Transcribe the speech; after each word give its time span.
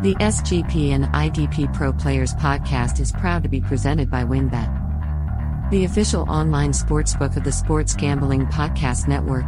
The 0.00 0.14
SGPN 0.14 1.10
IDP 1.10 1.74
Pro 1.74 1.92
Players 1.92 2.32
podcast 2.34 3.00
is 3.00 3.10
proud 3.10 3.42
to 3.42 3.48
be 3.48 3.60
presented 3.60 4.08
by 4.08 4.22
WynnBET, 4.22 5.70
the 5.72 5.86
official 5.86 6.22
online 6.30 6.70
sportsbook 6.70 7.36
of 7.36 7.42
the 7.42 7.50
Sports 7.50 7.94
Gambling 7.94 8.46
Podcast 8.46 9.08
Network. 9.08 9.46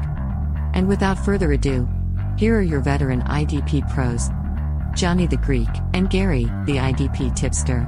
And 0.75 0.89
without 0.89 1.25
further 1.25 1.53
ado, 1.53 1.89
here 2.37 2.59
are 2.59 2.63
your 2.63 2.81
veteran 2.81 3.23
IDP 3.23 3.89
pros, 3.95 4.29
Johnny 5.01 5.29
the 5.29 5.37
Greek 5.37 5.69
and 5.95 6.11
Gary, 6.11 6.47
the 6.67 6.79
IDP 6.79 7.33
tipster. 7.37 7.87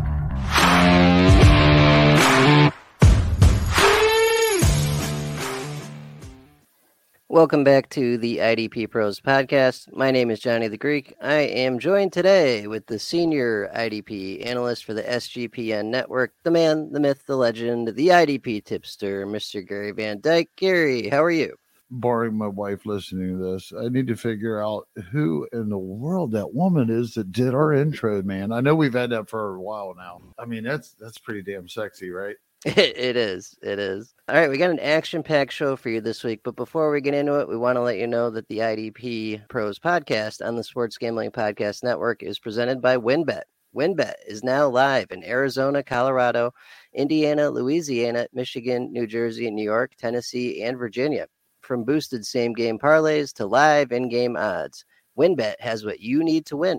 Welcome 7.33 7.65
back 7.65 7.89
to 7.93 8.19
the 8.19 8.37
IDP 8.37 8.91
Pros 8.91 9.19
podcast. 9.19 9.91
My 9.91 10.11
name 10.11 10.31
is 10.31 10.39
Johnny 10.39 10.69
the 10.69 10.77
Greek. 10.77 11.15
I 11.23 11.37
am 11.37 11.79
joined 11.79 12.13
today 12.13 12.67
with 12.67 12.87
the 12.89 12.99
senior 12.99 13.71
IDP 13.75 14.45
analyst 14.45 14.85
for 14.85 14.93
the 14.93 15.03
SGPN 15.03 15.87
network, 15.87 16.35
the 16.43 16.51
man, 16.51 16.93
the 16.93 17.01
myth, 17.01 17.25
the 17.27 17.37
legend, 17.37 17.89
the 17.97 18.09
IDP 18.09 18.63
tipster, 18.67 19.27
Mr. 19.27 19.67
Gary 19.67 19.93
Van 19.93 20.21
Dyke. 20.21 20.51
Gary, 20.57 21.09
how 21.09 21.25
are 21.25 21.31
you? 21.31 21.57
Barring 21.91 22.37
my 22.37 22.49
wife 22.49 22.85
listening 22.85 23.39
to 23.39 23.53
this, 23.53 23.73
I 23.83 23.89
need 23.89 24.09
to 24.09 24.15
figure 24.15 24.63
out 24.63 24.87
who 25.11 25.49
in 25.55 25.71
the 25.71 25.79
world 25.79 26.33
that 26.33 26.53
woman 26.53 26.91
is 26.91 27.15
that 27.15 27.33
did 27.33 27.55
our 27.55 27.73
intro, 27.73 28.23
man. 28.23 28.53
I 28.53 28.61
know 28.61 28.75
we've 28.75 28.93
had 28.93 29.09
that 29.09 29.31
for 29.31 29.55
a 29.55 29.59
while 29.63 29.95
now. 29.97 30.21
I 30.39 30.45
mean, 30.45 30.65
that's 30.65 30.93
that's 31.01 31.17
pretty 31.17 31.41
damn 31.41 31.67
sexy, 31.67 32.11
right? 32.11 32.37
It 32.77 33.17
is. 33.17 33.59
It 33.61 33.81
is. 33.81 34.15
All 34.29 34.37
right, 34.37 34.49
we 34.49 34.57
got 34.57 34.71
an 34.71 34.79
action 34.79 35.25
packed 35.25 35.53
show 35.53 35.75
for 35.75 35.91
you 35.91 36.01
this 36.01 36.23
week. 36.23 36.43
But 36.45 36.55
before 36.55 36.93
we 36.93 37.01
get 37.01 37.13
into 37.13 37.41
it, 37.41 37.49
we 37.49 37.57
want 37.57 37.75
to 37.75 37.81
let 37.83 37.99
you 37.99 38.07
know 38.07 38.31
that 38.31 38.47
the 38.47 38.59
IDP 38.59 39.49
Pros 39.49 39.81
podcast 39.81 40.47
on 40.47 40.55
the 40.55 40.63
Sports 40.63 40.97
Gambling 40.97 41.33
Podcast 41.33 41.83
Network 41.83 42.23
is 42.23 42.39
presented 42.39 42.81
by 42.81 42.97
WynnBET. 42.97 43.43
WynnBET 43.75 44.15
is 44.29 44.45
now 44.45 44.69
live 44.69 45.11
in 45.11 45.25
Arizona, 45.25 45.83
Colorado, 45.83 46.53
Indiana, 46.95 47.51
Louisiana, 47.51 48.29
Michigan, 48.33 48.93
New 48.93 49.09
Jersey, 49.09 49.51
New 49.51 49.65
York, 49.65 49.97
Tennessee, 49.99 50.63
and 50.63 50.79
Virginia. 50.79 51.27
From 51.63 51.83
boosted 51.83 52.25
same 52.25 52.53
game 52.53 52.79
parlays 52.79 53.33
to 53.35 53.47
live 53.47 53.91
in 53.91 54.09
game 54.09 54.37
odds, 54.37 54.85
WynnBET 55.19 55.55
has 55.59 55.85
what 55.85 55.99
you 55.99 56.23
need 56.23 56.47
to 56.47 56.57
win. 56.57 56.79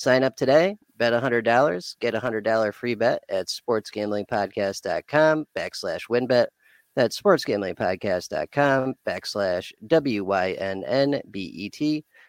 Sign 0.00 0.24
up 0.24 0.34
today, 0.34 0.78
bet 0.96 1.12
$100, 1.12 1.98
get 2.00 2.14
a 2.14 2.20
$100 2.20 2.72
free 2.72 2.94
bet 2.94 3.22
at 3.28 3.48
sportsgamblingpodcast.com 3.48 5.44
backslash 5.54 6.08
wynnbet. 6.08 6.46
That's 6.96 7.20
sportsgamblingpodcast.com 7.20 8.94
backslash 9.06 9.72
W-Y-N-N-B-E-T. 9.86 10.84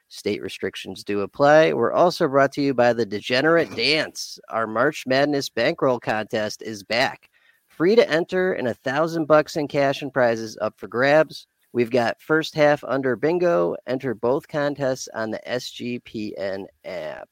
State 0.10 0.42
restrictions 0.42 1.06
do 1.06 1.22
apply. 1.22 1.72
We're 1.72 1.94
also 1.94 2.28
brought 2.28 2.52
to 2.52 2.62
you 2.62 2.74
by 2.74 2.92
the 2.92 3.06
Degenerate 3.06 3.74
Dance. 3.74 4.38
Our 4.50 4.68
March 4.68 5.06
Madness 5.08 5.48
bankroll 5.48 6.02
contest 6.02 6.62
is 6.62 6.84
back. 6.84 7.30
Free 7.70 7.96
to 7.96 8.10
enter 8.10 8.52
and 8.52 8.68
a 8.68 8.74
thousand 8.74 9.28
bucks 9.28 9.56
in 9.56 9.70
cash 9.70 10.02
and 10.02 10.12
prizes 10.12 10.58
up 10.60 10.78
for 10.78 10.90
grabs. 10.90 11.48
We've 11.72 11.90
got 11.90 12.22
first 12.22 12.54
half 12.54 12.84
under 12.84 13.16
bingo. 13.16 13.78
Enter 13.88 14.14
both 14.14 14.50
contests 14.50 15.08
on 15.14 15.32
the 15.32 15.40
SGPN 15.48 16.66
app. 16.84 17.30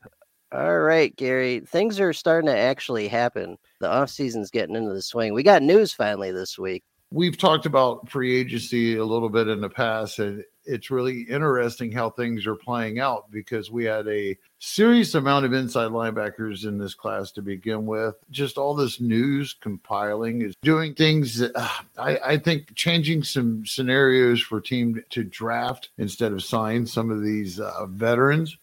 All 0.51 0.79
right, 0.79 1.15
Gary. 1.15 1.59
Things 1.59 1.99
are 1.99 2.11
starting 2.11 2.47
to 2.47 2.57
actually 2.57 3.07
happen. 3.07 3.57
The 3.79 3.89
off 3.89 4.09
season's 4.09 4.49
getting 4.49 4.75
into 4.75 4.93
the 4.93 5.01
swing. 5.01 5.33
We 5.33 5.43
got 5.43 5.61
news 5.61 5.93
finally 5.93 6.31
this 6.31 6.57
week. 6.57 6.83
We've 7.11 7.37
talked 7.37 7.65
about 7.65 8.09
free 8.09 8.39
agency 8.39 8.97
a 8.97 9.05
little 9.05 9.29
bit 9.29 9.47
in 9.47 9.61
the 9.61 9.69
past, 9.69 10.19
and 10.19 10.43
it's 10.65 10.91
really 10.91 11.21
interesting 11.21 11.91
how 11.91 12.11
things 12.11 12.45
are 12.45 12.55
playing 12.55 12.99
out 12.99 13.31
because 13.31 13.71
we 13.71 13.85
had 13.85 14.07
a 14.07 14.37
serious 14.59 15.15
amount 15.15 15.45
of 15.45 15.53
inside 15.53 15.89
linebackers 15.89 16.65
in 16.67 16.77
this 16.77 16.93
class 16.93 17.31
to 17.31 17.41
begin 17.41 17.87
with. 17.87 18.15
Just 18.29 18.57
all 18.57 18.75
this 18.75 18.99
news 18.99 19.55
compiling 19.59 20.43
is 20.43 20.55
doing 20.61 20.93
things 20.93 21.39
that 21.39 21.51
uh, 21.55 21.69
I, 21.97 22.17
I, 22.17 22.37
think 22.37 22.75
changing 22.75 23.23
some 23.23 23.65
scenarios 23.65 24.41
for 24.41 24.61
team 24.61 25.03
to 25.09 25.23
draft 25.23 25.89
instead 25.97 26.31
of 26.31 26.43
sign 26.43 26.85
some 26.85 27.09
of 27.09 27.23
these 27.23 27.59
uh, 27.59 27.87
veterans 27.87 28.57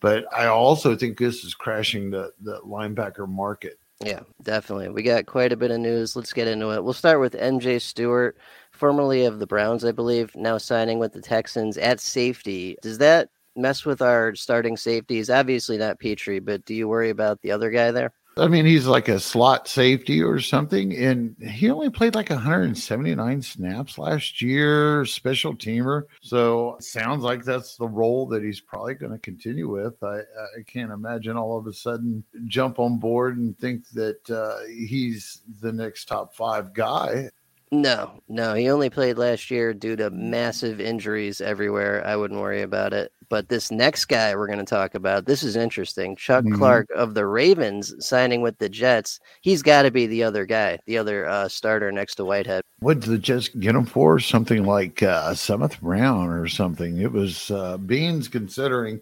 but 0.00 0.24
I 0.34 0.46
also 0.46 0.96
think 0.96 1.18
this 1.18 1.44
is 1.44 1.54
crashing 1.54 2.10
the 2.10 2.32
the 2.40 2.60
linebacker 2.62 3.28
market. 3.28 3.78
Yeah, 4.04 4.20
definitely. 4.42 4.88
We 4.88 5.02
got 5.02 5.26
quite 5.26 5.52
a 5.52 5.56
bit 5.56 5.70
of 5.70 5.78
news. 5.78 6.16
Let's 6.16 6.32
get 6.32 6.48
into 6.48 6.70
it. 6.70 6.82
We'll 6.82 6.94
start 6.94 7.20
with 7.20 7.34
MJ 7.34 7.80
Stewart, 7.80 8.38
formerly 8.72 9.26
of 9.26 9.38
the 9.38 9.46
Browns, 9.46 9.84
I 9.84 9.92
believe, 9.92 10.34
now 10.34 10.56
signing 10.56 10.98
with 10.98 11.12
the 11.12 11.20
Texans 11.20 11.76
at 11.76 12.00
safety. 12.00 12.78
Does 12.80 12.96
that 12.98 13.28
mess 13.56 13.84
with 13.84 14.00
our 14.00 14.34
starting 14.34 14.78
safeties? 14.78 15.28
Obviously 15.28 15.76
not 15.76 15.98
Pitre, 15.98 16.40
but 16.40 16.64
do 16.64 16.74
you 16.74 16.88
worry 16.88 17.10
about 17.10 17.42
the 17.42 17.50
other 17.50 17.70
guy 17.70 17.90
there? 17.90 18.14
I 18.40 18.48
mean, 18.48 18.64
he's 18.64 18.86
like 18.86 19.08
a 19.08 19.20
slot 19.20 19.68
safety 19.68 20.22
or 20.22 20.40
something, 20.40 20.96
and 20.96 21.36
he 21.40 21.70
only 21.70 21.90
played 21.90 22.14
like 22.14 22.30
179 22.30 23.42
snaps 23.42 23.98
last 23.98 24.40
year, 24.40 25.04
special 25.04 25.54
teamer. 25.54 26.04
So 26.22 26.76
sounds 26.80 27.22
like 27.22 27.44
that's 27.44 27.76
the 27.76 27.88
role 27.88 28.26
that 28.28 28.42
he's 28.42 28.60
probably 28.60 28.94
going 28.94 29.12
to 29.12 29.18
continue 29.18 29.68
with. 29.68 30.02
I, 30.02 30.20
I 30.20 30.62
can't 30.66 30.90
imagine 30.90 31.36
all 31.36 31.58
of 31.58 31.66
a 31.66 31.72
sudden 31.72 32.24
jump 32.46 32.78
on 32.78 32.98
board 32.98 33.36
and 33.36 33.58
think 33.58 33.88
that 33.90 34.30
uh, 34.30 34.66
he's 34.66 35.42
the 35.60 35.72
next 35.72 36.06
top 36.06 36.34
five 36.34 36.72
guy. 36.72 37.28
No, 37.72 38.22
no, 38.28 38.54
he 38.54 38.68
only 38.68 38.90
played 38.90 39.16
last 39.16 39.50
year 39.50 39.72
due 39.72 39.94
to 39.96 40.10
massive 40.10 40.80
injuries 40.80 41.40
everywhere. 41.40 42.04
I 42.04 42.16
wouldn't 42.16 42.40
worry 42.40 42.62
about 42.62 42.92
it. 42.92 43.12
But 43.30 43.48
this 43.48 43.70
next 43.70 44.06
guy 44.06 44.34
we're 44.34 44.48
going 44.48 44.58
to 44.58 44.64
talk 44.64 44.96
about, 44.96 45.24
this 45.24 45.44
is 45.44 45.54
interesting. 45.54 46.16
Chuck 46.16 46.44
mm-hmm. 46.44 46.56
Clark 46.56 46.90
of 46.94 47.14
the 47.14 47.24
Ravens 47.24 47.94
signing 48.04 48.42
with 48.42 48.58
the 48.58 48.68
Jets. 48.68 49.20
He's 49.40 49.62
got 49.62 49.82
to 49.82 49.92
be 49.92 50.06
the 50.08 50.24
other 50.24 50.44
guy, 50.44 50.80
the 50.86 50.98
other 50.98 51.26
uh, 51.26 51.48
starter 51.48 51.92
next 51.92 52.16
to 52.16 52.24
Whitehead. 52.24 52.64
What 52.80 52.98
did 53.00 53.08
the 53.08 53.18
Jets 53.18 53.48
get 53.48 53.76
him 53.76 53.86
for? 53.86 54.18
Something 54.18 54.64
like 54.64 55.02
uh, 55.02 55.32
seventh 55.34 55.80
round 55.80 56.32
or 56.32 56.48
something. 56.48 56.98
It 56.98 57.12
was 57.12 57.52
uh, 57.52 57.78
Beans 57.78 58.26
considering 58.26 59.00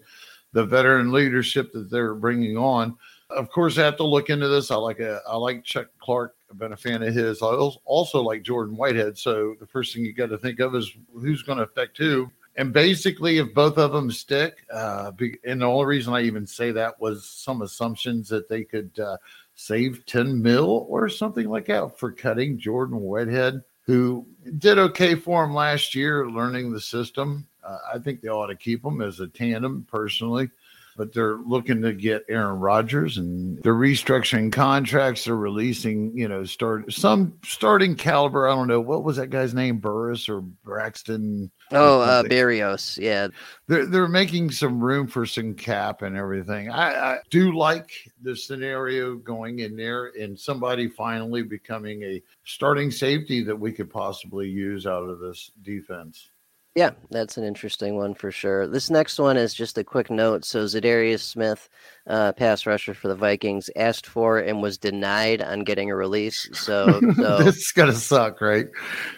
the 0.53 0.63
veteran 0.63 1.11
leadership 1.11 1.73
that 1.73 1.89
they're 1.89 2.13
bringing 2.13 2.55
on. 2.55 2.95
Of 3.31 3.49
course, 3.49 3.79
I 3.79 3.85
have 3.85 3.97
to 3.97 4.03
look 4.03 4.29
into 4.29 4.47
this. 4.47 4.69
I 4.69 4.75
like 4.75 4.99
a, 4.99 5.21
I 5.27 5.37
like 5.37 5.63
Chuck 5.63 5.87
Clark. 5.99 6.35
I've 6.51 6.59
been 6.59 6.73
a 6.73 6.77
fan 6.77 7.01
of 7.01 7.13
his. 7.13 7.41
I 7.41 7.47
also 7.47 8.21
like 8.21 8.43
Jordan 8.43 8.75
Whitehead. 8.75 9.17
So 9.17 9.55
the 9.59 9.67
first 9.67 9.93
thing 9.93 10.05
you 10.05 10.13
got 10.13 10.29
to 10.29 10.37
think 10.37 10.59
of 10.59 10.75
is 10.75 10.91
who's 11.13 11.41
going 11.41 11.57
to 11.57 11.63
affect 11.63 11.97
who. 11.97 12.31
And 12.55 12.73
basically, 12.73 13.37
if 13.37 13.53
both 13.53 13.77
of 13.77 13.93
them 13.93 14.11
stick, 14.11 14.65
uh, 14.73 15.11
and 15.45 15.61
the 15.61 15.65
only 15.65 15.85
reason 15.85 16.13
I 16.13 16.21
even 16.23 16.45
say 16.45 16.71
that 16.71 16.99
was 16.99 17.25
some 17.25 17.61
assumptions 17.61 18.27
that 18.29 18.49
they 18.49 18.63
could 18.63 18.99
uh, 18.99 19.17
save 19.55 20.05
10 20.05 20.41
mil 20.41 20.85
or 20.89 21.07
something 21.09 21.47
like 21.47 21.67
that 21.67 21.97
for 21.97 22.11
cutting 22.11 22.59
Jordan 22.59 22.99
Whitehead, 22.99 23.63
who 23.83 24.25
did 24.57 24.77
okay 24.77 25.15
for 25.15 25.43
him 25.43 25.53
last 25.53 25.95
year, 25.95 26.29
learning 26.29 26.71
the 26.71 26.81
system. 26.81 27.47
Uh, 27.63 27.77
I 27.93 27.99
think 27.99 28.21
they 28.21 28.29
ought 28.29 28.47
to 28.47 28.55
keep 28.55 28.83
him 28.83 29.01
as 29.01 29.19
a 29.19 29.27
tandem 29.27 29.85
personally 29.89 30.49
but 30.97 31.13
they're 31.13 31.37
looking 31.37 31.81
to 31.81 31.93
get 31.93 32.25
Aaron 32.29 32.59
Rodgers 32.59 33.17
and 33.17 33.57
they're 33.63 33.73
restructuring 33.73 34.51
contracts. 34.51 35.25
They're 35.25 35.35
releasing, 35.35 36.17
you 36.17 36.27
know, 36.27 36.43
start 36.43 36.91
some 36.91 37.33
starting 37.43 37.95
caliber. 37.95 38.47
I 38.47 38.55
don't 38.55 38.67
know 38.67 38.81
what 38.81 39.03
was 39.03 39.17
that 39.17 39.29
guy's 39.29 39.53
name, 39.53 39.77
Burris 39.77 40.27
or 40.27 40.41
Braxton. 40.41 41.51
Oh, 41.71 42.01
uh, 42.01 42.23
Berrios. 42.23 42.97
Yeah, 42.97 43.27
they're 43.67 43.85
they're 43.85 44.07
making 44.07 44.51
some 44.51 44.79
room 44.83 45.07
for 45.07 45.25
some 45.25 45.53
cap 45.53 46.01
and 46.01 46.17
everything. 46.17 46.69
I, 46.69 47.13
I 47.13 47.17
do 47.29 47.53
like 47.53 47.91
the 48.21 48.35
scenario 48.35 49.15
going 49.15 49.59
in 49.59 49.75
there 49.75 50.07
and 50.19 50.37
somebody 50.37 50.87
finally 50.87 51.43
becoming 51.43 52.03
a 52.03 52.21
starting 52.43 52.91
safety 52.91 53.43
that 53.43 53.55
we 53.55 53.71
could 53.71 53.89
possibly 53.89 54.49
use 54.49 54.87
out 54.87 55.09
of 55.09 55.19
this 55.19 55.51
defense. 55.61 56.29
Yeah, 56.75 56.91
that's 57.09 57.37
an 57.37 57.43
interesting 57.43 57.95
one 57.95 58.13
for 58.13 58.31
sure. 58.31 58.67
This 58.67 58.89
next 58.89 59.19
one 59.19 59.37
is 59.37 59.53
just 59.53 59.77
a 59.77 59.83
quick 59.83 60.11
note. 60.11 60.45
So 60.45 60.65
Za'Darius 60.65 61.21
Smith, 61.21 61.67
uh, 62.05 62.31
pass 62.33 62.65
rusher 62.65 62.93
for 62.93 63.07
the 63.07 63.15
Vikings, 63.15 63.69
asked 63.75 64.05
for 64.05 64.37
and 64.37 64.61
was 64.61 64.77
denied 64.77 65.41
on 65.41 65.63
getting 65.63 65.89
a 65.89 65.95
release. 65.95 66.47
So, 66.53 66.99
so 67.15 67.37
this 67.43 67.57
is 67.57 67.71
gonna 67.71 67.93
suck, 67.93 68.39
right? 68.39 68.67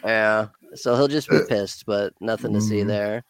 Yeah. 0.03 0.47
So 0.75 0.95
he'll 0.95 1.09
just 1.09 1.29
be 1.29 1.39
pissed, 1.49 1.85
but 1.85 2.13
nothing 2.21 2.53
to 2.53 2.59
mm-hmm. 2.59 2.67
see 2.69 2.83
there. 2.83 3.23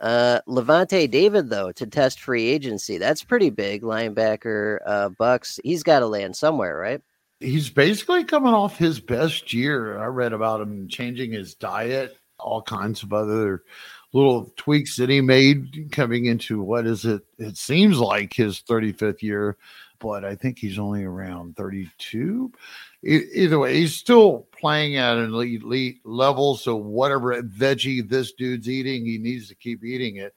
Uh, 0.00 0.40
Lavonte 0.48 1.08
David, 1.08 1.48
though, 1.48 1.70
to 1.72 1.86
test 1.86 2.20
free 2.20 2.48
agency. 2.48 2.98
That's 2.98 3.22
pretty 3.22 3.50
big. 3.50 3.82
Linebacker, 3.82 4.78
uh, 4.84 5.08
Bucks. 5.10 5.60
He's 5.62 5.84
got 5.84 6.00
to 6.00 6.08
land 6.08 6.34
somewhere, 6.34 6.76
right? 6.76 7.00
He's 7.38 7.70
basically 7.70 8.24
coming 8.24 8.52
off 8.52 8.76
his 8.76 8.98
best 8.98 9.52
year. 9.52 9.98
I 9.98 10.06
read 10.06 10.32
about 10.32 10.60
him 10.60 10.88
changing 10.88 11.30
his 11.30 11.54
diet 11.54 12.16
all 12.42 12.62
kinds 12.62 13.02
of 13.02 13.12
other 13.12 13.62
little 14.12 14.52
tweaks 14.56 14.96
that 14.96 15.08
he 15.08 15.20
made 15.20 15.88
coming 15.90 16.26
into 16.26 16.62
what 16.62 16.86
is 16.86 17.04
it? 17.04 17.22
It 17.38 17.56
seems 17.56 17.98
like 17.98 18.34
his 18.34 18.60
35th 18.60 19.22
year, 19.22 19.56
but 19.98 20.24
I 20.24 20.34
think 20.34 20.58
he's 20.58 20.78
only 20.78 21.04
around 21.04 21.56
32. 21.56 22.52
Either 23.04 23.58
way, 23.58 23.76
he's 23.76 23.96
still 23.96 24.46
playing 24.52 24.96
at 24.96 25.16
an 25.16 25.32
elite 25.32 26.00
level. 26.04 26.56
So 26.56 26.76
whatever 26.76 27.42
veggie 27.42 28.06
this 28.06 28.32
dude's 28.32 28.68
eating, 28.68 29.06
he 29.06 29.18
needs 29.18 29.48
to 29.48 29.54
keep 29.54 29.84
eating 29.84 30.16
it. 30.16 30.34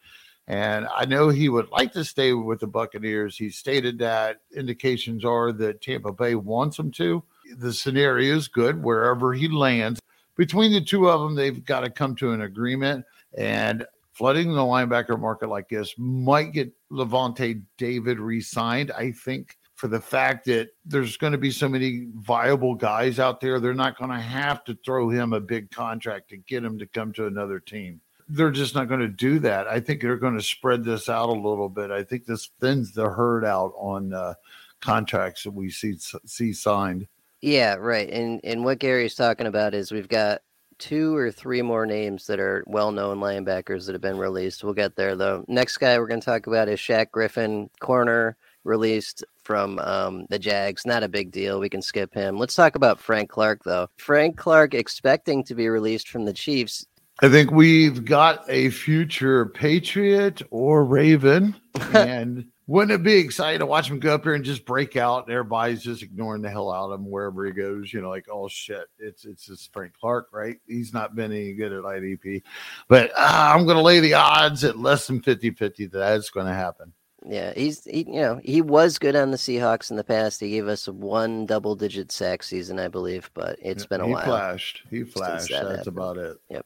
And 0.48 0.88
I 0.96 1.06
know 1.06 1.30
he 1.30 1.50
would 1.50 1.72
like 1.72 1.92
to 1.94 2.06
stay 2.06 2.34
with 2.34 2.60
the 2.60 2.68
Buccaneers. 2.68 3.36
He 3.38 3.50
stated 3.50 3.98
that 4.00 4.42
indications 4.56 5.25
are 5.25 5.51
that 5.54 5.81
Tampa 5.81 6.12
Bay 6.12 6.36
wants 6.36 6.78
him 6.78 6.92
to. 6.92 7.24
The 7.58 7.74
scenario 7.74 8.36
is 8.36 8.48
good 8.48 8.84
wherever 8.84 9.34
he 9.34 9.48
lands. 9.48 10.00
Between 10.36 10.72
the 10.72 10.82
two 10.82 11.10
of 11.10 11.22
them, 11.22 11.36
they've 11.36 11.64
got 11.64 11.82
to 11.82 11.90
come 11.90 12.16
to 12.18 12.32
an 12.32 12.42
agreement. 12.42 13.06
And 13.38 13.86
flooding 14.14 14.54
the 14.54 14.62
linebacker 14.62 15.20
market 15.20 15.50
like 15.50 15.70
this 15.70 15.94
might 15.98 16.54
get 16.54 16.72
Lavonte 16.92 17.62
David 17.78 18.20
re 18.20 18.42
signed. 18.42 18.92
I 18.92 19.12
think 19.12 19.58
for 19.76 19.88
the 19.88 20.00
fact 20.00 20.46
that 20.46 20.70
there's 20.86 21.18
going 21.18 21.34
to 21.34 21.38
be 21.38 21.52
so 21.52 21.68
many 21.68 22.08
viable 22.16 22.76
guys 22.76 23.20
out 23.20 23.42
there, 23.42 23.60
they're 23.60 23.74
not 23.74 23.98
going 23.98 24.12
to 24.12 24.20
have 24.20 24.64
to 24.66 24.78
throw 24.86 25.10
him 25.10 25.34
a 25.34 25.42
big 25.42 25.70
contract 25.72 26.30
to 26.30 26.38
get 26.38 26.64
him 26.64 26.80
to 26.80 26.86
come 26.86 27.12
to 27.14 27.28
another 27.28 27.60
team 27.60 28.02
they're 28.28 28.52
just 28.52 28.76
not 28.76 28.88
going 28.88 29.02
to 29.02 29.08
do 29.08 29.40
that. 29.40 29.68
I 29.68 29.80
think 29.80 30.02
they're 30.02 30.18
going 30.18 30.38
to 30.38 30.44
spread 30.44 30.84
this 30.84 31.10
out 31.10 31.30
a 31.30 31.34
little 31.34 31.70
bit. 31.70 31.92
I 31.92 32.04
think 32.04 32.26
this 32.26 32.50
thins 32.60 32.92
the 32.92 33.10
herd 33.10 33.46
out 33.46 33.74
on 33.78 34.14
uh, 34.14 34.34
contracts 34.82 35.44
that 35.44 35.52
we 35.52 35.70
see 35.70 35.96
see 36.26 36.54
signed. 36.54 37.08
Yeah, 37.45 37.75
right. 37.75 38.09
And 38.09 38.42
and 38.44 38.65
what 38.65 38.80
Gary's 38.80 39.13
talking 39.13 39.45
about 39.45 39.75
is 39.75 39.92
we've 39.92 40.09
got 40.09 40.42
two 40.80 41.15
or 41.15 41.31
three 41.31 41.62
more 41.62 41.86
names 41.86 42.25
that 42.25 42.39
are 42.39 42.63
well-known 42.65 43.19
linebackers 43.19 43.86
that 43.86 43.94
have 43.94 44.01
been 44.01 44.18
released. 44.18 44.63
We'll 44.63 44.74
get 44.74 44.95
there 44.95 45.15
though. 45.15 45.45
Next 45.47 45.77
guy 45.77 46.00
we're 46.00 46.07
going 46.07 46.21
to 46.21 46.25
talk 46.25 46.47
about 46.47 46.69
is 46.69 46.80
Shaq 46.80 47.12
Griffin, 47.12 47.69
corner 47.80 48.36
released 48.63 49.24
from 49.44 49.77
um, 49.77 50.25
the 50.31 50.39
Jags. 50.39 50.88
Not 50.88 51.03
a 51.03 51.07
big 51.07 51.31
deal. 51.31 51.59
We 51.59 51.69
can 51.69 51.83
skip 51.83 52.15
him. 52.15 52.39
Let's 52.39 52.56
talk 52.56 52.74
about 52.74 53.00
Frank 53.00 53.30
Clark 53.30 53.63
though. 53.63 53.89
Frank 53.98 54.38
Clark 54.38 54.74
expecting 54.74 55.44
to 55.44 55.53
be 55.53 55.69
released 55.69 56.09
from 56.09 56.25
the 56.25 56.33
Chiefs 56.33 56.83
I 57.21 57.30
think 57.30 57.51
we've 57.51 58.03
got 58.03 58.44
a 58.50 58.71
future 58.71 59.45
Patriot 59.45 60.41
or 60.51 60.83
Raven. 60.83 61.56
and 61.94 62.48
wouldn't 62.67 62.91
it 62.91 63.03
be 63.03 63.15
exciting 63.15 63.59
to 63.59 63.65
watch 63.65 63.89
him 63.89 64.00
go 64.00 64.15
up 64.15 64.23
here 64.23 64.33
and 64.33 64.44
just 64.44 64.65
break 64.65 64.95
out 64.95 65.25
and 65.25 65.33
everybody's 65.33 65.83
just 65.83 66.01
ignoring 66.01 66.41
the 66.41 66.50
hell 66.50 66.71
out 66.71 66.91
of 66.91 67.00
him 67.00 67.09
wherever 67.09 67.45
he 67.45 67.51
goes? 67.51 67.94
You 67.94 68.01
know, 68.01 68.09
like, 68.09 68.25
oh 68.31 68.47
shit, 68.47 68.88
it's 68.97 69.25
it's 69.25 69.45
just 69.45 69.71
Frank 69.71 69.94
Clark, 70.00 70.29
right? 70.31 70.57
He's 70.67 70.94
not 70.94 71.15
been 71.15 71.31
any 71.31 71.53
good 71.53 71.71
at 71.71 71.83
IDP. 71.83 72.41
But 72.88 73.12
uh, 73.12 73.51
I'm 73.53 73.65
going 73.65 73.77
to 73.77 73.83
lay 73.83 74.00
the 74.00 74.15
odds 74.15 74.63
at 74.63 74.79
less 74.79 75.06
than 75.06 75.21
50 75.21 75.51
50 75.51 75.85
that 75.88 75.97
that's 75.97 76.29
going 76.31 76.47
to 76.47 76.53
happen. 76.53 76.91
Yeah, 77.27 77.53
he's 77.56 77.83
he, 77.85 78.06
you 78.07 78.21
know 78.21 78.39
he 78.44 78.62
was 78.62 79.00
good 79.00 79.15
on 79.15 79.31
the 79.31 79.38
Seahawks 79.38 79.89
in 79.89 79.97
the 79.97 80.03
past. 80.03 80.39
He 80.39 80.51
gave 80.51 80.67
us 80.67 80.88
one 80.88 81.45
double 81.45 81.75
digit 81.75 82.12
sack 82.12 82.44
season, 82.44 82.79
I 82.79 82.88
believe, 82.88 83.31
but 83.33 83.57
it's 83.62 83.85
been 83.85 84.01
a 84.01 84.06
he 84.06 84.13
while. 84.13 84.21
He 84.21 84.27
flashed. 84.27 84.83
He 84.89 85.03
flashed. 85.03 85.50
That 85.50 85.63
That's 85.63 85.77
happened. 85.77 85.88
about 85.88 86.17
it. 86.17 86.38
Yep. 86.50 86.65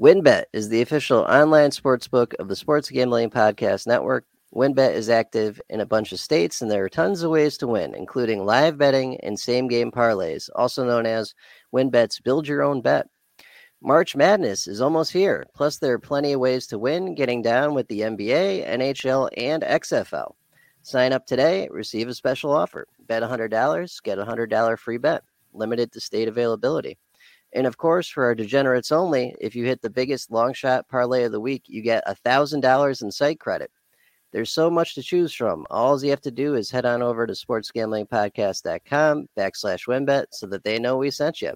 WynnBET 0.00 0.44
is 0.52 0.68
the 0.68 0.80
official 0.80 1.20
online 1.20 1.70
sports 1.70 2.08
book 2.08 2.34
of 2.38 2.48
the 2.48 2.56
Sports 2.56 2.88
Gambling 2.88 3.30
Podcast 3.30 3.86
Network. 3.86 4.24
WynnBET 4.58 4.92
is 4.92 5.08
active 5.08 5.60
in 5.68 5.80
a 5.80 5.86
bunch 5.86 6.10
of 6.10 6.18
states, 6.18 6.60
and 6.60 6.68
there 6.68 6.82
are 6.82 6.88
tons 6.88 7.22
of 7.22 7.30
ways 7.30 7.56
to 7.58 7.68
win, 7.68 7.94
including 7.94 8.44
live 8.44 8.76
betting 8.76 9.16
and 9.20 9.38
same 9.38 9.68
game 9.68 9.92
parlays, 9.92 10.50
also 10.56 10.84
known 10.84 11.06
as 11.06 11.32
WynnBET's 11.72 12.18
Build 12.18 12.48
Your 12.48 12.64
Own 12.64 12.80
Bet. 12.80 13.06
March 13.80 14.16
Madness 14.16 14.66
is 14.66 14.80
almost 14.80 15.12
here. 15.12 15.46
Plus, 15.54 15.78
there 15.78 15.92
are 15.92 15.98
plenty 16.00 16.32
of 16.32 16.40
ways 16.40 16.66
to 16.66 16.76
win 16.76 17.14
getting 17.14 17.40
down 17.40 17.72
with 17.72 17.86
the 17.86 18.00
NBA, 18.00 18.68
NHL, 18.68 19.28
and 19.36 19.62
XFL. 19.62 20.34
Sign 20.82 21.12
up 21.12 21.24
today, 21.24 21.68
receive 21.70 22.08
a 22.08 22.14
special 22.14 22.50
offer. 22.50 22.88
Bet 23.06 23.22
$100, 23.22 24.02
get 24.02 24.18
a 24.18 24.26
$100 24.26 24.76
free 24.80 24.98
bet, 24.98 25.22
limited 25.52 25.92
to 25.92 26.00
state 26.00 26.26
availability. 26.26 26.98
And 27.52 27.64
of 27.64 27.76
course, 27.76 28.08
for 28.08 28.24
our 28.24 28.34
degenerates 28.34 28.90
only, 28.90 29.36
if 29.40 29.54
you 29.54 29.66
hit 29.66 29.82
the 29.82 29.88
biggest 29.88 30.32
long 30.32 30.52
shot 30.52 30.88
parlay 30.88 31.22
of 31.22 31.30
the 31.30 31.40
week, 31.40 31.62
you 31.68 31.80
get 31.80 32.04
$1,000 32.08 33.02
in 33.02 33.12
site 33.12 33.38
credit. 33.38 33.70
There's 34.32 34.52
so 34.52 34.70
much 34.70 34.94
to 34.94 35.02
choose 35.02 35.34
from. 35.34 35.66
All 35.70 36.02
you 36.02 36.10
have 36.10 36.20
to 36.22 36.30
do 36.30 36.54
is 36.54 36.70
head 36.70 36.84
on 36.84 37.02
over 37.02 37.26
to 37.26 37.32
sportsgamblingpodcast.com 37.32 39.26
backslash 39.38 39.86
wynnbet 39.86 40.26
so 40.32 40.46
that 40.48 40.64
they 40.64 40.78
know 40.78 40.98
we 40.98 41.10
sent 41.10 41.40
you. 41.40 41.54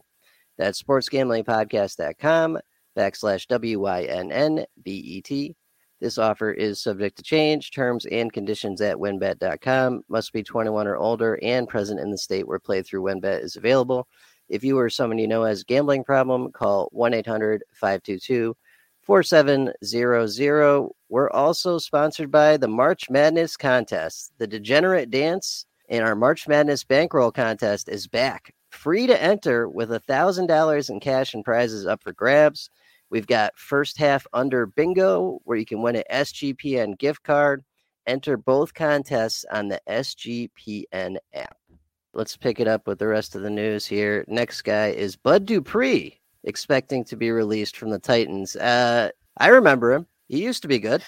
That's 0.56 0.82
sportsgamblingpodcast.com 0.82 2.58
backslash 2.96 3.46
W-Y-N-N-B-E-T. 3.48 5.56
This 6.00 6.18
offer 6.18 6.50
is 6.50 6.82
subject 6.82 7.16
to 7.18 7.22
change. 7.22 7.70
Terms 7.70 8.06
and 8.06 8.32
conditions 8.32 8.80
at 8.80 8.96
wynnbet.com. 8.96 10.02
Must 10.08 10.32
be 10.32 10.42
21 10.42 10.88
or 10.88 10.96
older 10.96 11.38
and 11.42 11.68
present 11.68 12.00
in 12.00 12.10
the 12.10 12.18
state 12.18 12.48
where 12.48 12.58
playthrough 12.58 13.02
wynnbet 13.02 13.44
is 13.44 13.56
available. 13.56 14.08
If 14.48 14.64
you 14.64 14.78
or 14.78 14.90
someone 14.90 15.18
you 15.18 15.28
know 15.28 15.44
has 15.44 15.60
a 15.60 15.64
gambling 15.64 16.04
problem, 16.04 16.50
call 16.52 16.88
1 16.92 17.14
800 17.14 17.62
522 17.74 18.56
4700. 19.02 20.88
We're 21.08 21.30
also 21.30 21.78
sponsored 21.78 22.30
by 22.30 22.56
the 22.56 22.68
March 22.68 23.10
Madness 23.10 23.56
contest. 23.56 24.32
The 24.38 24.46
Degenerate 24.46 25.10
Dance 25.10 25.66
in 25.88 26.02
our 26.02 26.14
March 26.14 26.48
Madness 26.48 26.84
bankroll 26.84 27.32
contest 27.32 27.88
is 27.88 28.06
back. 28.06 28.54
Free 28.70 29.06
to 29.06 29.22
enter 29.22 29.68
with 29.68 29.90
$1,000 29.90 30.90
in 30.90 31.00
cash 31.00 31.34
and 31.34 31.44
prizes 31.44 31.86
up 31.86 32.02
for 32.02 32.12
grabs. 32.12 32.70
We've 33.10 33.26
got 33.26 33.58
first 33.58 33.98
half 33.98 34.26
under 34.32 34.64
bingo 34.64 35.40
where 35.44 35.58
you 35.58 35.66
can 35.66 35.82
win 35.82 35.96
an 35.96 36.04
SGPN 36.10 36.96
gift 36.96 37.22
card. 37.22 37.62
Enter 38.06 38.38
both 38.38 38.72
contests 38.72 39.44
on 39.52 39.68
the 39.68 39.80
SGPN 39.86 41.18
app. 41.34 41.58
Let's 42.14 42.38
pick 42.38 42.58
it 42.58 42.68
up 42.68 42.86
with 42.86 42.98
the 42.98 43.08
rest 43.08 43.34
of 43.34 43.42
the 43.42 43.50
news 43.50 43.84
here. 43.84 44.24
Next 44.28 44.62
guy 44.62 44.88
is 44.88 45.16
Bud 45.16 45.44
Dupree, 45.44 46.21
expecting 46.44 47.04
to 47.04 47.16
be 47.16 47.30
released 47.30 47.76
from 47.76 47.90
the 47.90 47.98
Titans. 47.98 48.56
Uh, 48.56 49.10
I 49.38 49.48
remember 49.48 49.92
him. 49.92 50.06
He 50.28 50.42
used 50.42 50.62
to 50.62 50.68
be 50.68 50.78
good. 50.78 51.02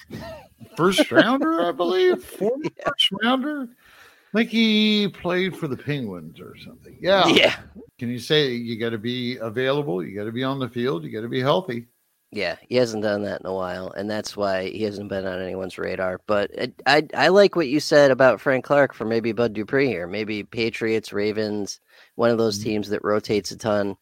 First 0.76 1.10
rounder, 1.12 1.62
I 1.62 1.72
believe. 1.72 2.24
Former 2.38 2.64
yeah. 2.64 2.84
first 2.86 3.10
rounder. 3.22 3.68
I 4.34 4.38
think 4.38 4.50
he 4.50 5.08
played 5.08 5.56
for 5.56 5.68
the 5.68 5.76
Penguins 5.76 6.40
or 6.40 6.56
something. 6.58 6.96
Yeah. 7.00 7.26
Yeah. 7.28 7.56
Can 7.98 8.08
you 8.08 8.18
say 8.18 8.50
you 8.50 8.78
got 8.78 8.90
to 8.90 8.98
be 8.98 9.36
available? 9.36 10.02
You 10.04 10.16
got 10.16 10.24
to 10.24 10.32
be 10.32 10.42
on 10.42 10.58
the 10.58 10.68
field. 10.68 11.04
You 11.04 11.10
got 11.10 11.22
to 11.22 11.28
be 11.28 11.40
healthy. 11.40 11.86
Yeah, 12.34 12.56
he 12.68 12.74
hasn't 12.74 13.04
done 13.04 13.22
that 13.22 13.42
in 13.42 13.46
a 13.46 13.54
while, 13.54 13.92
and 13.92 14.10
that's 14.10 14.36
why 14.36 14.68
he 14.68 14.82
hasn't 14.82 15.08
been 15.08 15.24
on 15.24 15.40
anyone's 15.40 15.78
radar. 15.78 16.20
But 16.26 16.50
it, 16.50 16.82
I 16.84 17.06
I 17.14 17.28
like 17.28 17.54
what 17.54 17.68
you 17.68 17.78
said 17.78 18.10
about 18.10 18.40
Frank 18.40 18.64
Clark 18.64 18.92
for 18.92 19.04
maybe 19.04 19.30
Bud 19.30 19.52
Dupree 19.52 19.86
here, 19.86 20.08
maybe 20.08 20.42
Patriots, 20.42 21.12
Ravens, 21.12 21.78
one 22.16 22.30
of 22.30 22.38
those 22.38 22.58
mm-hmm. 22.58 22.70
teams 22.70 22.88
that 22.88 23.04
rotates 23.04 23.52
a 23.52 23.56
ton, 23.56 23.96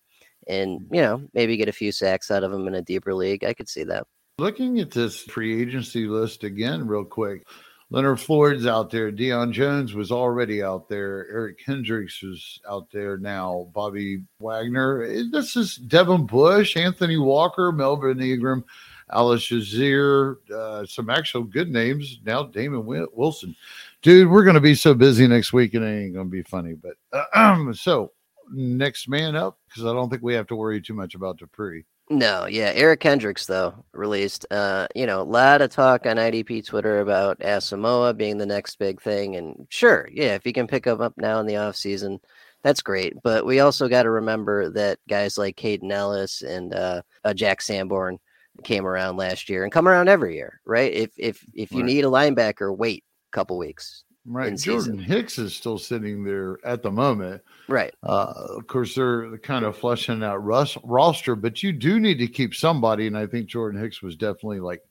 and 0.49 0.87
you 0.91 1.01
know 1.01 1.23
maybe 1.35 1.57
get 1.57 1.69
a 1.69 1.73
few 1.73 1.93
sacks 1.93 2.31
out 2.31 2.45
of 2.45 2.53
him 2.53 2.67
in 2.67 2.75
a 2.75 2.83
deeper 2.83 3.15
league. 3.15 3.45
I 3.45 3.55
could 3.55 3.69
see 3.69 3.85
that. 3.85 4.07
Looking 4.39 4.81
at 4.81 4.91
this 4.91 5.21
free 5.21 5.61
agency 5.61 6.07
list 6.07 6.45
again, 6.45 6.87
real 6.87 7.05
quick. 7.05 7.45
Leonard 7.93 8.21
Floyd's 8.21 8.67
out 8.67 8.89
there. 8.89 9.13
Deion 9.13 9.53
Jones 9.53 9.93
was 9.93 10.11
already 10.11 10.63
out 10.63 10.89
there. 10.89 11.29
Eric 11.31 11.59
Kendricks 11.63 12.23
was 12.23 12.59
out 12.67 12.91
there 12.91 13.19
now. 13.19 13.69
Bobby 13.75 14.23
Wagner. 14.39 15.03
Eh, 15.03 15.25
this 15.31 15.57
is 15.57 15.77
Devin 15.77 16.25
Bush, 16.25 16.75
Anthony 16.75 17.19
Walker, 17.19 17.71
Melvin 17.71 18.23
Ingram, 18.23 18.65
Alice 19.11 19.43
Shazier. 19.43 20.37
Uh, 20.51 20.87
some 20.87 21.11
actual 21.11 21.43
good 21.43 21.71
names. 21.71 22.19
Now 22.25 22.45
Damon 22.45 22.87
Wilson. 22.87 23.55
Dude, 24.01 24.31
we're 24.31 24.45
going 24.45 24.55
to 24.55 24.61
be 24.61 24.75
so 24.75 24.95
busy 24.95 25.29
next 25.29 25.53
week 25.53 25.75
and 25.75 25.85
it 25.85 26.05
ain't 26.05 26.15
going 26.15 26.29
to 26.29 26.33
be 26.33 26.43
funny. 26.45 26.73
But 26.73 26.95
uh, 27.13 27.73
so 27.75 28.13
next 28.53 29.09
man 29.09 29.37
up 29.37 29.59
because 29.69 29.85
I 29.85 29.93
don't 29.93 30.11
think 30.11 30.23
we 30.23 30.35
have 30.35 30.47
to 30.49 30.57
worry 30.57 30.81
too 30.81 30.95
much 30.95 31.15
about 31.15 31.39
Dupree. 31.39 31.85
No, 32.11 32.47
yeah, 32.47 32.73
Eric 32.75 33.01
Kendricks 33.01 33.47
though 33.47 33.85
released. 33.93 34.45
Uh, 34.51 34.87
you 34.95 35.07
know, 35.07 35.23
a 35.23 35.25
lot 35.25 35.63
of 35.63 35.71
talk 35.71 36.05
on 36.05 36.17
IDP 36.17 36.67
Twitter 36.67 37.01
about 37.01 37.39
Asamoah 37.41 38.17
being 38.17 38.39
the 38.39 38.47
next 38.47 38.79
big 38.79 39.01
thing, 39.01 39.37
and 39.37 39.67
sure, 39.71 40.09
yeah, 40.13 40.35
if 40.35 40.45
you 40.45 40.53
can 40.53 40.67
pick 40.67 40.87
him 40.87 41.01
up 41.01 41.15
now 41.17 41.41
in 41.41 41.47
the 41.47 41.57
off 41.57 41.77
season, 41.77 42.21
that's 42.63 42.83
great. 42.83 43.15
But 43.23 43.47
we 43.47 43.61
also 43.61 43.89
got 43.89 44.03
to 44.03 44.11
remember 44.11 44.71
that 44.71 44.99
guys 45.09 45.39
like 45.39 45.57
Kaden 45.57 45.91
Elliss 45.91 46.43
and 46.43 46.75
uh, 46.75 47.03
uh, 47.25 47.35
Jack 47.35 47.63
Sanborn 47.63 48.19
came 48.65 48.87
around 48.87 49.17
last 49.17 49.49
year 49.49 49.63
and 49.65 49.73
come 49.73 49.89
around 49.89 50.09
every 50.09 50.35
year, 50.35 50.61
right? 50.67 50.93
If 50.93 51.13
if 51.17 51.45
if 51.55 51.73
you 51.73 51.79
right. 51.79 51.87
need 51.87 52.05
a 52.05 52.09
linebacker, 52.09 52.77
wait 52.77 53.05
a 53.33 53.37
couple 53.37 53.57
weeks. 53.57 54.05
Right. 54.25 54.57
Jordan 54.57 54.99
Hicks 54.99 55.39
is 55.39 55.55
still 55.55 55.79
sitting 55.79 56.23
there 56.23 56.59
at 56.65 56.83
the 56.83 56.91
moment. 56.91 57.43
Right. 57.69 57.93
Uh, 58.03 58.33
of 58.57 58.67
course, 58.69 58.95
they're 58.95 59.37
kind 59.39 59.65
of 59.65 59.77
flushing 59.77 60.23
out 60.23 60.45
Russ, 60.45 60.79
roster, 60.85 61.35
but 61.35 61.63
you 61.63 61.73
do 61.73 61.99
need 61.99 62.19
to 62.19 62.29
keep 62.29 62.55
somebody. 62.55 63.09
And 63.09 63.19
I 63.19 63.27
think 63.27 63.49
Jordan 63.49 63.81
Hicks 63.81 64.01
was 64.01 64.15
definitely 64.15 64.61
like, 64.61 64.83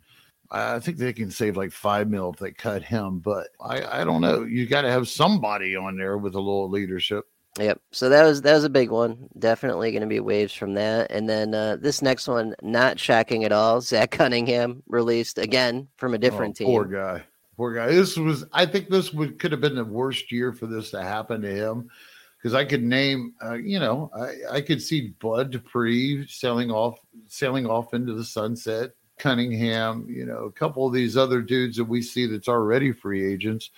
I 0.52 0.80
think 0.80 0.98
they 0.98 1.14
can 1.14 1.32
save 1.32 1.56
like 1.56 1.72
five 1.72 2.10
mil 2.10 2.32
if 2.34 2.40
they 2.40 2.52
cut 2.52 2.84
him. 2.84 3.20
But 3.20 3.48
I, 3.62 4.02
I 4.02 4.04
don't 4.04 4.20
know. 4.20 4.44
You 4.44 4.68
got 4.68 4.82
to 4.82 4.92
have 4.92 5.08
somebody 5.08 5.78
on 5.78 5.96
there 5.96 6.18
with 6.18 6.36
a 6.36 6.40
little 6.40 6.70
leadership. 6.70 7.26
Yep. 7.60 7.82
So 7.92 8.10
that 8.10 8.24
was 8.24 8.42
that 8.42 8.54
was 8.54 8.64
a 8.64 8.70
big 8.70 8.92
one. 8.92 9.28
Definitely 9.40 9.92
going 9.92 10.02
to 10.02 10.08
be 10.08 10.20
waves 10.20 10.54
from 10.54 10.74
that. 10.76 11.12
And 11.12 11.30
then 11.30 11.54
uh, 11.54 11.78
this 11.80 12.02
next 12.02 12.28
one, 12.28 12.56
not 12.62 13.00
shocking 13.00 13.44
at 13.44 13.52
all. 13.52 13.82
Zach 13.82 14.12
Cunningham 14.12 14.84
released 14.88 15.38
again 15.38 15.88
from 15.98 16.14
a 16.14 16.18
different 16.18 16.56
oh, 16.56 16.66
team. 16.66 16.68
Poor 16.68 16.86
guy. 16.86 17.24
Poor 17.58 17.74
guy. 17.74 17.88
This 17.88 18.18
was, 18.18 18.46
I 18.54 18.66
think, 18.66 18.90
this 18.90 19.14
would 19.14 19.40
could 19.40 19.52
have 19.52 19.62
been 19.62 19.76
the 19.76 19.84
worst 19.84 20.32
year 20.32 20.54
for 20.54 20.68
this 20.68 20.92
to 20.92 21.02
happen 21.02 21.42
to 21.42 21.54
him, 21.54 21.90
because 22.38 22.54
I 22.54 22.66
could 22.66 22.84
name, 22.84 23.34
uh, 23.44 23.56
you 23.56 23.80
know, 23.80 24.10
I, 24.16 24.56
I 24.58 24.62
could 24.62 24.82
see 24.82 25.14
Bud 25.20 25.52
Dupree 25.52 26.26
sailing 26.28 26.72
off, 26.72 27.00
sailing 27.28 27.66
off 27.66 27.94
into 27.94 28.14
the 28.14 28.26
sunset. 28.26 28.92
Cunningham, 29.20 30.08
you 30.10 30.26
know, 30.26 30.46
a 30.46 30.52
couple 30.52 30.88
of 30.88 30.94
these 30.94 31.16
other 31.16 31.44
dudes 31.44 31.78
that 31.78 31.86
we 31.86 32.02
see 32.02 32.26
that's 32.26 32.48
already 32.48 32.92
free 32.92 33.32
agents. 33.32 33.70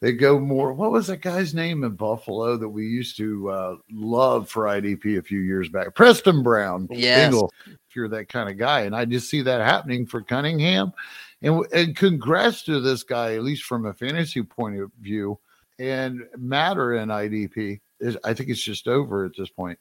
They 0.00 0.12
go 0.12 0.40
more. 0.40 0.72
What 0.72 0.92
was 0.92 1.08
that 1.08 1.20
guy's 1.20 1.54
name 1.54 1.84
in 1.84 1.92
Buffalo 1.92 2.56
that 2.56 2.68
we 2.68 2.86
used 2.86 3.18
to 3.18 3.50
uh, 3.50 3.76
love 3.92 4.48
for 4.48 4.64
IDP 4.64 5.18
a 5.18 5.22
few 5.22 5.40
years 5.40 5.68
back? 5.68 5.94
Preston 5.94 6.42
Brown. 6.42 6.88
Yes. 6.90 7.26
Bingle, 7.26 7.52
if 7.66 7.94
you're 7.94 8.08
that 8.08 8.30
kind 8.30 8.48
of 8.48 8.56
guy. 8.56 8.82
And 8.82 8.96
I 8.96 9.04
just 9.04 9.28
see 9.28 9.42
that 9.42 9.60
happening 9.60 10.06
for 10.06 10.22
Cunningham. 10.22 10.94
And, 11.42 11.64
and 11.72 11.96
congrats 11.96 12.62
to 12.64 12.80
this 12.80 13.02
guy, 13.02 13.34
at 13.34 13.42
least 13.42 13.64
from 13.64 13.86
a 13.86 13.94
fantasy 13.94 14.42
point 14.42 14.80
of 14.80 14.90
view. 15.00 15.38
And 15.78 16.20
Matter 16.36 16.94
in 16.94 17.08
IDP, 17.08 17.80
is, 18.00 18.16
I 18.24 18.34
think 18.34 18.50
it's 18.50 18.62
just 18.62 18.88
over 18.88 19.24
at 19.24 19.32
this 19.36 19.50
point. 19.50 19.78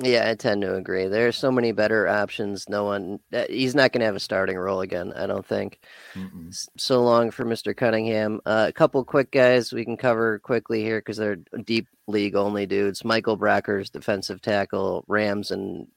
Yeah, 0.00 0.30
I 0.30 0.36
tend 0.36 0.62
to 0.62 0.76
agree. 0.76 1.08
There 1.08 1.26
are 1.26 1.32
so 1.32 1.50
many 1.50 1.72
better 1.72 2.06
options. 2.06 2.68
No 2.68 2.84
one, 2.84 3.18
uh, 3.32 3.46
he's 3.48 3.74
not 3.74 3.90
going 3.90 3.98
to 3.98 4.06
have 4.06 4.14
a 4.14 4.20
starting 4.20 4.56
role 4.56 4.80
again, 4.80 5.12
I 5.12 5.26
don't 5.26 5.44
think. 5.44 5.80
Mm-mm. 6.14 6.68
So 6.76 7.02
long 7.02 7.32
for 7.32 7.44
Mr. 7.44 7.76
Cunningham. 7.76 8.40
Uh, 8.46 8.66
a 8.68 8.72
couple 8.72 9.04
quick 9.04 9.32
guys 9.32 9.72
we 9.72 9.84
can 9.84 9.96
cover 9.96 10.38
quickly 10.38 10.84
here 10.84 11.00
because 11.00 11.16
they're 11.16 11.38
deep 11.64 11.88
league 12.06 12.36
only 12.36 12.64
dudes. 12.64 13.04
Michael 13.04 13.36
Brockers, 13.36 13.90
defensive 13.90 14.40
tackle, 14.40 15.04
Rams 15.08 15.50
and 15.50 15.88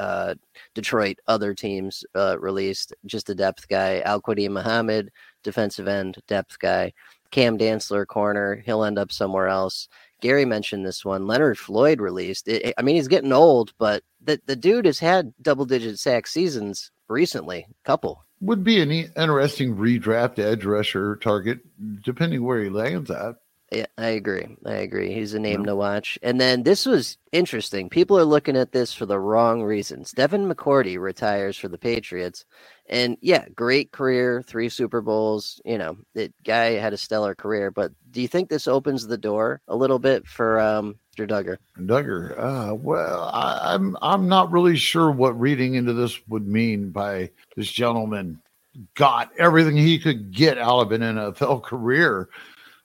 uh, 0.00 0.34
Detroit, 0.74 1.18
other 1.28 1.54
teams 1.54 2.04
uh, 2.14 2.36
released. 2.40 2.94
Just 3.04 3.28
a 3.28 3.34
depth 3.34 3.68
guy. 3.68 4.00
Al 4.00 4.22
Muhammad, 4.26 5.10
defensive 5.44 5.86
end, 5.86 6.18
depth 6.26 6.58
guy. 6.58 6.92
Cam 7.30 7.58
Dantzler, 7.58 8.06
corner. 8.06 8.62
He'll 8.64 8.82
end 8.82 8.98
up 8.98 9.12
somewhere 9.12 9.46
else. 9.46 9.88
Gary 10.20 10.44
mentioned 10.44 10.84
this 10.86 11.04
one. 11.04 11.26
Leonard 11.26 11.58
Floyd 11.58 12.00
released. 12.00 12.48
It, 12.48 12.74
I 12.76 12.82
mean, 12.82 12.96
he's 12.96 13.08
getting 13.08 13.32
old, 13.32 13.72
but 13.78 14.02
the, 14.22 14.40
the 14.46 14.56
dude 14.56 14.86
has 14.86 14.98
had 14.98 15.32
double 15.40 15.66
digit 15.66 15.98
sack 15.98 16.26
seasons 16.26 16.90
recently, 17.08 17.66
couple. 17.84 18.24
Would 18.40 18.64
be 18.64 18.80
an 18.80 18.90
interesting 18.90 19.76
redraft 19.76 20.38
edge 20.38 20.64
rusher 20.64 21.16
target, 21.16 21.60
depending 22.02 22.42
where 22.42 22.62
he 22.62 22.70
lands 22.70 23.10
at. 23.10 23.36
Yeah, 23.70 23.86
I 23.96 24.08
agree. 24.08 24.56
I 24.66 24.74
agree. 24.74 25.12
He's 25.12 25.34
a 25.34 25.38
name 25.38 25.64
to 25.66 25.76
watch. 25.76 26.18
And 26.22 26.40
then 26.40 26.64
this 26.64 26.86
was 26.86 27.18
interesting. 27.30 27.88
People 27.88 28.18
are 28.18 28.24
looking 28.24 28.56
at 28.56 28.72
this 28.72 28.92
for 28.92 29.06
the 29.06 29.20
wrong 29.20 29.62
reasons. 29.62 30.10
Devin 30.10 30.48
McCourty 30.48 30.98
retires 30.98 31.56
for 31.56 31.68
the 31.68 31.78
Patriots. 31.78 32.44
And 32.88 33.16
yeah, 33.20 33.46
great 33.54 33.92
career, 33.92 34.42
three 34.42 34.70
Super 34.70 35.00
Bowls. 35.00 35.60
You 35.64 35.78
know, 35.78 35.96
the 36.14 36.32
guy 36.44 36.72
had 36.72 36.92
a 36.92 36.96
stellar 36.96 37.36
career. 37.36 37.70
But 37.70 37.92
do 38.10 38.20
you 38.20 38.26
think 38.26 38.48
this 38.48 38.66
opens 38.66 39.06
the 39.06 39.16
door 39.16 39.60
a 39.68 39.76
little 39.76 40.00
bit 40.00 40.26
for 40.26 40.58
um, 40.58 40.96
Mr. 41.16 41.28
Dugger? 41.28 41.56
Dugger. 41.78 42.36
Uh, 42.36 42.74
well, 42.74 43.30
I, 43.32 43.74
I'm 43.74 43.96
I'm 44.02 44.26
not 44.26 44.50
really 44.50 44.76
sure 44.76 45.12
what 45.12 45.38
reading 45.38 45.74
into 45.74 45.92
this 45.92 46.18
would 46.26 46.48
mean 46.48 46.90
by 46.90 47.30
this 47.56 47.70
gentleman 47.70 48.40
got 48.94 49.30
everything 49.38 49.76
he 49.76 49.98
could 49.98 50.32
get 50.32 50.58
out 50.58 50.80
of 50.80 50.92
an 50.92 51.00
NFL 51.02 51.62
career. 51.62 52.28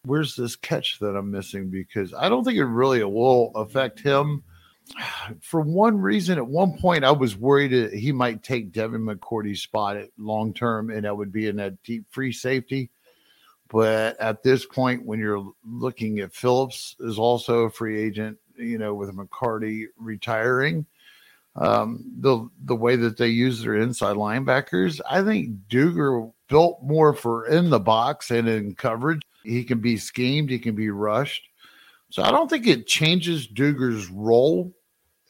Where's 0.05 0.35
this 0.35 0.55
catch 0.55 0.99
that 0.99 1.15
I'm 1.15 1.31
missing? 1.31 1.69
Because 1.69 2.13
I 2.13 2.29
don't 2.29 2.43
think 2.43 2.57
it 2.57 2.65
really 2.65 3.03
will 3.03 3.51
affect 3.55 3.99
him. 3.99 4.43
For 5.41 5.61
one 5.61 5.97
reason, 5.97 6.37
at 6.37 6.47
one 6.47 6.77
point, 6.77 7.03
I 7.03 7.11
was 7.11 7.35
worried 7.35 7.93
he 7.93 8.11
might 8.11 8.43
take 8.43 8.71
Devin 8.71 9.01
McCourty's 9.01 9.61
spot 9.61 9.97
long 10.17 10.53
term, 10.53 10.89
and 10.89 11.05
that 11.05 11.17
would 11.17 11.31
be 11.31 11.47
in 11.47 11.55
that 11.57 11.81
deep 11.83 12.05
free 12.09 12.31
safety. 12.31 12.89
But 13.69 14.19
at 14.19 14.43
this 14.43 14.65
point, 14.65 15.05
when 15.05 15.19
you're 15.19 15.51
looking 15.65 16.19
at 16.19 16.33
Phillips 16.33 16.95
is 16.99 17.17
also 17.17 17.63
a 17.63 17.69
free 17.69 17.99
agent, 17.99 18.37
you 18.57 18.77
know, 18.77 18.93
with 18.93 19.15
McCourty 19.15 19.85
retiring, 19.97 20.85
um, 21.55 22.03
the 22.19 22.47
the 22.65 22.75
way 22.75 22.95
that 22.95 23.17
they 23.17 23.29
use 23.29 23.61
their 23.61 23.75
inside 23.75 24.17
linebackers, 24.17 24.99
I 25.09 25.23
think 25.23 25.51
Dugger 25.69 26.31
built 26.47 26.83
more 26.83 27.13
for 27.13 27.47
in 27.47 27.69
the 27.69 27.79
box 27.79 28.29
and 28.29 28.47
in 28.47 28.75
coverage. 28.75 29.21
He 29.45 29.63
can 29.63 29.79
be 29.79 29.97
schemed, 29.97 30.49
he 30.49 30.59
can 30.59 30.75
be 30.75 30.89
rushed. 30.89 31.43
So 32.09 32.23
I 32.23 32.31
don't 32.31 32.49
think 32.49 32.67
it 32.67 32.87
changes 32.87 33.47
Dugger's 33.47 34.09
role. 34.09 34.73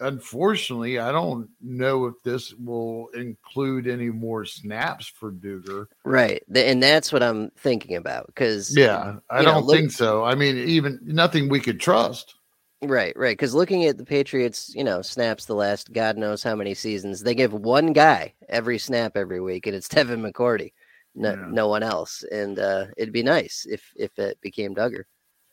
Unfortunately, 0.01 0.99
I 0.99 1.11
don't 1.11 1.47
know 1.61 2.05
if 2.05 2.15
this 2.23 2.53
will 2.53 3.07
include 3.15 3.87
any 3.87 4.09
more 4.09 4.43
snaps 4.45 5.07
for 5.07 5.31
Dugger. 5.31 5.85
Right. 6.03 6.43
And 6.53 6.83
that's 6.83 7.13
what 7.13 7.23
I'm 7.23 7.49
thinking 7.57 7.95
about. 7.95 8.27
Because, 8.27 8.75
Yeah, 8.75 9.15
I 9.29 9.41
don't 9.41 9.65
look- 9.65 9.75
think 9.75 9.91
so. 9.91 10.23
I 10.23 10.35
mean, 10.35 10.57
even 10.57 10.99
nothing 11.03 11.47
we 11.47 11.61
could 11.61 11.79
trust. 11.79 12.35
Right, 12.81 13.15
right. 13.17 13.37
Because 13.37 13.55
looking 13.55 13.85
at 13.85 13.97
the 13.97 14.05
Patriots, 14.05 14.71
you 14.75 14.83
know, 14.83 15.01
snaps 15.01 15.45
the 15.45 15.55
last 15.55 15.93
God 15.93 16.17
knows 16.17 16.43
how 16.43 16.55
many 16.55 16.73
seasons, 16.73 17.21
they 17.23 17.33
give 17.33 17.53
one 17.53 17.93
guy 17.93 18.33
every 18.49 18.77
snap 18.77 19.15
every 19.15 19.39
week, 19.39 19.65
and 19.65 19.75
it's 19.75 19.87
Devin 19.89 20.21
McCourty, 20.21 20.73
no, 21.15 21.31
Yeah. 21.31 21.47
no 21.49 21.67
one 21.67 21.83
else. 21.83 22.23
And 22.31 22.59
uh, 22.59 22.85
it'd 22.97 23.13
be 23.13 23.23
nice 23.23 23.65
if 23.69 23.83
if 23.95 24.17
it 24.19 24.39
became 24.41 24.75
Dugger. 24.75 25.03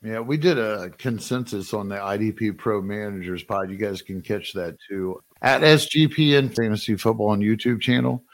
Yeah, 0.05 0.19
we 0.21 0.37
did 0.37 0.59
a 0.59 0.91
consensus 0.91 1.73
on 1.73 1.89
the 1.89 1.95
IDP 1.97 2.59
Pro 2.59 2.83
Managers 2.83 3.45
Pod. 3.45 3.71
You 3.71 3.77
guys 3.77 4.03
can 4.03 4.21
catch 4.21 4.53
that 4.55 4.77
too 4.89 5.23
at 5.43 5.61
SGPN 5.63 6.55
Fantasy 6.57 6.97
Football 6.97 7.29
on 7.31 7.41
YouTube 7.41 7.81
channel. 7.81 8.25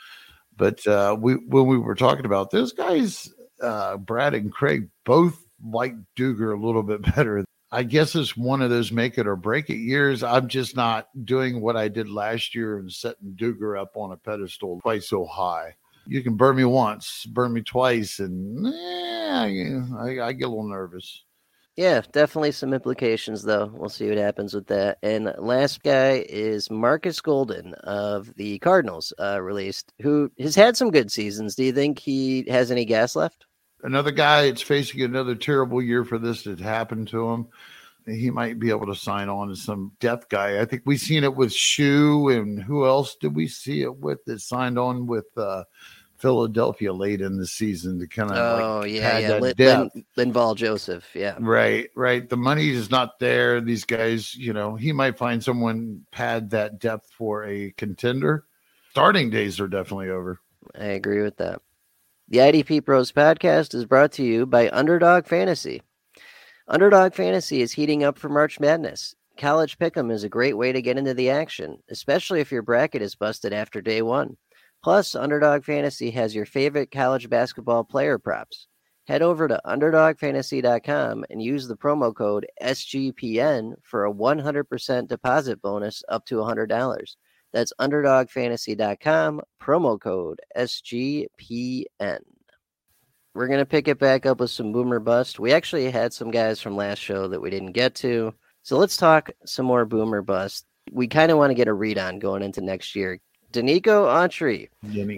But 0.56 0.84
uh, 0.86 1.16
we 1.18 1.34
when 1.34 1.66
we 1.66 1.78
were 1.78 1.94
talking 1.94 2.24
about 2.26 2.50
this, 2.50 2.72
guys, 2.72 3.30
uh, 3.62 3.96
Brad 3.98 4.34
and 4.34 4.50
Craig 4.52 4.88
both 5.04 5.38
like 5.64 5.94
Dugger 6.16 6.56
a 6.56 6.60
little 6.66 6.82
bit 6.82 7.02
better. 7.16 7.44
I 7.70 7.82
guess 7.82 8.14
it's 8.14 8.34
one 8.34 8.62
of 8.62 8.70
those 8.70 8.90
make 8.90 9.18
it 9.18 9.26
or 9.26 9.36
break 9.36 9.68
it 9.68 9.76
years. 9.76 10.22
I'm 10.22 10.48
just 10.48 10.74
not 10.74 11.08
doing 11.26 11.60
what 11.60 11.76
I 11.76 11.88
did 11.88 12.08
last 12.08 12.54
year 12.54 12.78
and 12.78 12.90
setting 12.90 13.36
Dugger 13.36 13.78
up 13.78 13.90
on 13.94 14.10
a 14.12 14.16
pedestal 14.16 14.80
quite 14.80 15.02
so 15.02 15.26
high. 15.26 15.74
You 16.08 16.22
can 16.22 16.36
burn 16.36 16.56
me 16.56 16.64
once, 16.64 17.26
burn 17.26 17.52
me 17.52 17.62
twice, 17.62 18.18
and 18.18 18.66
eh, 18.66 19.80
I, 19.96 20.26
I 20.28 20.32
get 20.32 20.46
a 20.46 20.48
little 20.48 20.68
nervous. 20.68 21.24
Yeah, 21.76 22.00
definitely 22.10 22.50
some 22.50 22.74
implications 22.74 23.42
though. 23.44 23.70
We'll 23.72 23.88
see 23.88 24.08
what 24.08 24.18
happens 24.18 24.52
with 24.52 24.66
that. 24.66 24.98
And 25.02 25.32
last 25.38 25.82
guy 25.84 26.24
is 26.28 26.70
Marcus 26.70 27.20
Golden 27.20 27.74
of 27.74 28.34
the 28.34 28.58
Cardinals, 28.58 29.12
uh, 29.20 29.40
released, 29.40 29.92
who 30.00 30.32
has 30.40 30.56
had 30.56 30.76
some 30.76 30.90
good 30.90 31.12
seasons. 31.12 31.54
Do 31.54 31.62
you 31.62 31.72
think 31.72 32.00
he 32.00 32.44
has 32.48 32.72
any 32.72 32.84
gas 32.84 33.14
left? 33.14 33.44
another 33.82 34.10
guy 34.10 34.46
that's 34.46 34.62
facing 34.62 35.02
another 35.02 35.34
terrible 35.34 35.82
year 35.82 36.04
for 36.04 36.18
this 36.18 36.44
that 36.44 36.60
happened 36.60 37.08
to 37.08 37.28
him. 37.28 37.46
He 38.06 38.30
might 38.30 38.58
be 38.58 38.70
able 38.70 38.86
to 38.86 38.94
sign 38.94 39.28
on 39.28 39.50
as 39.50 39.62
some 39.62 39.92
depth 40.00 40.30
guy. 40.30 40.60
I 40.60 40.64
think 40.64 40.82
we've 40.86 41.00
seen 41.00 41.24
it 41.24 41.34
with 41.34 41.52
Shu 41.52 42.30
and 42.30 42.62
who 42.62 42.86
else 42.86 43.16
did 43.16 43.36
we 43.36 43.48
see 43.48 43.82
it 43.82 43.94
with 43.94 44.24
that 44.24 44.40
signed 44.40 44.78
on 44.78 45.06
with 45.06 45.26
uh, 45.36 45.64
Philadelphia 46.18 46.92
late 46.92 47.20
in 47.20 47.38
the 47.38 47.46
season 47.46 47.98
to 48.00 48.06
kind 48.06 48.30
of 48.30 48.36
Oh 48.36 48.80
like 48.80 48.90
yeah, 48.90 49.18
yeah. 49.18 49.38
Lin. 49.38 49.54
Lin, 49.56 50.04
Linval 50.32 50.56
Joseph, 50.56 51.04
yeah. 51.14 51.36
Right, 51.38 51.90
right. 51.94 52.28
The 52.28 52.36
money 52.36 52.70
is 52.70 52.90
not 52.90 53.18
there. 53.18 53.60
These 53.60 53.84
guys, 53.84 54.34
you 54.34 54.52
know, 54.52 54.74
he 54.74 54.92
might 54.92 55.16
find 55.16 55.42
someone 55.42 56.04
pad 56.10 56.50
that 56.50 56.80
depth 56.80 57.10
for 57.16 57.44
a 57.44 57.72
contender. 57.76 58.44
Starting 58.90 59.30
days 59.30 59.60
are 59.60 59.68
definitely 59.68 60.10
over. 60.10 60.40
I 60.78 60.86
agree 60.86 61.22
with 61.22 61.36
that. 61.36 61.62
The 62.28 62.38
IDP 62.38 62.84
Pros 62.84 63.12
podcast 63.12 63.74
is 63.74 63.86
brought 63.86 64.12
to 64.12 64.24
you 64.24 64.44
by 64.44 64.68
Underdog 64.70 65.26
Fantasy. 65.26 65.82
Underdog 66.66 67.14
Fantasy 67.14 67.62
is 67.62 67.72
heating 67.72 68.04
up 68.04 68.18
for 68.18 68.28
March 68.28 68.60
Madness. 68.60 69.14
College 69.38 69.78
Pick'em 69.78 70.12
is 70.12 70.24
a 70.24 70.28
great 70.28 70.56
way 70.56 70.72
to 70.72 70.82
get 70.82 70.98
into 70.98 71.14
the 71.14 71.30
action, 71.30 71.78
especially 71.88 72.40
if 72.40 72.50
your 72.50 72.62
bracket 72.62 73.00
is 73.00 73.14
busted 73.14 73.52
after 73.52 73.80
day 73.80 74.02
one. 74.02 74.36
Plus, 74.82 75.14
Underdog 75.14 75.64
Fantasy 75.64 76.10
has 76.12 76.34
your 76.34 76.46
favorite 76.46 76.90
college 76.90 77.28
basketball 77.28 77.84
player 77.84 78.18
props. 78.18 78.68
Head 79.08 79.22
over 79.22 79.48
to 79.48 79.60
UnderdogFantasy.com 79.64 81.24
and 81.30 81.42
use 81.42 81.66
the 81.66 81.76
promo 81.76 82.14
code 82.14 82.46
SGPN 82.62 83.74
for 83.82 84.04
a 84.04 84.12
100% 84.12 85.08
deposit 85.08 85.62
bonus 85.62 86.02
up 86.08 86.26
to 86.26 86.36
$100. 86.36 87.16
That's 87.52 87.72
UnderdogFantasy.com, 87.80 89.40
promo 89.60 89.98
code 89.98 90.40
SGPN. 90.54 92.20
We're 93.34 93.46
going 93.46 93.60
to 93.60 93.66
pick 93.66 93.88
it 93.88 93.98
back 93.98 94.26
up 94.26 94.40
with 94.40 94.50
some 94.50 94.72
boomer 94.72 95.00
bust. 95.00 95.40
We 95.40 95.52
actually 95.52 95.90
had 95.90 96.12
some 96.12 96.30
guys 96.30 96.60
from 96.60 96.76
last 96.76 96.98
show 96.98 97.28
that 97.28 97.40
we 97.40 97.50
didn't 97.50 97.72
get 97.72 97.94
to. 97.96 98.34
So 98.62 98.76
let's 98.76 98.96
talk 98.96 99.30
some 99.46 99.64
more 99.64 99.86
boomer 99.86 100.22
bust. 100.22 100.66
We 100.92 101.06
kind 101.06 101.30
of 101.30 101.38
want 101.38 101.50
to 101.50 101.54
get 101.54 101.68
a 101.68 101.72
read 101.72 101.98
on 101.98 102.18
going 102.18 102.42
into 102.42 102.60
next 102.60 102.94
year. 102.94 103.20
Denico 103.52 104.06
Autry, 104.06 104.68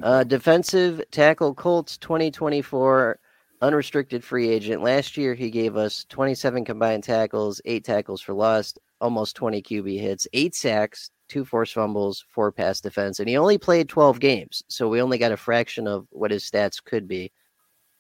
uh, 0.02 0.24
defensive 0.24 1.02
tackle 1.10 1.54
Colts 1.54 1.96
2024 1.98 3.18
unrestricted 3.62 4.24
free 4.24 4.48
agent. 4.48 4.82
Last 4.82 5.16
year, 5.16 5.34
he 5.34 5.50
gave 5.50 5.76
us 5.76 6.06
27 6.08 6.64
combined 6.64 7.04
tackles, 7.04 7.60
eight 7.64 7.84
tackles 7.84 8.22
for 8.22 8.32
loss, 8.32 8.74
almost 9.00 9.36
20 9.36 9.62
QB 9.62 10.00
hits, 10.00 10.26
eight 10.32 10.54
sacks, 10.54 11.10
two 11.28 11.44
forced 11.44 11.74
fumbles, 11.74 12.24
four 12.30 12.52
pass 12.52 12.80
defense, 12.80 13.20
and 13.20 13.28
he 13.28 13.36
only 13.36 13.58
played 13.58 13.88
12 13.88 14.20
games. 14.20 14.62
So 14.68 14.88
we 14.88 15.02
only 15.02 15.18
got 15.18 15.32
a 15.32 15.36
fraction 15.36 15.86
of 15.86 16.06
what 16.10 16.30
his 16.30 16.48
stats 16.48 16.82
could 16.82 17.06
be. 17.08 17.32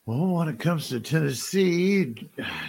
Well, 0.06 0.26
when 0.26 0.48
it 0.48 0.58
comes 0.58 0.88
to 0.88 0.98
Tennessee, 0.98 2.14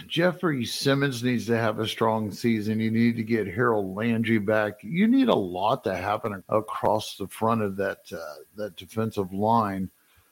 Jeffrey 0.06 0.64
Simmons 0.64 1.24
needs 1.24 1.46
to 1.46 1.58
have 1.58 1.78
a 1.78 1.88
strong 1.88 2.30
season. 2.30 2.78
You 2.78 2.90
need 2.90 3.16
to 3.16 3.24
get 3.24 3.46
Harold 3.46 3.96
Landry 3.96 4.38
back. 4.38 4.74
You 4.82 5.08
need 5.08 5.28
a 5.28 5.34
lot 5.34 5.82
to 5.84 5.96
happen 5.96 6.44
across 6.48 7.16
the 7.16 7.26
front 7.26 7.62
of 7.62 7.76
that 7.76 8.00
uh, 8.12 8.42
that 8.56 8.76
defensive 8.76 9.32
line. 9.32 9.90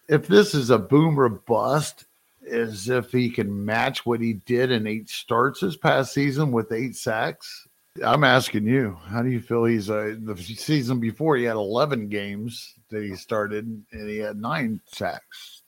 If 0.09 0.29
this 0.29 0.55
is 0.55 0.71
a 0.71 0.79
boomer 0.79 1.29
bust, 1.29 2.05
as 2.49 2.89
if 2.89 3.13
he 3.13 3.31
can 3.31 3.65
match 3.65 4.05
what 4.05 4.21
he 4.21 4.35
did 4.35 4.71
in 4.71 4.87
eight 4.87 5.09
starts 5.09 5.61
this 5.61 5.77
past 5.77 6.13
season 6.13 6.53
with 6.53 6.73
eight 6.73 6.97
sacks. 6.97 7.67
I'm 8.05 8.25
asking 8.25 8.67
you, 8.67 8.97
how 9.07 9.23
do 9.23 9.31
you 9.31 9.41
feel 9.41 9.65
he's 9.65 9.91
uh, 9.91 10.15
the 10.21 10.37
season 10.37 11.01
before 11.01 11.37
he 11.37 11.45
had 11.45 11.57
11 11.57 12.09
games 12.09 12.75
that 12.91 13.03
he 13.03 13.17
started 13.17 13.67
and 13.93 14.09
he 14.09 14.19
had 14.19 14.41
nine 14.41 14.81
sacks. 14.87 15.60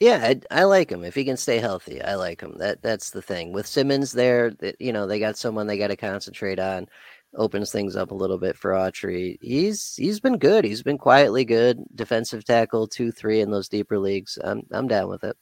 Yeah, 0.00 0.20
I, 0.22 0.60
I, 0.60 0.64
like 0.64 0.90
him 0.92 1.02
if 1.02 1.16
he 1.16 1.24
can 1.24 1.36
stay 1.36 1.58
healthy. 1.58 2.00
I 2.00 2.14
like 2.14 2.40
him. 2.40 2.56
That 2.58 2.82
that's 2.82 3.10
the 3.10 3.22
thing 3.22 3.52
with 3.52 3.66
Simmons 3.66 4.12
there. 4.12 4.50
That 4.50 4.80
you 4.80 4.92
know 4.92 5.06
they 5.06 5.18
got 5.18 5.36
someone 5.36 5.66
they 5.66 5.78
got 5.78 5.88
to 5.88 5.96
concentrate 5.96 6.60
on. 6.60 6.86
Opens 7.34 7.72
things 7.72 7.96
up 7.96 8.10
a 8.10 8.14
little 8.14 8.38
bit 8.38 8.56
for 8.56 8.70
Autry. 8.70 9.38
He's 9.42 9.96
he's 9.96 10.20
been 10.20 10.38
good. 10.38 10.64
He's 10.64 10.82
been 10.82 10.98
quietly 10.98 11.44
good. 11.44 11.82
Defensive 11.94 12.44
tackle 12.44 12.86
two 12.86 13.10
three 13.10 13.40
in 13.40 13.50
those 13.50 13.68
deeper 13.68 13.98
leagues. 13.98 14.38
I'm 14.42 14.62
I'm 14.70 14.86
down 14.86 15.08
with 15.08 15.24
it. 15.24 15.36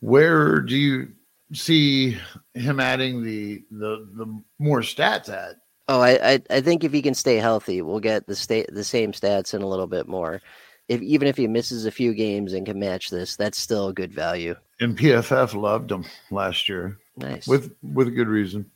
Where 0.00 0.60
do 0.60 0.76
you 0.76 1.08
see 1.54 2.18
him 2.54 2.78
adding 2.78 3.24
the 3.24 3.64
the 3.70 4.06
the 4.12 4.42
more 4.58 4.80
stats 4.80 5.28
at? 5.28 5.56
Oh, 5.88 6.00
I, 6.00 6.34
I, 6.34 6.42
I 6.50 6.60
think 6.60 6.84
if 6.84 6.92
he 6.92 7.02
can 7.02 7.14
stay 7.14 7.36
healthy, 7.36 7.82
we'll 7.82 8.00
get 8.00 8.26
the 8.26 8.36
state 8.36 8.68
the 8.72 8.84
same 8.84 9.12
stats 9.12 9.54
and 9.54 9.64
a 9.64 9.66
little 9.66 9.86
bit 9.86 10.06
more. 10.06 10.40
If 10.88 11.00
even 11.02 11.28
if 11.28 11.36
he 11.36 11.46
misses 11.46 11.86
a 11.86 11.90
few 11.90 12.14
games 12.14 12.52
and 12.52 12.66
can 12.66 12.78
match 12.78 13.10
this, 13.10 13.36
that's 13.36 13.58
still 13.58 13.88
a 13.88 13.92
good 13.92 14.12
value. 14.12 14.54
And 14.80 14.98
PFF 14.98 15.54
loved 15.54 15.90
him 15.90 16.04
last 16.30 16.68
year. 16.68 16.98
Nice. 17.16 17.46
With 17.46 17.74
with 17.82 18.14
good 18.14 18.28
reason. 18.28 18.70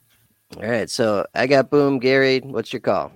All 0.57 0.63
right. 0.63 0.89
So 0.89 1.27
I 1.35 1.47
got 1.47 1.71
boom, 1.71 1.99
Gary. 1.99 2.41
What's 2.41 2.73
your 2.73 2.81
call? 2.81 3.13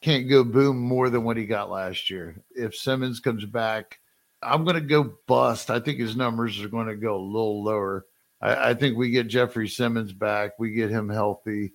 Can't 0.00 0.28
go 0.28 0.42
boom 0.42 0.78
more 0.78 1.10
than 1.10 1.24
what 1.24 1.36
he 1.36 1.44
got 1.44 1.70
last 1.70 2.10
year. 2.10 2.36
If 2.50 2.74
Simmons 2.74 3.20
comes 3.20 3.44
back, 3.44 4.00
I'm 4.42 4.64
gonna 4.64 4.80
go 4.80 5.14
bust. 5.26 5.70
I 5.70 5.78
think 5.78 5.98
his 5.98 6.16
numbers 6.16 6.60
are 6.60 6.68
going 6.68 6.88
to 6.88 6.96
go 6.96 7.16
a 7.16 7.22
little 7.22 7.62
lower. 7.62 8.06
I, 8.40 8.70
I 8.70 8.74
think 8.74 8.96
we 8.96 9.10
get 9.10 9.28
Jeffrey 9.28 9.68
Simmons 9.68 10.12
back, 10.12 10.52
we 10.58 10.72
get 10.72 10.90
him 10.90 11.08
healthy 11.08 11.72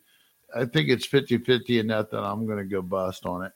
I 0.56 0.66
think 0.66 0.90
it's 0.90 1.06
50 1.06 1.40
50 1.40 1.80
and 1.80 1.88
nothing. 1.90 2.20
I'm 2.20 2.46
going 2.46 2.60
to 2.60 2.66
go 2.66 2.82
bust 2.82 3.26
on 3.26 3.44
it. 3.44 3.52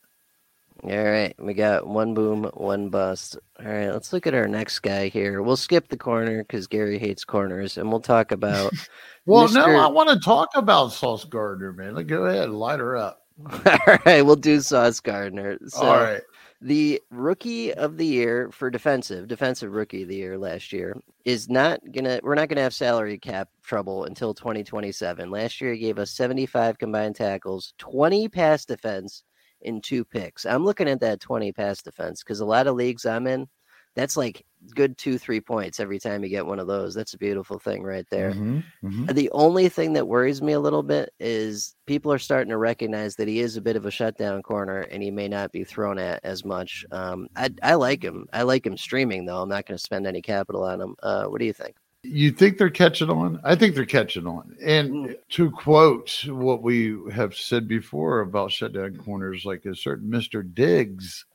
All 0.84 1.04
right. 1.04 1.36
We 1.38 1.54
got 1.54 1.86
one 1.86 2.14
boom, 2.14 2.50
one 2.56 2.90
bust. 2.90 3.38
All 3.60 3.72
right. 3.72 3.92
Let's 3.92 4.12
look 4.14 4.26
at 4.26 4.34
our 4.34 4.48
next 4.48 4.80
guy 4.80 5.10
here. 5.10 5.42
We'll 5.42 5.58
skip 5.58 5.90
the 5.90 5.98
corner 5.98 6.44
because 6.44 6.68
Gary 6.68 6.98
hates 6.98 7.24
corners 7.24 7.78
and 7.78 7.90
we'll 7.90 8.00
talk 8.00 8.32
about. 8.32 8.74
well, 9.26 9.48
Mr. 9.48 9.54
no, 9.54 9.80
I 9.80 9.88
want 9.88 10.10
to 10.10 10.20
talk 10.20 10.50
about 10.56 10.92
Sauce 10.92 11.26
Gardner, 11.26 11.72
man. 11.72 11.96
Go 12.08 12.26
ahead, 12.26 12.50
light 12.50 12.80
her 12.80 12.98
up. 12.98 13.22
All 13.66 13.98
right. 14.06 14.26
We'll 14.26 14.36
do 14.36 14.60
Sauce 14.60 15.00
Gardner. 15.00 15.58
So, 15.68 15.82
All 15.82 15.98
right 15.98 16.22
the 16.62 17.02
rookie 17.10 17.74
of 17.74 17.98
the 17.98 18.06
year 18.06 18.50
for 18.52 18.70
defensive 18.70 19.28
defensive 19.28 19.74
rookie 19.74 20.04
of 20.04 20.10
the 20.10 20.16
year 20.16 20.38
last 20.38 20.72
year 20.72 20.96
is 21.26 21.50
not 21.50 21.80
gonna 21.92 22.20
we're 22.22 22.36
not 22.36 22.50
gonna 22.50 22.62
have 22.62 22.74
salary 22.74 23.18
cap 23.18 23.50
trouble 23.64 24.06
until 24.06 24.34
2027 24.34 25.32
last 25.32 25.60
year 25.60 25.74
he 25.74 25.80
gave 25.80 25.98
us 25.98 26.12
75 26.12 26.78
combined 26.78 27.16
tackles 27.16 27.74
20 27.80 28.30
pass 28.30 28.64
defense 28.64 29.24
in 29.62 29.82
two 29.82 30.04
picks. 30.04 30.46
I'm 30.46 30.66
looking 30.66 30.88
at 30.88 31.00
that 31.02 31.20
20 31.20 31.52
pass 31.52 31.82
defense 31.82 32.24
because 32.24 32.40
a 32.40 32.46
lot 32.46 32.68
of 32.68 32.76
leagues 32.76 33.06
i'm 33.06 33.28
in 33.28 33.48
that's 33.96 34.16
like 34.16 34.46
good 34.76 34.98
two 34.98 35.18
three 35.18 35.42
points 35.42 35.80
every 35.80 36.00
time 36.00 36.24
you 36.24 36.30
get 36.30 36.46
one 36.46 36.60
of 36.60 36.68
those. 36.68 36.94
That's 36.94 37.14
a 37.14 37.18
beautiful 37.18 37.60
thing 37.60 37.84
right 37.84 38.06
there. 38.10 38.32
Mm-hmm, 38.32 38.60
mm-hmm. 38.84 39.06
the 39.08 39.30
only 39.32 39.70
thing 39.70 39.94
that 39.94 40.08
worries 40.08 40.42
me 40.42 40.54
a 40.54 40.60
little 40.60 40.84
bit 40.84 41.14
is 41.20 41.76
people 41.88 42.12
are 42.14 42.20
starting 42.20 42.52
to 42.52 42.58
recognize 42.58 43.16
that 43.16 43.28
he 43.28 43.40
is 43.40 43.58
a 43.58 43.62
bit 43.62 43.76
of 43.76 43.86
a 43.86 43.92
shutdown 43.92 44.44
corner 44.44 44.82
and 44.82 45.04
he 45.04 45.12
may 45.12 45.28
not 45.28 45.52
be 45.52 45.64
thrown 45.64 45.98
at 45.98 46.22
as 46.24 46.46
much. 46.46 46.86
Um, 46.92 47.28
I, 47.36 47.50
I 47.62 47.74
like 47.74 48.04
him. 48.04 48.28
I 48.32 48.44
like 48.44 48.66
him 48.66 48.78
streaming 48.78 49.26
though. 49.26 49.42
I'm 49.42 49.50
not 49.50 49.66
going 49.66 49.78
to 49.78 49.84
spend 49.84 50.08
any 50.08 50.22
capital 50.22 50.64
on 50.64 50.80
him. 50.80 50.96
Uh, 51.02 51.26
what 51.26 51.40
do 51.40 51.46
you 51.46 51.54
think 51.54 51.76
you 52.04 52.32
think 52.32 52.58
they're 52.58 52.70
catching 52.70 53.10
on 53.10 53.40
i 53.44 53.56
think 53.56 53.76
they're 53.76 53.86
catching 53.86 54.26
on 54.26 54.56
and 54.64 54.92
mm. 54.92 55.16
to 55.30 55.52
quote 55.52 56.26
what 56.28 56.64
we 56.64 56.98
have 57.12 57.36
said 57.36 57.68
before 57.68 58.22
about 58.22 58.52
shutdown 58.52 58.96
corners 58.98 59.46
like 59.46 59.66
a 59.66 59.76
certain 59.76 60.10
mr 60.10 60.44
diggs 60.54 61.26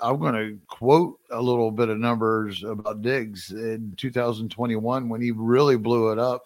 I'm 0.00 0.18
going 0.18 0.34
to 0.34 0.58
quote 0.68 1.18
a 1.30 1.40
little 1.40 1.70
bit 1.70 1.88
of 1.88 1.98
numbers 1.98 2.62
about 2.62 3.02
Diggs 3.02 3.50
in 3.50 3.94
2021 3.96 5.08
when 5.08 5.20
he 5.20 5.30
really 5.30 5.76
blew 5.76 6.12
it 6.12 6.18
up. 6.18 6.44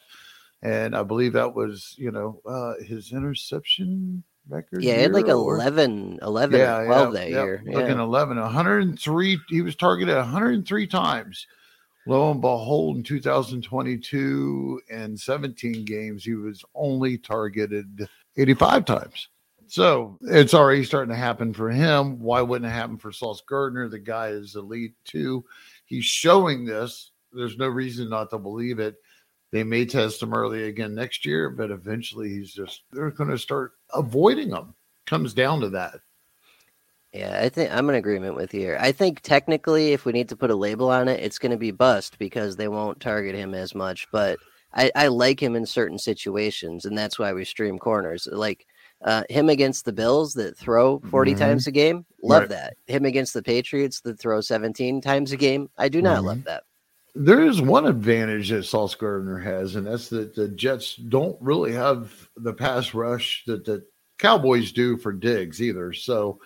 And 0.62 0.96
I 0.96 1.02
believe 1.02 1.34
that 1.34 1.54
was, 1.54 1.94
you 1.96 2.10
know, 2.10 2.40
uh, 2.46 2.74
his 2.84 3.12
interception 3.12 4.22
record. 4.48 4.82
Yeah, 4.82 4.94
he 4.94 5.02
had 5.02 5.12
like 5.12 5.28
11, 5.28 6.18
11 6.22 6.58
yeah, 6.58 6.84
12 6.84 6.88
yeah, 6.88 7.20
that 7.20 7.30
yeah, 7.30 7.44
year. 7.44 7.62
Yeah. 7.64 7.78
Looking 7.78 7.98
11, 8.00 8.40
103. 8.40 9.38
He 9.48 9.62
was 9.62 9.76
targeted 9.76 10.16
103 10.16 10.86
times. 10.86 11.46
Lo 12.06 12.30
and 12.30 12.40
behold, 12.40 12.96
in 12.96 13.02
2022 13.02 14.80
and 14.90 15.18
17 15.18 15.84
games, 15.84 16.24
he 16.24 16.34
was 16.34 16.64
only 16.74 17.18
targeted 17.18 18.08
85 18.36 18.84
times. 18.84 19.28
So 19.66 20.16
it's 20.22 20.54
already 20.54 20.84
starting 20.84 21.10
to 21.10 21.18
happen 21.18 21.52
for 21.52 21.68
him. 21.68 22.20
Why 22.20 22.40
wouldn't 22.40 22.70
it 22.70 22.74
happen 22.74 22.98
for 22.98 23.10
Sauce 23.10 23.42
Gardner? 23.48 23.88
The 23.88 23.98
guy 23.98 24.28
is 24.28 24.54
elite 24.54 24.94
too. 25.04 25.44
He's 25.86 26.04
showing 26.04 26.64
this. 26.64 27.10
There's 27.32 27.58
no 27.58 27.66
reason 27.66 28.08
not 28.08 28.30
to 28.30 28.38
believe 28.38 28.78
it. 28.78 28.96
They 29.50 29.64
may 29.64 29.84
test 29.84 30.22
him 30.22 30.34
early 30.34 30.64
again 30.64 30.94
next 30.94 31.26
year, 31.26 31.50
but 31.50 31.70
eventually 31.70 32.28
he's 32.28 32.52
just 32.52 32.82
they're 32.92 33.10
going 33.10 33.30
to 33.30 33.38
start 33.38 33.72
avoiding 33.92 34.50
him. 34.50 34.74
Comes 35.06 35.34
down 35.34 35.60
to 35.60 35.68
that. 35.70 36.00
Yeah, 37.16 37.40
I 37.42 37.48
think 37.48 37.72
I'm 37.72 37.88
in 37.88 37.96
agreement 37.96 38.36
with 38.36 38.52
you. 38.52 38.76
I 38.78 38.92
think 38.92 39.20
technically, 39.20 39.92
if 39.92 40.04
we 40.04 40.12
need 40.12 40.28
to 40.28 40.36
put 40.36 40.50
a 40.50 40.56
label 40.56 40.90
on 40.90 41.08
it, 41.08 41.20
it's 41.20 41.38
going 41.38 41.52
to 41.52 41.58
be 41.58 41.70
bust 41.70 42.18
because 42.18 42.56
they 42.56 42.68
won't 42.68 43.00
target 43.00 43.34
him 43.34 43.54
as 43.54 43.74
much. 43.74 44.06
But 44.12 44.38
I, 44.74 44.90
I 44.94 45.06
like 45.08 45.42
him 45.42 45.56
in 45.56 45.64
certain 45.64 45.98
situations, 45.98 46.84
and 46.84 46.96
that's 46.96 47.18
why 47.18 47.32
we 47.32 47.44
stream 47.44 47.78
corners. 47.78 48.28
Like 48.30 48.66
uh, 49.02 49.24
him 49.30 49.48
against 49.48 49.84
the 49.84 49.92
Bills 49.92 50.34
that 50.34 50.56
throw 50.56 51.00
40 51.00 51.32
mm-hmm. 51.32 51.40
times 51.40 51.66
a 51.66 51.70
game, 51.70 52.04
love 52.22 52.42
right. 52.42 52.50
that. 52.50 52.76
Him 52.86 53.04
against 53.04 53.34
the 53.34 53.42
Patriots 53.42 54.00
that 54.02 54.18
throw 54.18 54.40
17 54.40 55.00
times 55.00 55.32
a 55.32 55.36
game, 55.36 55.70
I 55.78 55.88
do 55.88 56.02
not 56.02 56.18
mm-hmm. 56.18 56.26
love 56.26 56.44
that. 56.44 56.64
There 57.14 57.42
is 57.42 57.62
one 57.62 57.86
advantage 57.86 58.50
that 58.50 58.64
Sauce 58.64 58.94
Gardner 58.94 59.38
has, 59.38 59.74
and 59.76 59.86
that's 59.86 60.10
that 60.10 60.34
the 60.34 60.48
Jets 60.48 60.96
don't 60.96 61.40
really 61.40 61.72
have 61.72 62.28
the 62.36 62.52
pass 62.52 62.92
rush 62.92 63.42
that 63.46 63.64
the 63.64 63.86
Cowboys 64.18 64.70
do 64.70 64.98
for 64.98 65.12
Diggs 65.12 65.62
either. 65.62 65.94
So 65.94 66.40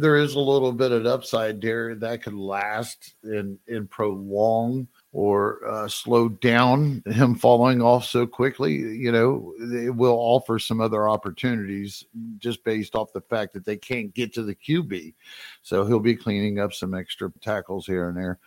there 0.00 0.16
is 0.16 0.34
a 0.34 0.40
little 0.40 0.72
bit 0.72 0.92
of 0.92 1.06
upside 1.06 1.60
there 1.60 1.94
that 1.94 2.22
could 2.22 2.34
last 2.34 3.14
and, 3.22 3.58
prolong 3.90 4.86
or 5.12 5.66
uh, 5.66 5.88
slow 5.88 6.28
down 6.28 7.02
him 7.06 7.34
falling 7.34 7.80
off 7.80 8.04
so 8.04 8.26
quickly, 8.26 8.74
you 8.74 9.10
know, 9.10 9.54
it 9.58 9.94
will 9.94 10.16
offer 10.18 10.58
some 10.58 10.80
other 10.80 11.08
opportunities 11.08 12.04
just 12.38 12.62
based 12.64 12.94
off 12.94 13.12
the 13.12 13.20
fact 13.22 13.52
that 13.54 13.64
they 13.64 13.76
can't 13.76 14.14
get 14.14 14.32
to 14.34 14.42
the 14.42 14.54
QB. 14.54 15.14
So 15.62 15.84
he'll 15.84 16.00
be 16.00 16.16
cleaning 16.16 16.58
up 16.58 16.72
some 16.72 16.94
extra 16.94 17.32
tackles 17.40 17.86
here 17.86 18.08
and 18.08 18.16
there. 18.16 18.38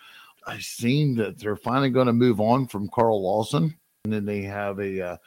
I've 0.47 0.63
seen 0.63 1.15
that 1.15 1.39
they're 1.39 1.55
finally 1.55 1.89
going 1.89 2.07
to 2.07 2.13
move 2.13 2.39
on 2.39 2.67
from 2.67 2.89
Carl 2.89 3.21
Lawson, 3.21 3.75
and 4.05 4.13
then 4.13 4.25
they 4.25 4.41
have 4.43 4.79
a 4.79 5.01
uh, 5.01 5.17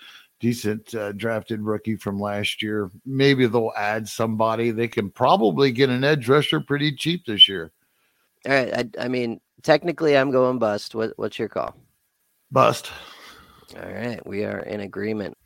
decent 0.42 0.92
uh, 0.94 1.12
drafted 1.12 1.62
rookie 1.62 1.94
from 1.94 2.18
last 2.18 2.62
year. 2.62 2.90
Maybe 3.06 3.46
they'll 3.46 3.72
add 3.76 4.08
somebody. 4.08 4.72
They 4.72 4.88
can 4.88 5.08
probably 5.08 5.70
get 5.70 5.88
an 5.88 6.02
edge 6.02 6.28
rusher 6.28 6.60
pretty 6.60 6.94
cheap 6.96 7.24
this 7.24 7.48
year. 7.48 7.70
All 8.46 8.52
right. 8.52 8.74
I, 8.76 9.04
I 9.04 9.08
mean, 9.08 9.40
technically, 9.62 10.18
I'm 10.18 10.32
going 10.32 10.58
bust. 10.58 10.96
What, 10.96 11.12
what's 11.16 11.38
your 11.38 11.48
call? 11.48 11.76
Bust. 12.50 12.90
All 13.76 13.88
right. 13.88 14.20
We 14.26 14.44
are 14.44 14.58
in 14.58 14.80
agreement. 14.80 15.38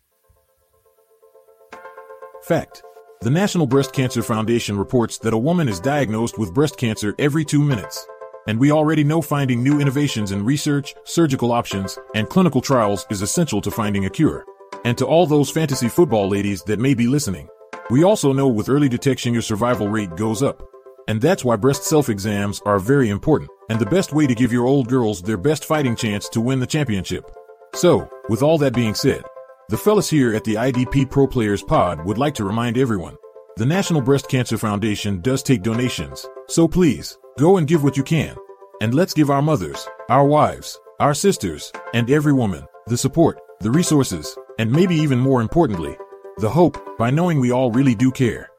Fact. 2.43 2.83
The 3.21 3.31
National 3.31 3.67
Breast 3.67 3.93
Cancer 3.93 4.23
Foundation 4.23 4.79
reports 4.79 5.19
that 5.19 5.35
a 5.35 5.39
woman 5.39 5.69
is 5.69 5.79
diagnosed 5.79 6.39
with 6.39 6.55
breast 6.55 6.79
cancer 6.79 7.15
every 7.19 7.45
two 7.45 7.63
minutes. 7.63 8.07
And 8.49 8.59
we 8.59 8.71
already 8.73 9.05
know 9.05 9.21
finding 9.21 9.63
new 9.63 9.79
innovations 9.81 10.33
in 10.33 10.45
research, 10.45 10.95
surgical 11.05 11.53
options, 11.53 11.99
and 12.15 12.29
clinical 12.29 12.61
trials 12.63 13.05
is 13.11 13.21
essential 13.21 13.61
to 13.61 13.71
finding 13.71 14.07
a 14.07 14.11
cure. 14.11 14.45
And 14.87 14.97
to 14.99 15.05
all 15.05 15.27
those 15.27 15.51
fantasy 15.51 15.89
football 15.89 16.29
ladies 16.29 16.63
that 16.63 16.79
may 16.79 16.95
be 16.95 17.09
listening, 17.09 17.49
we 17.91 18.05
also 18.05 18.33
know 18.33 18.47
with 18.47 18.69
early 18.69 18.89
detection 18.89 19.33
your 19.33 19.43
survival 19.43 19.89
rate 19.89 20.15
goes 20.15 20.45
up. 20.45 20.63
And 21.09 21.21
that's 21.21 21.45
why 21.45 21.57
breast 21.57 21.83
self-exams 21.83 22.63
are 22.65 22.79
very 22.79 23.11
important, 23.11 23.51
and 23.69 23.81
the 23.81 23.87
best 23.87 24.13
way 24.13 24.29
to 24.29 24.35
give 24.35 24.53
your 24.53 24.65
old 24.65 24.87
girls 24.87 25.21
their 25.21 25.39
best 25.39 25.65
fighting 25.65 25.97
chance 25.97 26.29
to 26.29 26.41
win 26.41 26.61
the 26.61 26.69
championship. 26.69 27.29
So, 27.75 28.09
with 28.29 28.43
all 28.43 28.59
that 28.59 28.77
being 28.77 28.95
said, 28.95 29.25
the 29.71 29.77
fellas 29.77 30.09
here 30.09 30.37
at 30.37 30.45
the 30.45 30.55
IDP 30.55 31.11
Pro 31.11 31.27
Players 31.27 31.65
Pod 31.65 32.05
would 32.05 32.17
like 32.17 32.35
to 32.37 32.45
remind 32.45 32.79
everyone, 32.79 33.17
the 33.57 33.67
National 33.67 34.01
Breast 34.01 34.29
Cancer 34.29 34.57
Foundation 34.57 35.21
does 35.21 35.43
take 35.43 35.65
donations, 35.65 36.29
so 36.47 36.69
please, 36.69 37.19
go 37.41 37.57
and 37.57 37.67
give 37.67 37.83
what 37.83 37.97
you 37.97 38.05
can. 38.05 38.37
And 38.81 38.95
let's 38.95 39.15
give 39.15 39.31
our 39.31 39.43
mothers, 39.43 39.85
our 40.09 40.25
wives, 40.25 40.79
our 41.01 41.13
sisters, 41.13 41.73
and 41.93 42.09
every 42.09 42.33
woman, 42.33 42.65
the 42.87 42.97
support, 42.97 43.41
the 43.61 43.71
resources, 43.71 44.37
and 44.59 44.71
maybe 44.71 44.95
even 44.95 45.19
more 45.19 45.41
importantly, 45.41 45.97
the 46.39 46.49
hope 46.49 46.79
by 46.99 47.11
knowing 47.11 47.41
we 47.41 47.53
all 47.53 47.71
really 47.71 47.95
do 47.95 48.11
care. 48.11 48.51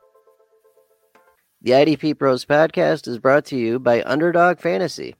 The 1.62 1.72
IDP 1.72 2.18
Pros 2.18 2.46
podcast 2.46 3.08
is 3.08 3.20
brought 3.20 3.46
to 3.46 3.58
you 3.58 3.80
by 3.80 4.04
Underdog 4.04 4.60
Fantasy. 4.60 5.16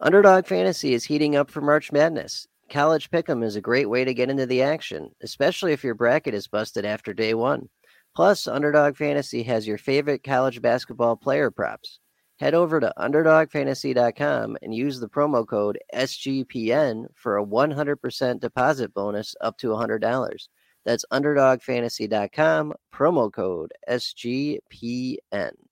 Underdog 0.00 0.46
Fantasy 0.46 0.94
is 0.94 1.04
heating 1.04 1.36
up 1.36 1.50
for 1.50 1.60
March 1.60 1.90
Madness. 1.92 2.46
College 2.68 3.10
Pick'em 3.10 3.44
is 3.44 3.56
a 3.56 3.60
great 3.60 3.88
way 3.88 4.04
to 4.04 4.12
get 4.12 4.28
into 4.28 4.46
the 4.46 4.62
action, 4.62 5.10
especially 5.22 5.72
if 5.72 5.84
your 5.84 5.94
bracket 5.94 6.34
is 6.34 6.48
busted 6.48 6.84
after 6.84 7.14
day 7.14 7.32
one. 7.32 7.68
Plus, 8.14 8.46
Underdog 8.46 8.96
Fantasy 8.96 9.42
has 9.44 9.66
your 9.66 9.78
favorite 9.78 10.24
college 10.24 10.60
basketball 10.60 11.16
player 11.16 11.50
props. 11.50 12.00
Head 12.38 12.52
over 12.52 12.80
to 12.80 12.92
UnderdogFantasy.com 12.98 14.58
and 14.60 14.74
use 14.74 15.00
the 15.00 15.08
promo 15.08 15.46
code 15.46 15.78
SGPN 15.94 17.06
for 17.14 17.38
a 17.38 17.44
100% 17.44 18.40
deposit 18.40 18.92
bonus 18.92 19.34
up 19.40 19.56
to 19.58 19.68
$100. 19.68 20.48
That's 20.84 21.04
UnderdogFantasy.com, 21.10 22.74
promo 22.94 23.32
code 23.32 23.72
SGPN. 23.88 25.65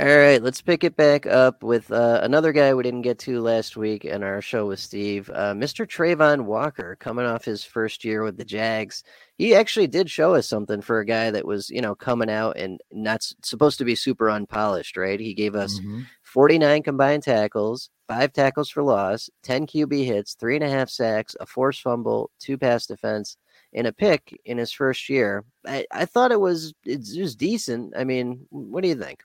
All 0.00 0.06
right, 0.06 0.42
let's 0.42 0.62
pick 0.62 0.82
it 0.82 0.96
back 0.96 1.26
up 1.26 1.62
with 1.62 1.92
uh, 1.92 2.20
another 2.22 2.52
guy 2.52 2.72
we 2.72 2.82
didn't 2.82 3.02
get 3.02 3.18
to 3.18 3.42
last 3.42 3.76
week 3.76 4.06
in 4.06 4.22
our 4.22 4.40
show 4.40 4.64
with 4.64 4.80
Steve, 4.80 5.28
uh, 5.34 5.52
Mr. 5.52 5.86
Travon 5.86 6.46
Walker, 6.46 6.96
coming 6.98 7.26
off 7.26 7.44
his 7.44 7.64
first 7.64 8.02
year 8.02 8.22
with 8.22 8.38
the 8.38 8.44
Jags. 8.46 9.04
He 9.36 9.54
actually 9.54 9.88
did 9.88 10.10
show 10.10 10.34
us 10.34 10.48
something 10.48 10.80
for 10.80 11.00
a 11.00 11.04
guy 11.04 11.30
that 11.32 11.44
was, 11.44 11.68
you 11.68 11.82
know, 11.82 11.94
coming 11.94 12.30
out 12.30 12.56
and 12.56 12.80
not 12.90 13.30
supposed 13.42 13.76
to 13.76 13.84
be 13.84 13.94
super 13.94 14.30
unpolished, 14.30 14.96
right? 14.96 15.20
He 15.20 15.34
gave 15.34 15.54
us 15.54 15.78
mm-hmm. 15.78 16.00
49 16.22 16.82
combined 16.82 17.22
tackles, 17.22 17.90
five 18.08 18.32
tackles 18.32 18.70
for 18.70 18.82
loss, 18.82 19.28
10 19.42 19.66
QB 19.66 20.06
hits, 20.06 20.32
three 20.32 20.54
and 20.54 20.64
a 20.64 20.70
half 20.70 20.88
sacks, 20.88 21.36
a 21.40 21.44
forced 21.44 21.82
fumble, 21.82 22.30
two 22.38 22.56
pass 22.56 22.86
defense, 22.86 23.36
and 23.74 23.86
a 23.86 23.92
pick 23.92 24.34
in 24.46 24.56
his 24.56 24.72
first 24.72 25.10
year. 25.10 25.44
I, 25.66 25.84
I 25.92 26.06
thought 26.06 26.32
it 26.32 26.40
was 26.40 26.72
it's 26.86 27.14
just 27.14 27.36
decent. 27.36 27.92
I 27.98 28.04
mean, 28.04 28.46
what 28.48 28.82
do 28.82 28.88
you 28.88 28.94
think? 28.94 29.24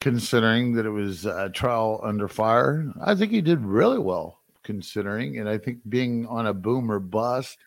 Considering 0.00 0.74
that 0.74 0.86
it 0.86 0.90
was 0.90 1.26
a 1.26 1.50
trial 1.50 2.00
under 2.02 2.28
fire. 2.28 2.92
I 3.00 3.14
think 3.14 3.32
he 3.32 3.40
did 3.40 3.60
really 3.60 3.98
well 3.98 4.40
considering, 4.62 5.38
and 5.38 5.48
I 5.48 5.58
think 5.58 5.78
being 5.88 6.26
on 6.26 6.46
a 6.46 6.54
boom 6.54 6.90
or 6.90 6.98
bust. 6.98 7.58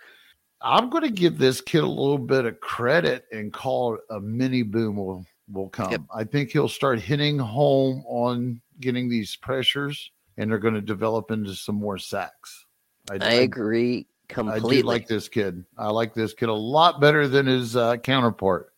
I'm 0.61 0.89
going 0.89 1.03
to 1.03 1.11
give 1.11 1.37
this 1.37 1.59
kid 1.59 1.83
a 1.83 1.87
little 1.87 2.17
bit 2.17 2.45
of 2.45 2.59
credit 2.61 3.25
and 3.33 3.51
call 3.51 3.95
it 3.95 4.01
a 4.09 4.21
mini 4.21 4.63
boom 4.63 4.95
will 4.95 5.25
will 5.51 5.69
come. 5.69 5.91
Yep. 5.91 6.01
I 6.15 6.23
think 6.23 6.51
he'll 6.51 6.69
start 6.69 6.99
hitting 6.99 7.37
home 7.37 8.03
on 8.07 8.61
getting 8.79 9.09
these 9.09 9.35
pressures, 9.35 10.11
and 10.37 10.49
they're 10.49 10.59
going 10.59 10.73
to 10.73 10.81
develop 10.81 11.31
into 11.31 11.53
some 11.53 11.75
more 11.75 11.97
sacks. 11.97 12.65
I, 13.11 13.15
I 13.15 13.33
agree 13.33 14.07
completely. 14.29 14.77
I 14.77 14.81
do 14.81 14.87
like 14.87 15.07
this 15.07 15.27
kid. 15.27 15.65
I 15.77 15.89
like 15.89 16.13
this 16.13 16.33
kid 16.33 16.49
a 16.49 16.53
lot 16.53 17.01
better 17.01 17.27
than 17.27 17.45
his 17.45 17.75
uh, 17.75 17.97
counterpart. 17.97 18.72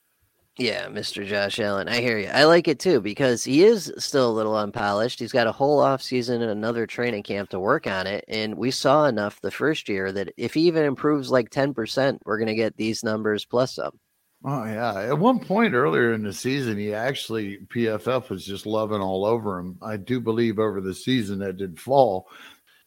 Yeah, 0.57 0.87
Mr. 0.87 1.25
Josh 1.25 1.59
Allen. 1.59 1.89
I 1.89 1.99
hear 1.99 2.17
you. 2.17 2.27
I 2.27 2.45
like 2.45 2.69
it 2.69 2.79
too 2.79 3.01
because 3.01 3.43
he 3.43 3.65
is 3.65 3.91
still 3.97 4.29
a 4.29 4.31
little 4.31 4.55
unpolished. 4.55 5.19
He's 5.19 5.33
got 5.33 5.47
a 5.47 5.51
whole 5.51 5.79
off 5.79 6.01
season 6.01 6.41
and 6.41 6.49
another 6.49 6.87
training 6.87 7.23
camp 7.23 7.49
to 7.49 7.59
work 7.59 7.87
on 7.87 8.07
it. 8.07 8.23
And 8.29 8.55
we 8.55 8.71
saw 8.71 9.05
enough 9.05 9.41
the 9.41 9.51
first 9.51 9.89
year 9.89 10.13
that 10.13 10.33
if 10.37 10.53
he 10.53 10.61
even 10.61 10.85
improves 10.85 11.29
like 11.29 11.49
10%, 11.49 12.19
we're 12.23 12.37
going 12.37 12.47
to 12.47 12.55
get 12.55 12.77
these 12.77 13.03
numbers 13.03 13.43
plus 13.43 13.75
some. 13.75 13.99
Oh, 14.45 14.63
yeah. 14.63 15.09
At 15.09 15.19
one 15.19 15.39
point 15.39 15.73
earlier 15.73 16.13
in 16.13 16.23
the 16.23 16.31
season, 16.31 16.77
he 16.77 16.93
actually, 16.93 17.57
PFF 17.73 18.29
was 18.29 18.45
just 18.45 18.65
loving 18.65 19.01
all 19.01 19.25
over 19.25 19.59
him. 19.59 19.77
I 19.81 19.97
do 19.97 20.21
believe 20.21 20.57
over 20.57 20.79
the 20.79 20.93
season 20.93 21.39
that 21.39 21.57
did 21.57 21.77
fall. 21.77 22.29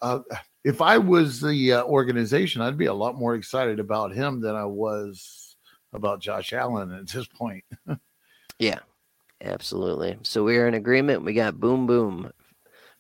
Uh, 0.01 0.21
if 0.65 0.81
I 0.81 0.97
was 0.97 1.41
the 1.41 1.75
uh, 1.75 1.85
organization, 1.85 2.63
I'd 2.63 2.79
be 2.79 2.87
a 2.87 2.95
lot 2.95 3.17
more 3.17 3.35
excited 3.35 3.79
about 3.79 4.15
him 4.15 4.41
than 4.41 4.55
I 4.55 4.65
was 4.65 5.38
about 5.93 6.21
Josh 6.21 6.53
Allen 6.53 6.93
at 6.93 7.09
this 7.09 7.27
point. 7.27 7.65
yeah, 8.59 8.81
absolutely. 9.43 10.19
So 10.23 10.45
we're 10.45 10.69
in 10.69 10.75
agreement. 10.75 11.25
We 11.25 11.33
got 11.35 11.61
boom 11.61 11.87
boom 11.87 12.33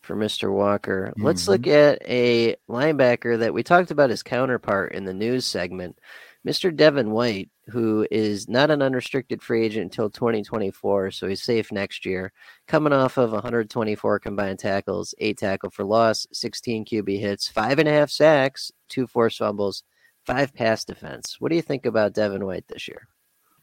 for 0.03 0.16
Mr. 0.16 0.51
Walker. 0.51 1.12
Mm-hmm. 1.12 1.24
Let's 1.24 1.48
look 1.48 1.66
at 1.66 2.01
a 2.07 2.57
linebacker 2.68 3.38
that 3.38 3.53
we 3.53 3.62
talked 3.62 3.90
about 3.90 4.11
his 4.11 4.22
counterpart 4.22 4.92
in 4.92 5.05
the 5.05 5.14
news 5.14 5.44
segment, 5.44 5.98
Mr. 6.46 6.74
Devin 6.74 7.11
White, 7.11 7.51
who 7.66 8.07
is 8.11 8.48
not 8.48 8.70
an 8.70 8.81
unrestricted 8.81 9.42
free 9.42 9.66
agent 9.66 9.85
until 9.85 10.09
2024, 10.09 11.11
so 11.11 11.29
he's 11.29 11.42
safe 11.42 11.70
next 11.70 12.07
year. 12.07 12.33
Coming 12.66 12.92
off 12.92 13.18
of 13.18 13.33
124 13.33 14.18
combined 14.20 14.59
tackles, 14.59 15.14
eight 15.18 15.37
tackle 15.38 15.70
for 15.70 15.85
loss, 15.85 16.27
16 16.33 16.87
QB 16.87 17.20
hits, 17.20 17.48
five 17.48 17.79
and 17.79 17.88
a 17.88 17.92
half 17.92 18.11
sacks, 18.11 18.72
two 18.88 19.07
forced 19.07 19.38
fumbles, 19.38 19.83
five 20.29 20.55
pass 20.55 20.85
defense. 20.85 21.37
What 21.41 21.49
do 21.49 21.57
you 21.57 21.62
think 21.62 21.87
about 21.87 22.12
Devin 22.12 22.45
White 22.45 22.69
this 22.69 22.87
year? 22.87 23.09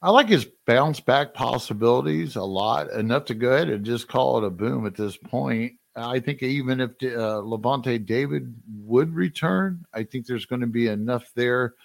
I 0.02 0.10
like 0.10 0.28
his 0.28 0.48
bounce 0.66 1.00
back 1.00 1.34
possibilities 1.34 2.36
a 2.36 2.44
lot, 2.44 2.92
enough 2.92 3.26
to 3.26 3.36
go 3.36 3.52
ahead 3.52 3.70
and 3.70 3.86
just 3.86 4.08
call 4.08 4.38
it 4.38 4.44
a 4.44 4.50
boom 4.50 4.86
at 4.86 4.96
this 4.96 5.16
point. 5.16 5.74
I 5.96 6.20
think 6.20 6.44
even 6.44 6.82
if 6.82 6.90
uh, 7.02 7.42
Lavonte 7.42 8.06
David 8.06 8.54
would 8.80 9.14
return, 9.14 9.86
I 9.94 10.04
think 10.04 10.26
there's 10.26 10.46
going 10.46 10.62
to 10.62 10.68
be 10.68 10.88
enough 10.88 11.32
there 11.36 11.76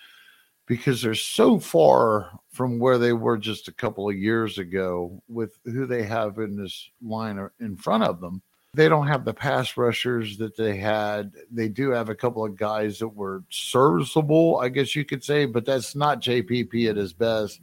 because 0.66 1.02
they're 1.02 1.14
so 1.14 1.58
far 1.58 2.30
from 2.50 2.78
where 2.78 2.98
they 2.98 3.12
were 3.12 3.38
just 3.38 3.68
a 3.68 3.72
couple 3.72 4.08
of 4.08 4.16
years 4.16 4.58
ago 4.58 5.22
with 5.28 5.58
who 5.64 5.86
they 5.86 6.02
have 6.04 6.38
in 6.38 6.56
this 6.56 6.90
line 7.02 7.48
in 7.60 7.76
front 7.76 8.04
of 8.04 8.20
them 8.20 8.42
they 8.74 8.88
don't 8.88 9.08
have 9.08 9.24
the 9.24 9.34
pass 9.34 9.76
rushers 9.76 10.38
that 10.38 10.56
they 10.56 10.76
had. 10.76 11.32
They 11.50 11.68
do 11.68 11.90
have 11.90 12.08
a 12.08 12.14
couple 12.14 12.44
of 12.44 12.56
guys 12.56 13.00
that 13.00 13.08
were 13.08 13.42
serviceable, 13.50 14.58
I 14.58 14.68
guess 14.68 14.94
you 14.94 15.04
could 15.04 15.24
say, 15.24 15.46
but 15.46 15.64
that's 15.64 15.96
not 15.96 16.22
JPP 16.22 16.88
at 16.88 16.96
his 16.96 17.12
best. 17.12 17.60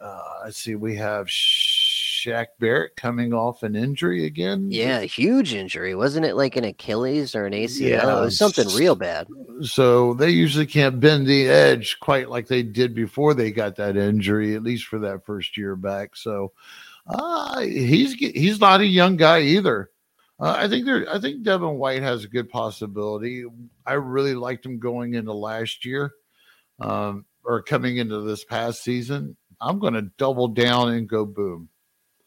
Uh, 0.00 0.22
I 0.46 0.50
see 0.50 0.76
we 0.76 0.96
have 0.96 1.26
Shaq 1.26 2.46
Barrett 2.58 2.96
coming 2.96 3.34
off 3.34 3.62
an 3.62 3.76
injury 3.76 4.24
again. 4.24 4.70
Yeah, 4.70 5.00
huge 5.00 5.52
injury. 5.52 5.94
Wasn't 5.94 6.24
it 6.24 6.36
like 6.36 6.56
an 6.56 6.64
Achilles 6.64 7.34
or 7.34 7.44
an 7.44 7.52
ACL? 7.52 7.80
Yeah, 7.80 8.18
it 8.18 8.20
was 8.22 8.38
something 8.38 8.66
real 8.68 8.94
bad. 8.94 9.28
So 9.60 10.14
they 10.14 10.30
usually 10.30 10.66
can't 10.66 11.00
bend 11.00 11.26
the 11.26 11.48
edge 11.48 11.98
quite 12.00 12.30
like 12.30 12.46
they 12.46 12.62
did 12.62 12.94
before 12.94 13.34
they 13.34 13.50
got 13.50 13.76
that 13.76 13.98
injury, 13.98 14.54
at 14.54 14.62
least 14.62 14.86
for 14.86 14.98
that 15.00 15.26
first 15.26 15.58
year 15.58 15.76
back. 15.76 16.16
So 16.16 16.52
uh, 17.06 17.60
he's 17.60 18.14
he's 18.14 18.58
not 18.58 18.80
a 18.80 18.86
young 18.86 19.16
guy 19.16 19.40
either. 19.40 19.90
Uh, 20.40 20.54
I 20.56 20.68
think 20.68 20.86
there. 20.86 21.06
I 21.12 21.20
think 21.20 21.42
Devin 21.42 21.76
White 21.76 22.02
has 22.02 22.24
a 22.24 22.28
good 22.28 22.48
possibility. 22.48 23.44
I 23.84 23.94
really 23.94 24.34
liked 24.34 24.64
him 24.64 24.78
going 24.78 25.14
into 25.14 25.34
last 25.34 25.84
year, 25.84 26.12
um, 26.80 27.26
or 27.44 27.62
coming 27.62 27.98
into 27.98 28.22
this 28.22 28.42
past 28.44 28.82
season. 28.82 29.36
I'm 29.60 29.78
going 29.78 29.94
to 29.94 30.10
double 30.16 30.48
down 30.48 30.94
and 30.94 31.06
go 31.06 31.26
boom. 31.26 31.68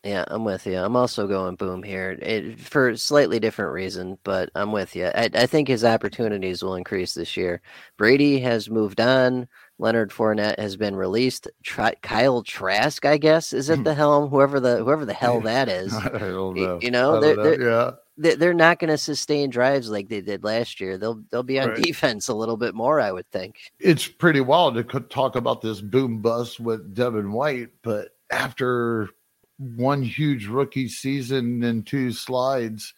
Yeah, 0.03 0.25
I'm 0.27 0.43
with 0.43 0.67
you. 0.67 0.77
I'm 0.77 0.97
also 0.97 1.27
going 1.27 1.55
boom 1.55 1.81
here 1.81 2.11
it, 2.21 2.59
for 2.59 2.89
a 2.89 2.97
slightly 2.97 3.39
different 3.39 3.71
reason, 3.71 4.19
but 4.23 4.49
I'm 4.53 4.73
with 4.73 4.97
you. 4.97 5.05
I, 5.05 5.29
I 5.33 5.45
think 5.47 5.69
his 5.69 5.85
opportunities 5.85 6.61
will 6.61 6.75
increase 6.75 7.13
this 7.13 7.37
year. 7.37 7.61
Brady 7.97 8.41
has 8.41 8.69
moved 8.69 8.99
on. 8.99 9.47
Leonard 9.79 10.11
Fournette 10.11 10.59
has 10.59 10.75
been 10.75 10.95
released. 10.95 11.47
Tri- 11.63 11.95
Kyle 12.03 12.43
Trask, 12.43 13.05
I 13.05 13.17
guess, 13.17 13.53
is 13.53 13.69
at 13.69 13.77
hmm. 13.77 13.83
the 13.85 13.93
helm. 13.95 14.29
Whoever 14.29 14.59
the 14.59 14.83
whoever 14.83 15.05
the 15.05 15.13
hell 15.13 15.39
that 15.41 15.69
is, 15.69 15.93
I 15.95 16.09
don't 16.09 16.55
know. 16.57 16.79
You 16.81 16.91
know, 16.91 17.19
they're, 17.21 17.35
know. 17.35 17.43
They're, 17.43 17.61
yeah 17.61 17.91
they're 18.17 18.53
not 18.53 18.79
going 18.79 18.89
to 18.89 18.97
sustain 18.97 19.49
drives 19.49 19.89
like 19.89 20.07
they 20.07 20.21
did 20.21 20.43
last 20.43 20.79
year. 20.79 20.97
They'll 20.97 21.23
they'll 21.31 21.43
be 21.43 21.59
on 21.59 21.69
right. 21.69 21.81
defense 21.81 22.27
a 22.27 22.33
little 22.33 22.57
bit 22.57 22.75
more, 22.75 22.99
I 22.99 23.11
would 23.11 23.29
think. 23.31 23.71
It's 23.79 24.07
pretty 24.07 24.41
wild 24.41 24.75
to 24.75 24.83
talk 24.83 25.35
about 25.35 25.61
this 25.61 25.81
boom 25.81 26.21
bust 26.21 26.59
with 26.59 26.93
Devin 26.93 27.31
White, 27.31 27.69
but 27.81 28.09
after 28.31 29.09
one 29.57 30.03
huge 30.03 30.47
rookie 30.47 30.87
season 30.87 31.63
and 31.63 31.85
two 31.85 32.11
slides, 32.11 32.93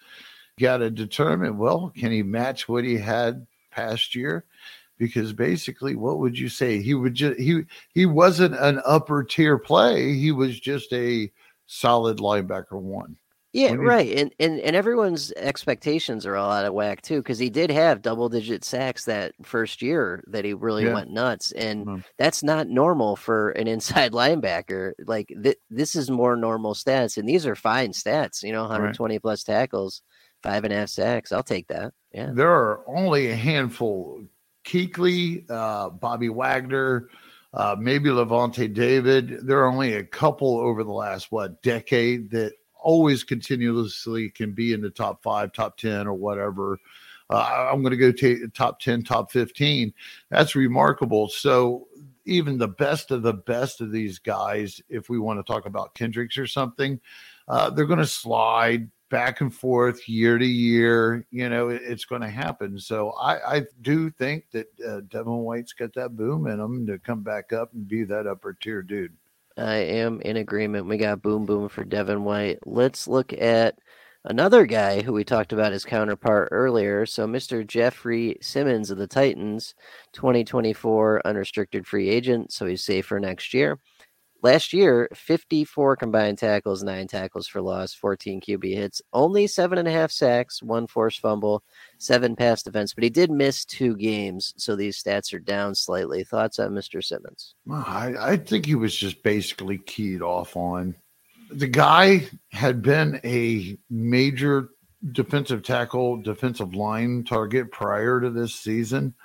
got 0.60 0.78
to 0.78 0.89
determine 0.89 1.58
well, 1.58 1.93
can 1.95 2.12
he 2.12 2.23
match 2.23 2.67
what 2.67 2.84
he 2.84 2.97
had 2.97 3.45
past 3.71 4.15
year? 4.15 4.45
Because 4.97 5.34
basically, 5.34 5.95
what 5.95 6.19
would 6.19 6.38
you 6.38 6.49
say? 6.49 6.82
He 6.82 6.93
would 6.93 7.13
just 7.13 7.39
he 7.39 7.63
he 7.93 8.06
wasn't 8.06 8.56
an 8.56 8.82
upper 8.86 9.23
tier 9.23 9.58
play. 9.58 10.13
He 10.13 10.32
was 10.32 10.60
just 10.60 10.91
a 10.91 11.32
solid 11.67 12.17
linebacker 12.17 12.80
one. 12.82 13.17
Yeah, 13.56 13.76
right. 13.76 14.12
And, 14.18 14.36
and 14.38 14.60
and 14.60 14.76
everyone's 14.76 15.32
expectations 15.32 16.26
are 16.26 16.36
all 16.36 16.52
out 16.52 16.65
of 16.65 16.74
whack 16.74 17.02
too, 17.02 17.22
because 17.22 17.39
he 17.39 17.50
did 17.50 17.72
have 17.72 18.02
double 18.02 18.28
digit 18.28 18.65
sacks 18.65 19.06
that 19.06 19.32
first 19.44 19.82
year 19.82 20.26
that 20.28 20.44
he 20.44 20.54
really 20.54 20.84
yeah. 20.84 20.94
went 20.94 21.10
nuts. 21.10 21.54
And 21.54 21.86
mm-hmm. 21.86 22.02
that's 22.18 22.44
not 22.44 22.68
normal 22.68 23.15
for 23.15 23.52
an 23.52 23.68
inside 23.76 24.12
linebacker. 24.12 24.91
Like 25.08 25.34
th- 25.41 25.58
this 25.70 25.96
is 25.96 26.12
more 26.12 26.36
normal 26.36 26.74
stats, 26.74 27.15
and 27.15 27.30
these 27.30 27.46
are 27.46 27.56
fine 27.56 27.94
stats, 27.94 28.44
you 28.44 28.52
know, 28.52 28.63
120 28.63 29.13
right. 29.13 29.22
plus 29.22 29.44
tackles, 29.44 30.02
five 30.44 30.65
and 30.65 30.74
a 30.74 30.78
half 30.78 30.89
sacks. 30.89 31.32
I'll 31.32 31.41
take 31.41 31.68
that. 31.70 31.94
Yeah. 32.12 32.32
There 32.34 32.52
are 32.52 32.84
only 32.89 33.32
a 33.32 33.36
handful. 33.36 34.22
Kuechly, 34.65 35.50
uh, 35.50 35.91
Bobby 35.91 36.28
Wagner, 36.28 37.08
uh, 37.54 37.78
maybe 37.80 38.10
Lavonte 38.10 38.74
David. 38.74 39.48
There 39.48 39.60
are 39.60 39.72
only 39.72 39.94
a 39.94 40.04
couple 40.04 40.60
over 40.60 40.84
the 40.84 40.91
last 40.91 41.32
what 41.32 41.62
decade 41.62 42.32
that 42.32 42.52
always 42.86 43.24
continuously 43.24 44.30
can 44.30 44.52
be 44.52 44.71
in 44.71 44.80
the 44.80 44.91
top 44.91 45.24
five, 45.24 45.52
top 45.52 45.76
10, 45.76 46.06
or 46.06 46.13
whatever. 46.13 46.80
uh, 47.32 47.69
I'm 47.71 47.82
going 47.82 47.91
to 47.91 47.98
go 47.98 48.12
t- 48.12 48.45
top 48.54 48.80
10, 48.80 49.04
top 49.04 49.32
15. 49.32 49.91
That's 50.30 50.56
remarkable. 50.56 51.28
So 51.28 51.88
even 52.26 52.60
the 52.60 52.67
best 52.67 53.10
of 53.10 53.24
the 53.24 53.34
best 53.34 53.82
of 53.82 53.91
these 53.91 54.19
guys, 54.19 54.82
if 54.88 55.10
we 55.10 55.17
want 55.17 55.39
to 55.39 55.52
talk 55.52 55.65
about 55.65 55.95
Kendricks 55.95 56.38
or 56.38 56.45
something, 56.45 57.00
uh, 57.48 57.71
they're 57.71 57.86
going 57.86 57.98
to 57.98 58.06
slide 58.06 58.88
back 59.10 59.41
and 59.41 59.54
forth 59.54 60.08
year 60.08 60.38
to 60.38 60.45
year. 60.45 61.26
You 61.32 61.50
know, 61.50 61.69
it, 61.69 61.82
it's 61.84 62.06
going 62.06 62.21
to 62.21 62.30
happen. 62.30 62.80
So 62.80 63.12
I, 63.19 63.58
I 63.58 63.63
do 63.82 64.12
think 64.12 64.45
that 64.52 64.67
uh, 64.88 65.02
Devin 65.10 65.38
White's 65.38 65.74
got 65.74 65.95
that 65.95 66.15
boom 66.15 66.45
in 66.45 66.60
him 66.60 66.86
to 66.86 67.00
come 67.00 67.24
back 67.24 67.52
up 67.52 67.74
and 67.74 67.88
be 67.88 68.04
that 68.04 68.28
upper 68.28 68.54
tier 68.54 68.84
dude. 68.84 69.13
I 69.58 69.76
am 69.76 70.22
in 70.22 70.38
agreement. 70.38 70.88
We 70.88 70.98
got 70.98 71.22
boom 71.22 71.46
boom 71.46 71.70
for 71.70 71.84
Devin 71.86 72.24
White. 72.24 72.60
Let's 72.65 73.08
look 73.08 73.32
at 73.34 73.78
another 74.26 74.65
guy 74.65 75.02
who 75.02 75.13
we 75.13 75.24
talked 75.24 75.54
about 75.54 75.72
his 75.72 75.86
counterpart 75.86 76.50
earlier. 76.52 77.06
So, 77.06 77.26
Mr. 77.28 77.65
Jeffrey 77.65 78.38
Simmons 78.41 78.91
of 78.91 78.98
the 78.98 79.08
Titans, 79.08 79.74
2024 80.13 81.22
unrestricted 81.26 81.88
free 81.88 82.10
agent. 82.10 82.52
So, 82.52 82.65
he's 82.65 82.84
safe 82.84 83.06
for 83.06 83.20
next 83.20 83.54
year. 83.54 83.80
Last 84.46 84.74
year, 84.74 85.10
54 85.16 85.96
combined 85.96 86.38
tackles, 86.38 86.84
nine 86.84 87.08
tackles 87.08 87.48
for 87.48 87.64
loss, 87.64 87.96
14 87.96 88.42
QB 88.42 88.76
hits, 88.76 89.02
only 89.12 89.48
seven 89.48 89.80
and 89.80 89.88
a 89.88 89.92
half 89.92 90.12
sacks, 90.12 90.62
one 90.62 90.86
forced 90.86 91.20
fumble, 91.20 91.64
seven 91.98 92.36
pass 92.36 92.62
defense, 92.62 92.94
but 92.94 93.04
he 93.04 93.10
did 93.10 93.32
miss 93.32 93.66
two 93.66 93.96
games. 93.96 94.54
So 94.56 94.76
these 94.76 95.02
stats 95.02 95.34
are 95.34 95.40
down 95.40 95.74
slightly. 95.74 96.24
Thoughts 96.24 96.60
on 96.60 96.74
Mr. 96.74 97.04
Simmons? 97.04 97.56
I, 97.72 98.14
I 98.20 98.38
think 98.38 98.68
he 98.68 98.76
was 98.76 98.96
just 98.96 99.24
basically 99.24 99.80
keyed 99.80 100.22
off 100.22 100.56
on. 100.56 100.94
The 101.50 101.66
guy 101.66 102.28
had 102.52 102.84
been 102.84 103.20
a 103.24 103.76
major 103.90 104.70
defensive 105.12 105.64
tackle, 105.64 106.18
defensive 106.18 106.76
line 106.76 107.24
target 107.24 107.72
prior 107.72 108.22
to 108.22 108.30
this 108.30 108.54
season. 108.54 109.16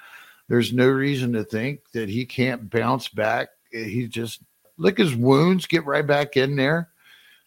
There's 0.48 0.72
no 0.72 0.88
reason 0.88 1.34
to 1.34 1.44
think 1.44 1.80
that 1.92 2.08
he 2.08 2.24
can't 2.24 2.70
bounce 2.70 3.08
back. 3.08 3.50
He 3.70 4.08
just 4.08 4.40
lick 4.80 4.98
his 4.98 5.14
wounds, 5.14 5.66
get 5.66 5.84
right 5.84 6.06
back 6.06 6.36
in 6.36 6.56
there. 6.56 6.88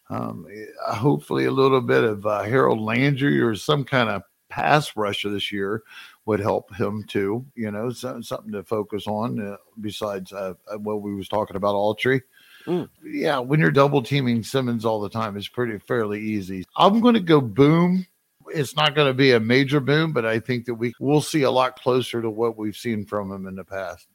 Um, 0.08 0.46
uh, 0.86 0.94
hopefully, 0.94 1.46
a 1.46 1.50
little 1.50 1.80
bit 1.80 2.04
of 2.04 2.24
uh, 2.24 2.42
Harold 2.42 2.80
Landry 2.80 3.40
or 3.40 3.54
some 3.54 3.84
kind 3.84 4.08
of 4.08 4.22
pass 4.48 4.96
rusher 4.96 5.30
this 5.30 5.50
year 5.50 5.82
would 6.26 6.40
help 6.40 6.74
him 6.74 7.04
too. 7.08 7.44
You 7.54 7.70
know, 7.70 7.90
so, 7.90 8.20
something 8.20 8.52
to 8.52 8.62
focus 8.62 9.06
on 9.06 9.40
uh, 9.40 9.56
besides 9.80 10.32
uh, 10.32 10.54
uh 10.70 10.78
what 10.78 11.02
we 11.02 11.14
was 11.14 11.28
talking 11.28 11.56
about, 11.56 11.74
Autry. 11.74 12.22
Mm. 12.66 12.88
Yeah, 13.02 13.40
when 13.40 13.60
you're 13.60 13.70
double 13.70 14.02
teaming 14.02 14.42
Simmons 14.42 14.84
all 14.84 15.00
the 15.00 15.10
time, 15.10 15.36
it's 15.36 15.48
pretty 15.48 15.78
fairly 15.78 16.20
easy. 16.20 16.64
I'm 16.76 17.00
going 17.00 17.14
to 17.14 17.20
go 17.20 17.40
boom. 17.40 18.06
It's 18.48 18.76
not 18.76 18.94
going 18.94 19.08
to 19.08 19.14
be 19.14 19.32
a 19.32 19.40
major 19.40 19.80
boom, 19.80 20.12
but 20.12 20.24
I 20.24 20.38
think 20.38 20.66
that 20.66 20.74
we 20.74 20.94
will 20.98 21.20
see 21.20 21.42
a 21.42 21.50
lot 21.50 21.80
closer 21.80 22.22
to 22.22 22.30
what 22.30 22.56
we've 22.56 22.76
seen 22.76 23.04
from 23.04 23.30
him 23.32 23.46
in 23.46 23.54
the 23.54 23.64
past. 23.64 24.06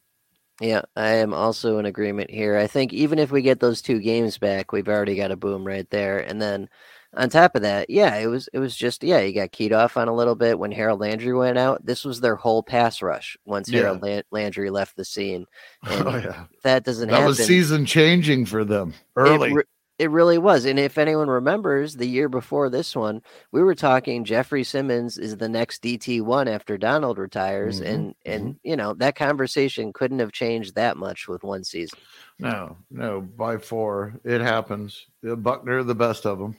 Yeah, 0.62 0.82
I 0.96 1.12
am 1.16 1.34
also 1.34 1.78
in 1.78 1.86
agreement 1.86 2.30
here. 2.30 2.58
I 2.58 2.68
think 2.68 2.92
even 2.92 3.18
if 3.18 3.32
we 3.32 3.42
get 3.42 3.60
those 3.60 3.82
two 3.82 4.00
games 4.00 4.38
back, 4.38 4.72
we've 4.72 4.90
already 4.90 5.16
got 5.16 5.32
a 5.32 5.38
boom 5.38 5.66
right 5.66 5.90
there. 5.90 6.20
And 6.20 6.42
then 6.42 6.70
on 7.16 7.30
top 7.30 7.56
of 7.56 7.62
that, 7.62 7.90
yeah, 7.90 8.16
it 8.16 8.28
was 8.28 8.50
it 8.54 8.60
was 8.60 8.76
just 8.76 9.04
yeah, 9.04 9.20
you 9.20 9.34
got 9.34 9.52
keyed 9.52 9.74
off 9.74 9.96
on 9.96 10.08
a 10.08 10.16
little 10.16 10.36
bit 10.36 10.60
when 10.60 10.72
Harold 10.72 11.00
Landry 11.00 11.34
went 11.34 11.58
out. 11.58 11.86
This 11.86 12.04
was 12.04 12.20
their 12.20 12.36
whole 12.36 12.62
pass 12.62 13.02
rush 13.02 13.38
once 13.46 13.70
yeah. 13.70 13.82
Harold 13.82 14.24
Landry 14.32 14.70
left 14.70 14.96
the 14.96 15.06
scene. 15.06 15.46
Oh, 15.88 15.98
and 15.98 16.08
oh, 16.08 16.18
yeah. 16.18 16.46
that 16.64 16.84
doesn't 16.84 17.10
happen. 17.10 17.24
that 17.24 17.30
happen. 17.30 17.38
was 17.40 17.48
season 17.48 17.86
changing 17.86 18.46
for 18.46 18.66
them 18.66 18.94
early. 19.16 19.52
It, 19.52 19.68
it 20.00 20.10
really 20.10 20.38
was. 20.38 20.64
And 20.64 20.80
if 20.80 20.98
anyone 20.98 21.28
remembers 21.28 21.96
the 21.96 22.08
year 22.08 22.30
before 22.30 22.70
this 22.70 22.96
one, 22.96 23.22
we 23.52 23.62
were 23.62 23.76
talking 23.76 24.24
Jeffrey 24.24 24.64
Simmons 24.64 25.18
is 25.18 25.36
the 25.36 25.50
next 25.50 25.84
DT1 25.84 26.48
after 26.48 26.78
Donald 26.78 27.18
retires. 27.18 27.82
Mm-hmm. 27.82 27.94
And, 27.94 28.16
and, 28.26 28.44
mm-hmm. 28.44 28.68
you 28.68 28.78
know, 28.78 28.94
that 28.96 29.16
conversation 29.16 29.92
couldn't 29.92 30.20
have 30.20 30.32
changed 30.32 30.76
that 30.76 30.96
much 30.96 31.28
with 31.28 31.44
one 31.44 31.66
season. 31.66 32.00
No, 32.40 32.78
no, 32.90 33.20
by 33.20 33.58
four. 33.58 34.14
It 34.24 34.40
happens. 34.40 35.06
Buckner, 35.22 35.84
the 35.84 35.96
best 35.96 36.26
of 36.26 36.40
them. 36.40 36.56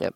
Yep. 0.00 0.14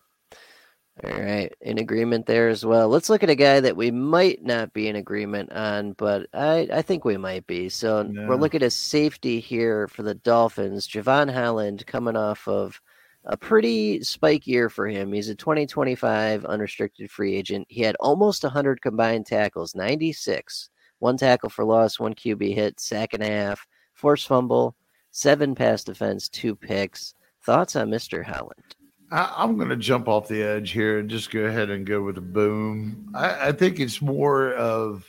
All 1.03 1.21
right, 1.21 1.53
in 1.61 1.77
agreement 1.77 2.25
there 2.25 2.49
as 2.49 2.65
well. 2.65 2.89
Let's 2.89 3.09
look 3.09 3.21
at 3.21 3.29
a 3.29 3.35
guy 3.35 3.59
that 3.59 3.77
we 3.77 3.91
might 3.91 4.43
not 4.43 4.73
be 4.73 4.87
in 4.87 4.95
agreement 4.95 5.51
on, 5.51 5.91
but 5.93 6.27
I, 6.33 6.67
I 6.73 6.81
think 6.81 7.05
we 7.05 7.17
might 7.17 7.45
be. 7.45 7.69
So 7.69 8.09
we're 8.27 8.35
looking 8.35 8.63
at 8.63 8.73
safety 8.73 9.39
here 9.39 9.87
for 9.87 10.01
the 10.01 10.15
Dolphins. 10.15 10.87
Jevon 10.87 11.31
Holland 11.31 11.85
coming 11.85 12.15
off 12.15 12.47
of 12.47 12.81
a 13.25 13.37
pretty 13.37 14.01
spike 14.03 14.47
year 14.47 14.69
for 14.69 14.87
him. 14.87 15.13
He's 15.13 15.29
a 15.29 15.35
2025 15.35 16.45
unrestricted 16.45 17.11
free 17.11 17.35
agent. 17.35 17.67
He 17.69 17.81
had 17.81 17.95
almost 17.99 18.43
100 18.43 18.81
combined 18.81 19.27
tackles, 19.27 19.75
96, 19.75 20.69
one 20.99 21.17
tackle 21.17 21.49
for 21.49 21.63
loss, 21.63 21.99
one 21.99 22.15
QB 22.15 22.55
hit, 22.55 22.79
sack 22.79 23.13
and 23.13 23.21
a 23.21 23.27
half, 23.27 23.67
forced 23.93 24.27
fumble, 24.27 24.75
seven 25.11 25.53
pass 25.53 25.83
defense, 25.83 26.27
two 26.27 26.55
picks. 26.55 27.13
Thoughts 27.43 27.75
on 27.75 27.89
Mr. 27.89 28.25
Holland? 28.25 28.76
I, 29.11 29.43
am 29.43 29.57
going 29.57 29.69
to 29.69 29.77
jump 29.77 30.07
off 30.07 30.27
the 30.27 30.43
edge 30.43 30.71
here 30.71 30.99
and 30.99 31.09
just 31.09 31.31
go 31.31 31.41
ahead 31.41 31.69
and 31.69 31.85
go 31.85 32.01
with 32.01 32.17
a 32.17 32.21
boom. 32.21 33.11
I, 33.15 33.49
I 33.49 33.51
think 33.51 33.79
it's 33.79 34.01
more 34.01 34.53
of 34.53 35.05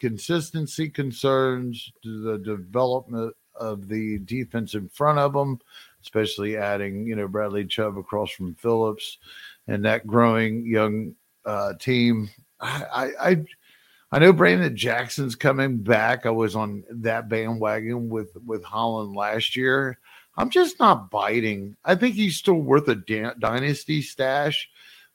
consistency 0.00 0.88
concerns, 0.88 1.92
to 2.02 2.22
the 2.22 2.38
development 2.38 3.34
of 3.54 3.88
the 3.88 4.18
defense 4.20 4.74
in 4.74 4.88
front 4.88 5.18
of 5.18 5.32
them, 5.32 5.60
especially 6.02 6.56
adding, 6.56 7.06
you 7.06 7.16
know, 7.16 7.28
Bradley 7.28 7.66
Chubb 7.66 7.98
across 7.98 8.30
from 8.30 8.54
Phillips 8.54 9.18
and 9.66 9.84
that 9.84 10.06
growing 10.06 10.64
young 10.66 11.14
uh, 11.44 11.74
team. 11.74 12.30
I, 12.60 13.10
I, 13.20 13.44
I 14.10 14.18
know 14.18 14.32
Brandon 14.32 14.74
Jackson's 14.74 15.34
coming 15.34 15.78
back. 15.78 16.24
I 16.24 16.30
was 16.30 16.56
on 16.56 16.84
that 16.90 17.28
bandwagon 17.28 18.08
with 18.08 18.30
with 18.44 18.64
Holland 18.64 19.14
last 19.14 19.54
year. 19.54 19.98
I'm 20.38 20.50
just 20.50 20.78
not 20.78 21.10
biting. 21.10 21.76
I 21.84 21.96
think 21.96 22.14
he's 22.14 22.36
still 22.36 22.54
worth 22.54 22.86
a 22.86 22.94
da- 22.94 23.34
dynasty 23.40 24.02
stash, 24.02 24.68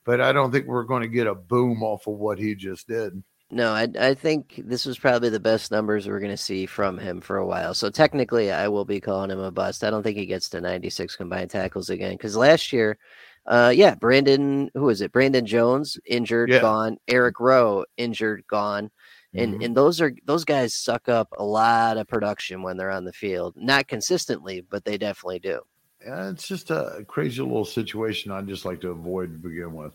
but 0.04 0.20
I 0.20 0.34
don't 0.34 0.52
think 0.52 0.68
we're 0.68 0.84
going 0.84 1.02
to 1.02 1.08
get 1.08 1.28
a 1.28 1.34
boom 1.34 1.82
off 1.82 2.08
of 2.08 2.16
what 2.16 2.38
he 2.38 2.56
just 2.56 2.90
did. 2.90 3.24
No, 3.50 3.72
I, 3.72 3.88
I 3.98 4.14
think 4.16 4.62
this 4.66 4.86
was 4.86 5.00
probably 5.00 5.30
the 5.30 5.40
best 5.40 5.72
numbers 5.72 6.08
we're 6.08 6.20
going 6.20 6.32
to 6.32 6.38
see 6.38 6.66
from 6.66 6.98
him 6.98 7.22
for 7.22 7.38
a 7.38 7.46
while. 7.46 7.74
So 7.74 7.90
technically, 7.90 8.52
I 8.52 8.68
will 8.68 8.84
be 8.84 9.00
calling 9.00 9.32
him 9.32 9.40
a 9.40 9.52
bust. 9.52 9.86
I 9.86 9.92
don't 9.92 10.04
think 10.04 10.18
he 10.18 10.26
gets 10.26 10.50
to 10.50 10.62
96 10.62 11.16
combined 11.16 11.52
tackles 11.52 11.90
again 11.90 12.14
because 12.14 12.36
last 12.36 12.74
year, 12.74 12.98
uh, 13.46 13.72
yeah, 13.74 13.96
Brandon, 13.96 14.72
who 14.74 14.90
is 14.90 15.02
it? 15.02 15.14
Brandon 15.14 15.46
Jones 15.46 15.98
injured, 16.06 16.50
yeah. 16.50 16.60
gone. 16.60 16.98
Eric 17.08 17.40
Rowe 17.40 17.86
injured, 17.96 18.44
gone 18.48 18.90
and 19.34 19.54
mm-hmm. 19.54 19.64
and 19.64 19.78
those 19.78 20.02
are 20.02 20.14
those 20.26 20.46
guys 20.46 20.76
suck 20.76 21.10
up 21.10 21.30
a 21.38 21.44
lot 21.44 21.98
of 21.98 22.08
production 22.08 22.62
when 22.62 22.78
they're 22.78 22.92
on 22.92 23.06
the 23.06 23.14
field 23.14 23.54
not 23.58 23.88
consistently 23.88 24.62
but 24.62 24.86
they 24.86 24.98
definitely 24.98 25.40
do. 25.40 25.62
Yeah 26.06 26.30
it's 26.30 26.48
just 26.48 26.72
a 26.72 27.04
crazy 27.08 27.42
little 27.42 27.66
situation 27.66 28.32
i'd 28.32 28.48
just 28.48 28.66
like 28.66 28.82
to 28.82 28.90
avoid 28.90 29.34
to 29.34 29.50
begin 29.50 29.74
with. 29.74 29.94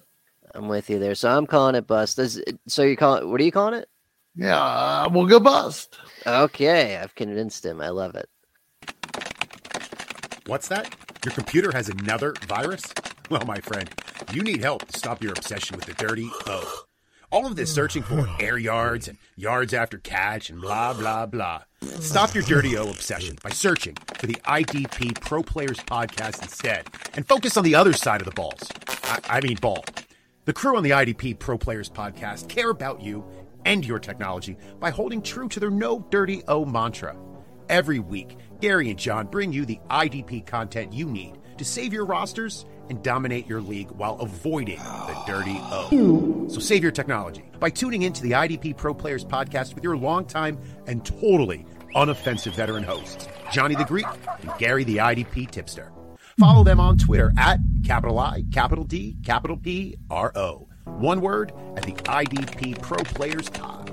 I'm 0.55 0.69
with 0.69 0.91
you 0.91 0.99
there 0.99 1.15
so 1.15 1.31
i'm 1.31 1.47
calling 1.47 1.75
it 1.75 1.87
bust. 1.87 2.17
Does, 2.17 2.43
so 2.67 2.83
you 2.83 2.97
call 2.97 3.17
it 3.17 3.27
what 3.27 3.41
are 3.41 3.45
you 3.45 3.53
calling 3.53 3.75
it? 3.75 3.89
Yeah 4.35 4.61
uh, 4.61 5.09
we'll 5.13 5.27
go 5.27 5.41
bust. 5.41 5.99
Okay 6.27 6.97
i've 6.97 7.15
convinced 7.15 7.65
him 7.65 7.81
i 7.81 7.89
love 7.89 8.15
it. 8.15 8.29
What's 10.47 10.69
that? 10.69 10.95
Your 11.25 11.35
computer 11.35 11.73
has 11.73 11.89
another 11.89 12.35
virus? 12.47 12.83
Well 13.31 13.45
my 13.47 13.61
friend 13.61 13.89
you 14.33 14.43
need 14.43 14.63
help 14.63 14.87
to 14.87 14.99
stop 14.99 15.23
your 15.23 15.33
obsession 15.33 15.77
with 15.77 15.87
the 15.87 15.95
dirty 15.95 16.29
o 16.47 16.88
all 17.31 17.47
of 17.47 17.57
this 17.57 17.73
searching 17.73 18.03
for 18.03 18.29
air 18.41 18.59
yards 18.59 19.09
and 19.09 19.19
yards 19.37 19.75
after 19.75 19.99
catch 19.99 20.51
and 20.51 20.61
blah, 20.61 20.93
blah, 20.93 21.27
blah. 21.27 21.63
Stop 22.01 22.35
your 22.35 22.45
dirty 22.45 22.77
O 22.77 22.91
obsession 22.91 23.37
by 23.43 23.51
searching 23.51 23.97
for 24.15 24.27
the 24.27 24.35
IDP 24.47 25.21
Pro 25.21 25.43
Players 25.43 25.79
podcast 25.79 26.43
instead 26.43 26.87
and 27.15 27.27
focus 27.27 27.57
on 27.57 27.65
the 27.65 27.75
other 27.75 27.93
side 27.93 28.21
of 28.21 28.25
the 28.25 28.33
balls. 28.33 28.69
I, 29.05 29.21
I 29.29 29.41
mean, 29.41 29.57
ball. 29.57 29.85
The 30.45 30.53
crew 30.53 30.77
on 30.77 30.83
the 30.83 30.91
IDP 30.91 31.39
Pro 31.39 31.59
Players 31.59 31.91
podcast 31.91 32.49
care 32.49 32.71
about 32.71 33.03
you 33.03 33.25
and 33.65 33.85
your 33.85 33.99
technology 33.99 34.57
by 34.81 34.91
holding 34.91 35.23
true 35.23 35.49
to 35.49 35.61
their 35.61 35.71
no 35.71 36.01
dirty 36.11 36.43
O 36.49 36.65
mantra. 36.65 37.17
Every 37.69 37.99
week, 37.99 38.39
Gary 38.61 38.89
and 38.91 38.99
Jon 38.99 39.27
bring 39.27 39.53
you 39.53 39.67
the 39.67 39.79
IDP 39.91 40.47
content 40.47 40.93
you 40.93 41.07
need 41.07 41.39
to 41.59 41.65
save 41.65 41.93
your 41.93 42.07
rosters 42.07 42.65
and 42.89 43.03
dominate 43.03 43.47
your 43.47 43.61
league 43.61 43.91
while 43.91 44.19
avoiding 44.21 44.79
the 44.79 45.23
dirty 45.27 45.59
O. 45.71 46.47
So 46.49 46.61
save 46.61 46.83
your 46.83 46.93
technology 46.93 47.45
by 47.59 47.71
tuning 47.71 48.03
into 48.03 48.23
the 48.23 48.33
IDP 48.33 48.77
Pro 48.77 48.95
Players 48.95 49.25
podcast 49.25 49.75
with 49.75 49.85
your 49.85 49.97
longtime 49.97 50.59
and 50.87 51.05
totally 51.05 51.67
unoffensive 51.95 52.53
veteran 52.55 52.85
hosts, 52.85 53.29
Johnny 53.53 53.75
the 53.75 53.85
Greek 53.85 54.07
and 54.41 54.51
Gary 54.59 54.85
the 54.85 54.99
IDP 54.99 55.51
Tipster. 55.51 55.93
Follow 56.39 56.63
them 56.63 56.79
on 56.79 56.97
Twitter 56.97 57.33
at 57.37 57.59
capital 57.85 58.19
I, 58.19 58.45
capital 58.53 58.85
D, 58.85 59.17
capital 59.25 59.57
P, 59.57 59.97
R 60.11 60.33
O. 60.37 60.69
One 60.85 61.21
word 61.21 61.53
at 61.77 61.83
the 61.83 61.93
IDP 61.93 62.81
Pro 62.81 62.99
Players 62.99 63.49
Pod. 63.51 63.85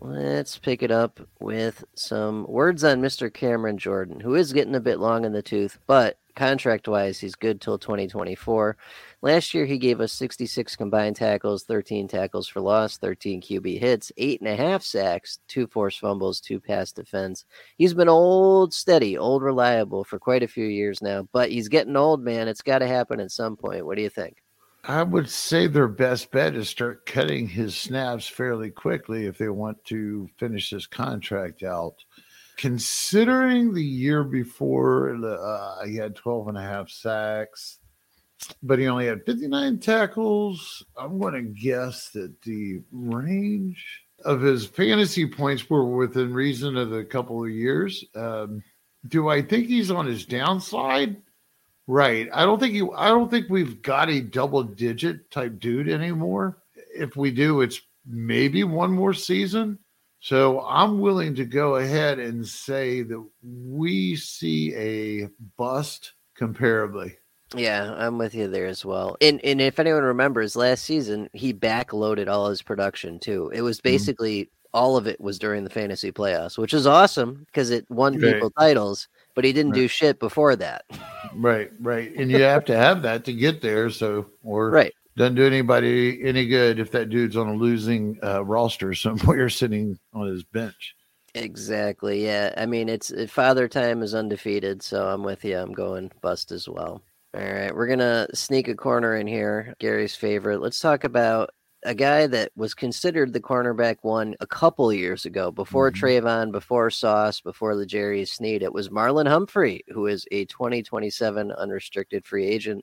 Let's 0.00 0.58
pick 0.58 0.84
it 0.84 0.92
up 0.92 1.20
with 1.40 1.84
some 1.94 2.46
words 2.46 2.84
on 2.84 3.02
Mr. 3.02 3.32
Cameron 3.32 3.78
Jordan, 3.78 4.20
who 4.20 4.36
is 4.36 4.52
getting 4.52 4.76
a 4.76 4.80
bit 4.80 5.00
long 5.00 5.24
in 5.24 5.32
the 5.32 5.42
tooth, 5.42 5.78
but 5.88 6.18
contract 6.38 6.88
wise, 6.88 7.18
he's 7.18 7.34
good 7.34 7.60
till 7.60 7.78
2024. 7.78 8.76
Last 9.20 9.52
year, 9.52 9.66
he 9.66 9.76
gave 9.76 10.00
us 10.00 10.12
66 10.12 10.76
combined 10.76 11.16
tackles, 11.16 11.64
13 11.64 12.08
tackles 12.08 12.48
for 12.48 12.60
loss, 12.60 12.96
13 12.96 13.42
QB 13.42 13.78
hits, 13.78 14.12
eight 14.16 14.40
and 14.40 14.48
a 14.48 14.56
half 14.56 14.82
sacks, 14.82 15.40
two 15.48 15.66
forced 15.66 15.98
fumbles, 15.98 16.40
two 16.40 16.60
pass 16.60 16.92
defense. 16.92 17.44
He's 17.76 17.92
been 17.92 18.08
old, 18.08 18.72
steady, 18.72 19.18
old, 19.18 19.42
reliable 19.42 20.04
for 20.04 20.18
quite 20.18 20.44
a 20.44 20.48
few 20.48 20.66
years 20.66 21.02
now, 21.02 21.28
but 21.32 21.50
he's 21.50 21.68
getting 21.68 21.96
old, 21.96 22.22
man. 22.22 22.48
It's 22.48 22.62
got 22.62 22.78
to 22.78 22.86
happen 22.86 23.20
at 23.20 23.32
some 23.32 23.56
point. 23.56 23.84
What 23.84 23.96
do 23.96 24.02
you 24.02 24.10
think? 24.10 24.36
I 24.84 25.02
would 25.02 25.28
say 25.28 25.66
their 25.66 25.88
best 25.88 26.30
bet 26.30 26.54
is 26.54 26.68
start 26.68 27.04
cutting 27.04 27.48
his 27.48 27.76
snaps 27.76 28.28
fairly 28.28 28.70
quickly 28.70 29.26
if 29.26 29.36
they 29.36 29.48
want 29.48 29.84
to 29.86 30.30
finish 30.38 30.70
this 30.70 30.86
contract 30.86 31.62
out. 31.62 31.96
Considering 32.58 33.72
the 33.72 33.82
year 33.82 34.22
before, 34.22 35.16
uh, 35.24 35.86
he 35.86 35.96
had 35.96 36.14
12 36.14 36.48
and 36.48 36.58
a 36.58 36.62
half 36.62 36.90
sacks 36.90 37.78
but 38.62 38.78
he 38.78 38.86
only 38.86 39.06
had 39.06 39.24
59 39.24 39.78
tackles. 39.78 40.84
I'm 40.96 41.18
going 41.18 41.34
to 41.34 41.42
guess 41.42 42.10
that 42.10 42.40
the 42.42 42.80
range 42.92 44.02
of 44.24 44.40
his 44.40 44.66
fantasy 44.66 45.26
points 45.26 45.68
were 45.68 45.84
within 45.84 46.32
reason 46.32 46.76
of 46.76 46.92
a 46.92 47.04
couple 47.04 47.42
of 47.44 47.50
years. 47.50 48.04
Um, 48.14 48.62
do 49.06 49.28
I 49.28 49.42
think 49.42 49.66
he's 49.66 49.90
on 49.90 50.06
his 50.06 50.24
downside? 50.26 51.16
Right. 51.86 52.28
I 52.32 52.44
don't 52.44 52.58
think 52.58 52.74
you. 52.74 52.92
I 52.92 53.08
don't 53.08 53.30
think 53.30 53.46
we've 53.48 53.80
got 53.80 54.10
a 54.10 54.20
double 54.20 54.62
digit 54.62 55.30
type 55.30 55.58
dude 55.58 55.88
anymore. 55.88 56.58
If 56.94 57.16
we 57.16 57.30
do, 57.30 57.62
it's 57.62 57.80
maybe 58.04 58.62
one 58.64 58.92
more 58.92 59.14
season. 59.14 59.78
So 60.20 60.60
I'm 60.62 61.00
willing 61.00 61.34
to 61.36 61.44
go 61.44 61.76
ahead 61.76 62.18
and 62.18 62.46
say 62.46 63.02
that 63.02 63.24
we 63.42 64.16
see 64.16 64.74
a 64.74 65.28
bust 65.56 66.12
comparably. 66.38 67.16
Yeah, 67.54 67.94
I'm 67.96 68.18
with 68.18 68.34
you 68.34 68.48
there 68.48 68.66
as 68.66 68.84
well. 68.84 69.16
And 69.20 69.40
and 69.42 69.60
if 69.60 69.78
anyone 69.78 70.02
remembers 70.02 70.56
last 70.56 70.84
season, 70.84 71.30
he 71.32 71.54
backloaded 71.54 72.28
all 72.28 72.50
his 72.50 72.62
production 72.62 73.18
too. 73.18 73.50
It 73.54 73.62
was 73.62 73.78
mm-hmm. 73.78 73.88
basically 73.88 74.42
mm-hmm. 74.42 74.50
all 74.74 74.96
of 74.96 75.06
it 75.06 75.20
was 75.20 75.38
during 75.38 75.64
the 75.64 75.70
fantasy 75.70 76.12
playoffs, 76.12 76.58
which 76.58 76.74
is 76.74 76.86
awesome 76.86 77.46
because 77.46 77.70
it 77.70 77.88
won 77.90 78.18
right. 78.18 78.34
people 78.34 78.50
titles, 78.50 79.08
but 79.34 79.44
he 79.44 79.52
didn't 79.52 79.72
right. 79.72 79.80
do 79.80 79.88
shit 79.88 80.18
before 80.18 80.56
that. 80.56 80.84
Right, 81.34 81.70
right. 81.80 82.14
And 82.16 82.30
you 82.30 82.42
have 82.42 82.66
to 82.66 82.76
have 82.76 83.02
that 83.02 83.24
to 83.26 83.32
get 83.32 83.62
there. 83.62 83.88
So 83.88 84.26
or 84.44 84.70
right. 84.70 84.92
Doesn't 85.18 85.34
do 85.34 85.46
anybody 85.46 86.20
any 86.22 86.46
good 86.46 86.78
if 86.78 86.92
that 86.92 87.10
dude's 87.10 87.36
on 87.36 87.48
a 87.48 87.54
losing 87.54 88.18
uh, 88.22 88.44
roster 88.44 88.94
somewhere 88.94 89.48
sitting 89.48 89.98
on 90.12 90.28
his 90.28 90.44
bench. 90.44 90.94
Exactly. 91.34 92.24
Yeah. 92.24 92.54
I 92.56 92.66
mean, 92.66 92.88
it's 92.88 93.12
father 93.28 93.68
time 93.68 94.02
is 94.02 94.14
undefeated, 94.14 94.82
so 94.82 95.08
I'm 95.08 95.22
with 95.22 95.44
you. 95.44 95.58
I'm 95.58 95.72
going 95.72 96.10
bust 96.22 96.52
as 96.52 96.68
well. 96.68 97.02
All 97.34 97.42
right, 97.42 97.74
we're 97.74 97.86
gonna 97.86 98.26
sneak 98.32 98.68
a 98.68 98.74
corner 98.74 99.16
in 99.16 99.26
here. 99.26 99.74
Gary's 99.78 100.14
favorite. 100.14 100.62
Let's 100.62 100.80
talk 100.80 101.04
about 101.04 101.50
a 101.84 101.94
guy 101.94 102.26
that 102.26 102.50
was 102.56 102.72
considered 102.72 103.32
the 103.32 103.40
cornerback 103.40 103.96
one 104.00 104.34
a 104.40 104.46
couple 104.46 104.92
years 104.92 105.26
ago, 105.26 105.50
before 105.50 105.90
mm-hmm. 105.90 106.04
Trevon, 106.04 106.52
before 106.52 106.90
Sauce, 106.90 107.40
before 107.42 107.76
the 107.76 107.84
Jerry 107.84 108.24
Sneed. 108.24 108.62
It 108.62 108.72
was 108.72 108.88
Marlon 108.88 109.28
Humphrey, 109.28 109.82
who 109.88 110.06
is 110.06 110.26
a 110.32 110.46
2027 110.46 111.52
unrestricted 111.52 112.24
free 112.24 112.46
agent. 112.46 112.82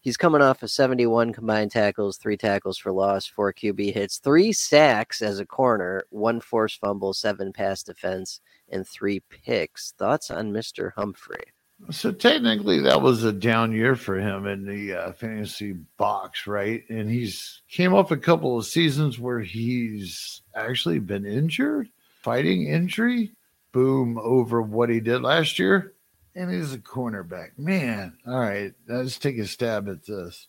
He's 0.00 0.16
coming 0.16 0.40
off 0.40 0.62
of 0.62 0.70
71 0.70 1.32
combined 1.32 1.72
tackles, 1.72 2.18
three 2.18 2.36
tackles 2.36 2.78
for 2.78 2.92
loss, 2.92 3.26
four 3.26 3.52
QB 3.52 3.92
hits, 3.92 4.18
three 4.18 4.52
sacks 4.52 5.22
as 5.22 5.40
a 5.40 5.46
corner, 5.46 6.04
one 6.10 6.40
forced 6.40 6.80
fumble, 6.80 7.12
seven 7.12 7.52
pass 7.52 7.82
defense, 7.82 8.40
and 8.68 8.86
three 8.86 9.20
picks. 9.20 9.92
Thoughts 9.98 10.30
on 10.30 10.52
Mr. 10.52 10.92
Humphrey? 10.96 11.42
So 11.90 12.10
technically, 12.12 12.80
that 12.80 13.00
was 13.00 13.24
a 13.24 13.32
down 13.32 13.72
year 13.72 13.94
for 13.94 14.18
him 14.18 14.46
in 14.46 14.66
the 14.66 14.94
uh, 14.94 15.12
fantasy 15.12 15.72
box, 15.96 16.46
right? 16.46 16.82
And 16.90 17.08
he's 17.08 17.62
came 17.68 17.94
off 17.94 18.10
a 18.10 18.16
couple 18.16 18.58
of 18.58 18.66
seasons 18.66 19.18
where 19.18 19.40
he's 19.40 20.42
actually 20.54 20.98
been 20.98 21.24
injured, 21.24 21.88
fighting 22.22 22.66
injury. 22.66 23.32
Boom 23.70 24.18
over 24.18 24.60
what 24.60 24.90
he 24.90 24.98
did 24.98 25.22
last 25.22 25.58
year, 25.58 25.92
and 26.38 26.52
he's 26.52 26.72
a 26.72 26.78
cornerback. 26.78 27.58
Man, 27.58 28.16
all 28.26 28.38
right, 28.38 28.72
let's 28.86 29.18
take 29.18 29.38
a 29.38 29.46
stab 29.46 29.88
at 29.88 30.06
this. 30.06 30.46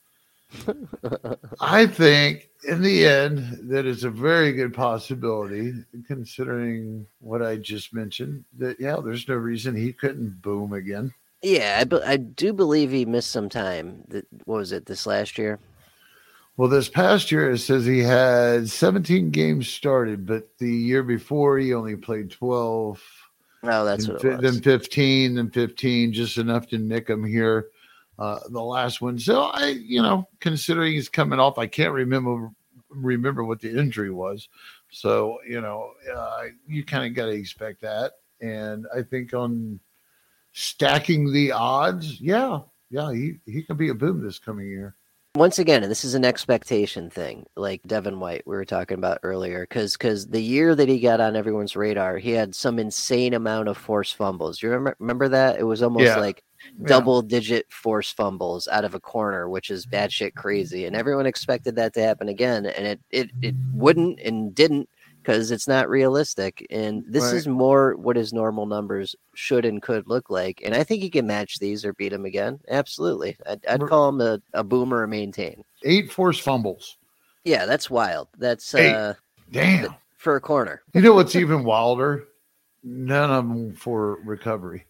I 1.59 1.87
think 1.87 2.49
in 2.67 2.81
the 2.81 3.05
end 3.05 3.69
that 3.69 3.85
it's 3.85 4.03
a 4.03 4.09
very 4.09 4.53
good 4.53 4.73
possibility, 4.73 5.73
considering 6.07 7.07
what 7.19 7.41
I 7.41 7.57
just 7.57 7.93
mentioned. 7.93 8.45
That 8.57 8.79
yeah, 8.79 8.97
there's 9.03 9.27
no 9.27 9.35
reason 9.35 9.75
he 9.75 9.93
couldn't 9.93 10.41
boom 10.41 10.73
again. 10.73 11.13
Yeah, 11.41 11.77
I, 11.79 11.83
be- 11.85 12.03
I 12.03 12.17
do 12.17 12.53
believe 12.53 12.91
he 12.91 13.05
missed 13.05 13.31
some 13.31 13.49
time. 13.49 14.03
That 14.09 14.27
what 14.45 14.57
was 14.57 14.71
it 14.71 14.85
this 14.85 15.07
last 15.07 15.37
year? 15.37 15.59
Well, 16.57 16.69
this 16.69 16.89
past 16.89 17.31
year 17.31 17.51
it 17.51 17.59
says 17.59 17.85
he 17.85 17.99
had 17.99 18.69
17 18.69 19.29
games 19.29 19.69
started, 19.69 20.25
but 20.25 20.57
the 20.57 20.69
year 20.69 21.03
before 21.03 21.57
he 21.57 21.73
only 21.73 21.95
played 21.95 22.31
12. 22.31 23.01
Oh, 23.63 23.85
that's 23.85 24.07
what 24.07 24.23
it 24.23 24.41
was. 24.41 24.41
Then 24.41 24.61
15, 24.61 25.35
then 25.35 25.49
15, 25.49 26.13
just 26.13 26.37
enough 26.37 26.67
to 26.67 26.77
nick 26.77 27.09
him 27.09 27.23
here. 27.23 27.67
Uh, 28.17 28.39
the 28.49 28.61
last 28.61 29.01
one. 29.01 29.17
So 29.17 29.43
I, 29.43 29.67
you 29.67 30.01
know, 30.01 30.27
considering 30.39 30.93
he's 30.93 31.09
coming 31.09 31.39
off, 31.39 31.57
I 31.57 31.67
can't 31.67 31.93
remember 31.93 32.51
remember 32.89 33.43
what 33.43 33.61
the 33.61 33.77
injury 33.77 34.11
was. 34.11 34.49
So 34.89 35.39
you 35.47 35.61
know, 35.61 35.91
uh, 36.13 36.47
you 36.67 36.83
kind 36.83 37.05
of 37.05 37.13
got 37.15 37.27
to 37.27 37.31
expect 37.31 37.81
that. 37.81 38.13
And 38.41 38.87
I 38.95 39.03
think 39.03 39.33
on 39.33 39.79
stacking 40.51 41.31
the 41.31 41.51
odds, 41.53 42.19
yeah, 42.19 42.59
yeah, 42.89 43.13
he, 43.13 43.35
he 43.45 43.63
can 43.63 43.77
be 43.77 43.89
a 43.89 43.93
boom 43.93 44.21
this 44.23 44.39
coming 44.39 44.67
year. 44.67 44.95
Once 45.35 45.59
again, 45.59 45.83
and 45.83 45.91
this 45.91 46.03
is 46.03 46.15
an 46.15 46.25
expectation 46.25 47.07
thing, 47.07 47.45
like 47.55 47.81
Devin 47.85 48.19
White 48.19 48.41
we 48.47 48.55
were 48.55 48.65
talking 48.65 48.97
about 48.97 49.19
earlier, 49.21 49.61
because 49.61 49.93
because 49.93 50.27
the 50.27 50.41
year 50.41 50.73
that 50.73 50.89
he 50.89 50.99
got 50.99 51.21
on 51.21 51.35
everyone's 51.35 51.75
radar, 51.75 52.17
he 52.17 52.31
had 52.31 52.55
some 52.55 52.79
insane 52.79 53.35
amount 53.35 53.69
of 53.69 53.77
forced 53.77 54.15
fumbles. 54.15 54.57
Do 54.57 54.65
you 54.65 54.73
remember 54.73 54.95
remember 54.97 55.29
that? 55.29 55.59
It 55.59 55.65
was 55.65 55.83
almost 55.83 56.05
yeah. 56.05 56.17
like 56.17 56.43
double 56.85 57.21
digit 57.21 57.71
force 57.71 58.11
fumbles 58.11 58.67
out 58.69 58.85
of 58.85 58.95
a 58.95 58.99
corner, 58.99 59.47
which 59.47 59.69
is 59.69 59.85
bad 59.85 60.11
shit 60.11 60.35
crazy. 60.35 60.85
And 60.85 60.95
everyone 60.95 61.27
expected 61.27 61.75
that 61.75 61.93
to 61.93 62.01
happen 62.01 62.27
again, 62.27 62.65
and 62.65 62.87
it 62.87 62.99
it 63.11 63.29
it 63.43 63.55
wouldn't 63.71 64.19
and 64.21 64.55
didn't 64.55 64.89
because 65.21 65.51
it's 65.51 65.67
not 65.67 65.89
realistic. 65.89 66.65
And 66.69 67.03
this 67.07 67.25
right. 67.25 67.35
is 67.35 67.47
more 67.47 67.95
what 67.95 68.15
his 68.15 68.33
normal 68.33 68.65
numbers 68.65 69.15
should 69.35 69.65
and 69.65 69.81
could 69.81 70.07
look 70.07 70.29
like. 70.29 70.61
And 70.63 70.73
I 70.73 70.83
think 70.83 71.01
he 71.01 71.09
can 71.09 71.27
match 71.27 71.59
these 71.59 71.85
or 71.85 71.93
beat 71.93 72.09
them 72.09 72.25
again. 72.25 72.59
Absolutely. 72.69 73.37
I'd, 73.47 73.65
I'd 73.67 73.87
call 73.87 74.09
him 74.09 74.21
a, 74.21 74.41
a 74.53 74.63
boomer 74.63 75.03
or 75.03 75.07
maintain. 75.07 75.63
Eight 75.83 76.11
forced 76.11 76.41
fumbles. 76.41 76.97
Yeah, 77.43 77.65
that's 77.65 77.89
wild. 77.89 78.27
That's 78.37 78.75
Eight. 78.75 78.93
uh 78.93 79.13
damn 79.51 79.95
for 80.17 80.35
a 80.35 80.41
corner. 80.41 80.81
You 80.93 81.01
know 81.01 81.13
what's 81.13 81.35
even 81.35 81.63
wilder? 81.63 82.25
None 82.83 83.31
of 83.31 83.47
them 83.47 83.73
for 83.75 84.19
recovery. 84.23 84.85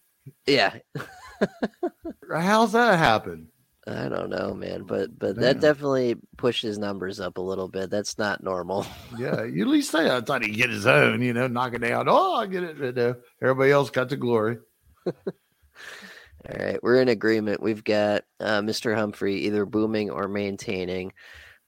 Yeah. 0.46 0.76
How's 2.32 2.74
that 2.74 3.00
happen? 3.00 3.48
I 3.89 4.10
don't 4.10 4.30
know, 4.30 4.54
man, 4.54 4.84
but 4.84 5.17
but 5.17 5.36
Damn. 5.36 5.43
that 5.43 5.60
definitely 5.60 6.15
pushes 6.38 6.78
numbers 6.78 7.19
up 7.19 7.38
a 7.38 7.41
little 7.41 7.67
bit. 7.67 7.89
That's 7.89 8.17
not 8.17 8.43
normal. 8.43 8.86
yeah, 9.17 9.43
you 9.43 9.63
at 9.63 9.67
least 9.67 9.91
say 9.91 10.10
I 10.10 10.21
thought 10.21 10.43
he'd 10.43 10.56
get 10.56 10.69
his 10.69 10.86
own, 10.86 11.21
you 11.21 11.34
know, 11.34 11.47
knock 11.47 11.73
it 11.73 11.80
down. 11.80 12.08
Oh, 12.08 12.36
I 12.36 12.45
get 12.45 12.63
it. 12.63 12.97
Uh, 12.97 13.15
everybody 13.41 13.71
else 13.71 13.89
got 13.89 14.10
the 14.10 14.17
glory. 14.17 14.58
All 15.06 16.56
right, 16.58 16.82
we're 16.82 17.02
in 17.02 17.10
agreement. 17.10 17.62
We've 17.62 17.84
got 17.84 18.23
uh, 18.39 18.62
Mr. 18.62 18.95
Humphrey 18.95 19.41
either 19.45 19.65
booming 19.65 20.10
or 20.10 20.28
maintaining. 20.28 21.12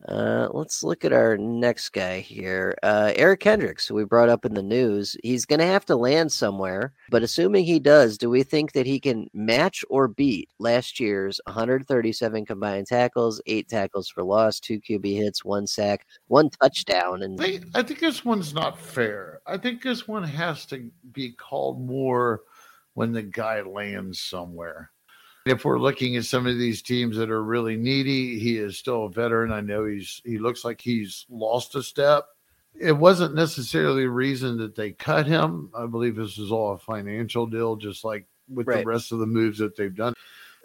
Uh, 0.08 0.50
let's 0.52 0.84
look 0.84 1.06
at 1.06 1.14
our 1.14 1.38
next 1.38 1.90
guy 1.90 2.20
here. 2.20 2.76
Uh, 2.82 3.14
Eric 3.16 3.42
Kendricks, 3.42 3.88
who 3.88 3.96
we 3.96 4.04
brought 4.04 4.30
up 4.30 4.46
in 4.46 4.54
the 4.54 4.64
news. 4.64 5.16
He's 5.24 5.46
going 5.46 5.60
to 5.60 5.66
have 5.66 5.86
to 5.86 5.96
land 5.96 6.32
somewhere, 6.32 6.94
but 7.10 7.24
assuming 7.24 7.66
he 7.66 7.80
does, 7.80 8.18
do 8.18 8.30
we 8.30 8.44
think 8.44 8.74
that 8.74 8.86
he 8.86 9.00
can 9.00 9.30
match 9.34 9.84
or 9.90 10.08
beat 10.08 10.50
last 10.60 11.00
year's 11.00 11.40
137 11.46 12.46
combined 12.46 12.88
tackles, 12.88 13.42
eight 13.46 13.68
tackles 13.70 14.10
for 14.10 14.24
loss, 14.24 14.60
two 14.60 14.80
QB 14.80 15.16
hits, 15.16 15.46
one 15.46 15.68
sack, 15.68 16.06
one 16.28 16.50
touchdown? 16.50 17.22
And 17.24 17.42
I, 17.42 17.60
I 17.76 17.84
think 17.84 18.00
this 18.00 18.26
one's 18.26 18.54
not 18.54 18.80
fair. 18.80 19.42
I 19.46 19.58
think 19.58 19.82
this 19.84 20.08
one 20.08 20.24
has 20.24 20.66
to 20.68 20.90
be 21.12 21.32
called 21.32 21.80
more 21.80 22.42
when 22.94 23.12
the 23.12 23.24
guy 23.24 23.62
lands 23.62 24.20
somewhere. 24.20 24.91
If 25.46 25.66
we're 25.66 25.80
looking 25.80 26.16
at 26.18 26.26
some 26.26 26.46
of 26.46 26.58
these 26.58 26.82
teams 26.82 27.18
that 27.18 27.32
are 27.32 27.44
really 27.44 27.76
needy, 27.76 28.38
he 28.38 28.58
is 28.58 28.78
still 28.78 29.06
a 29.06 29.10
veteran. 29.10 29.52
I 29.52 29.62
know 29.62 29.86
he's 29.86 30.22
he 30.24 30.38
looks 30.38 30.64
like 30.64 30.80
he's 30.80 31.26
lost 31.30 31.76
a 31.76 31.82
step. 31.82 32.28
It 32.80 32.92
wasn't 32.94 33.36
necessarily 33.36 34.04
a 34.04 34.10
reason 34.10 34.58
that 34.58 34.76
they 34.76 34.92
cut 34.92 35.26
him. 35.26 35.72
I 35.76 35.88
believe 35.88 36.16
this 36.16 36.38
is 36.38 36.52
all 36.52 36.74
a 36.74 36.78
financial 36.78 37.48
deal, 37.48 37.76
just 37.76 38.04
like 38.04 38.26
with 38.48 38.68
right. 38.68 38.80
the 38.80 38.86
rest 38.86 39.12
of 39.12 39.20
the 39.20 39.26
moves 39.26 39.58
that 39.58 39.76
they've 39.76 39.96
done. 39.96 40.14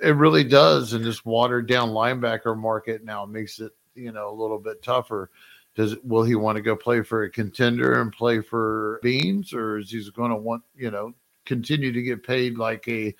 It 0.02 0.14
really 0.16 0.44
does 0.44 0.92
and 0.92 1.04
this 1.04 1.24
watered 1.24 1.66
down 1.66 1.88
linebacker 1.90 2.56
market 2.56 3.02
now 3.02 3.24
makes 3.24 3.60
it, 3.60 3.72
you 3.94 4.12
know, 4.12 4.30
a 4.30 4.40
little 4.40 4.58
bit 4.58 4.82
tougher. 4.82 5.30
Does 5.74 5.96
will 6.04 6.22
he 6.22 6.34
want 6.34 6.56
to 6.56 6.62
go 6.62 6.76
play 6.76 7.02
for 7.02 7.24
a 7.24 7.30
contender 7.30 8.00
and 8.00 8.12
play 8.12 8.40
for 8.40 9.00
beans, 9.02 9.52
or 9.52 9.78
is 9.78 9.90
he 9.90 10.06
going 10.14 10.30
to 10.30 10.36
want, 10.36 10.62
you 10.76 10.90
know, 10.90 11.14
continue 11.44 11.92
to 11.92 12.02
get 12.02 12.26
paid 12.26 12.58
like 12.58 12.86
a 12.88 13.14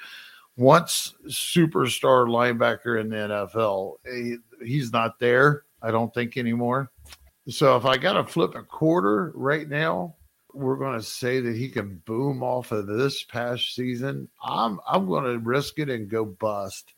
once 0.57 1.15
superstar 1.27 2.27
linebacker 2.27 3.01
in 3.01 3.11
the 3.11 3.17
NFL. 3.17 3.95
He, 4.05 4.33
eh, 4.33 4.65
he's 4.65 4.93
not 4.93 5.19
there, 5.19 5.65
I 5.83 5.91
don't 5.91 6.13
think 6.13 6.37
anymore. 6.37 6.91
So 7.49 7.77
if 7.77 7.85
I 7.85 7.97
got 7.97 8.15
to 8.15 8.25
flip 8.25 8.55
a 8.55 8.63
quarter 8.63 9.33
right 9.35 9.69
now, 9.69 10.17
we're 10.53 10.77
going 10.77 10.99
to 10.99 11.05
say 11.05 11.41
that 11.41 11.55
he 11.55 11.69
can 11.69 12.03
boom 12.07 12.43
off 12.43 12.73
of 12.73 12.87
this 12.87 13.23
past 13.25 13.75
season. 13.75 14.29
I'm 14.43 14.81
I'm 14.89 15.07
going 15.07 15.25
to 15.25 15.39
risk 15.39 15.79
it 15.79 15.91
and 15.91 16.09
go 16.09 16.25
bust. 16.25 16.95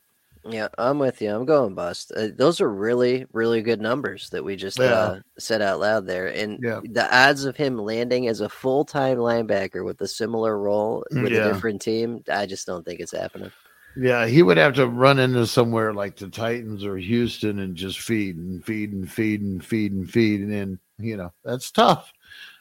Yeah, 0.51 0.68
I'm 0.78 0.99
with 0.99 1.20
you. 1.20 1.34
I'm 1.34 1.44
going 1.44 1.74
bust. 1.74 2.12
Uh, 2.16 2.28
those 2.34 2.61
are 2.61 2.68
really, 2.68 3.26
really 3.32 3.61
good 3.61 3.80
numbers 3.80 4.30
that 4.30 4.42
we 4.44 4.57
just 4.57 4.78
Yeah. 4.78 4.84
uh, 4.92 5.20
said 5.38 5.61
out 5.62 5.80
loud 5.80 6.07
there. 6.07 6.28
And 6.28 6.59
Yeah. 6.62 6.80
the 6.84 7.07
odds 7.14 7.44
of 7.44 7.57
him 7.57 7.76
landing 7.78 8.28
as 8.28 8.40
a 8.40 8.49
full 8.49 8.84
time 8.84 9.18
linebacker 9.18 9.84
with 9.84 10.01
a 10.01 10.09
similar 10.09 10.59
role 10.59 11.05
with 11.11 11.32
Yeah. 11.32 11.46
a 11.46 11.53
different 11.53 11.82
team, 11.82 12.22
I 12.32 12.46
just 12.46 12.66
don't 12.66 12.84
think 12.84 13.01
it's 13.01 13.12
happening. 13.12 13.51
Yeah, 13.96 14.26
he 14.26 14.42
would 14.42 14.59
have 14.59 14.74
to 14.74 14.86
run 14.86 15.18
into 15.18 15.46
somewhere 15.46 15.92
like 15.92 16.16
the 16.16 16.28
Titans 16.28 16.84
or 16.84 16.96
Houston 16.96 17.59
and 17.59 17.74
just 17.74 18.01
feed 18.01 18.36
and 18.36 18.64
feed 18.64 18.92
and 18.92 19.11
feed 19.11 19.42
and 19.42 19.64
feed 19.64 19.92
and 19.92 20.09
feed. 20.09 20.40
And 20.40 20.53
then, 20.53 20.78
you 20.99 21.16
know, 21.16 21.32
that's 21.44 21.70
tough. 21.70 22.12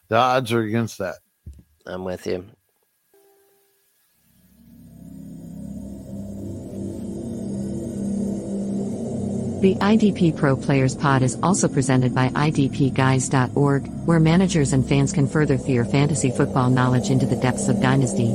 The 0.09 0.15
odds 0.15 0.51
are 0.51 0.61
against 0.61 0.97
that. 0.97 1.15
I'm 1.85 2.03
with 2.03 2.25
you. 2.25 2.45
The 9.61 9.73
IDP 9.73 10.37
Pro 10.37 10.55
Players 10.55 10.93
Pod 10.93 11.23
is 11.23 11.35
also 11.41 11.67
presented 11.67 12.13
by 12.13 12.29
IDPGuys.org, 12.29 13.87
where 14.05 14.19
managers 14.19 14.71
and 14.71 14.87
fans 14.87 15.11
can 15.11 15.27
further 15.27 15.57
their 15.57 15.83
fantasy 15.83 16.29
football 16.29 16.69
knowledge 16.69 17.09
into 17.09 17.25
the 17.25 17.37
depths 17.37 17.67
of 17.67 17.81
Dynasty, 17.81 18.29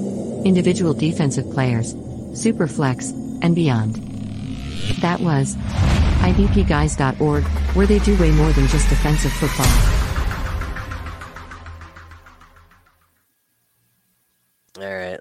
individual 0.45 0.93
defensive 0.93 1.49
players, 1.53 1.95
Superflex, 2.33 3.13
and 3.41 3.55
beyond. 3.55 3.95
That 5.01 5.21
was 5.21 5.55
IDPGuys.org, 6.23 7.45
where 7.45 7.87
they 7.87 8.01
do 8.01 8.19
way 8.19 8.33
more 8.33 8.51
than 8.51 8.67
just 8.67 8.89
defensive 8.89 9.33
football. 9.33 9.92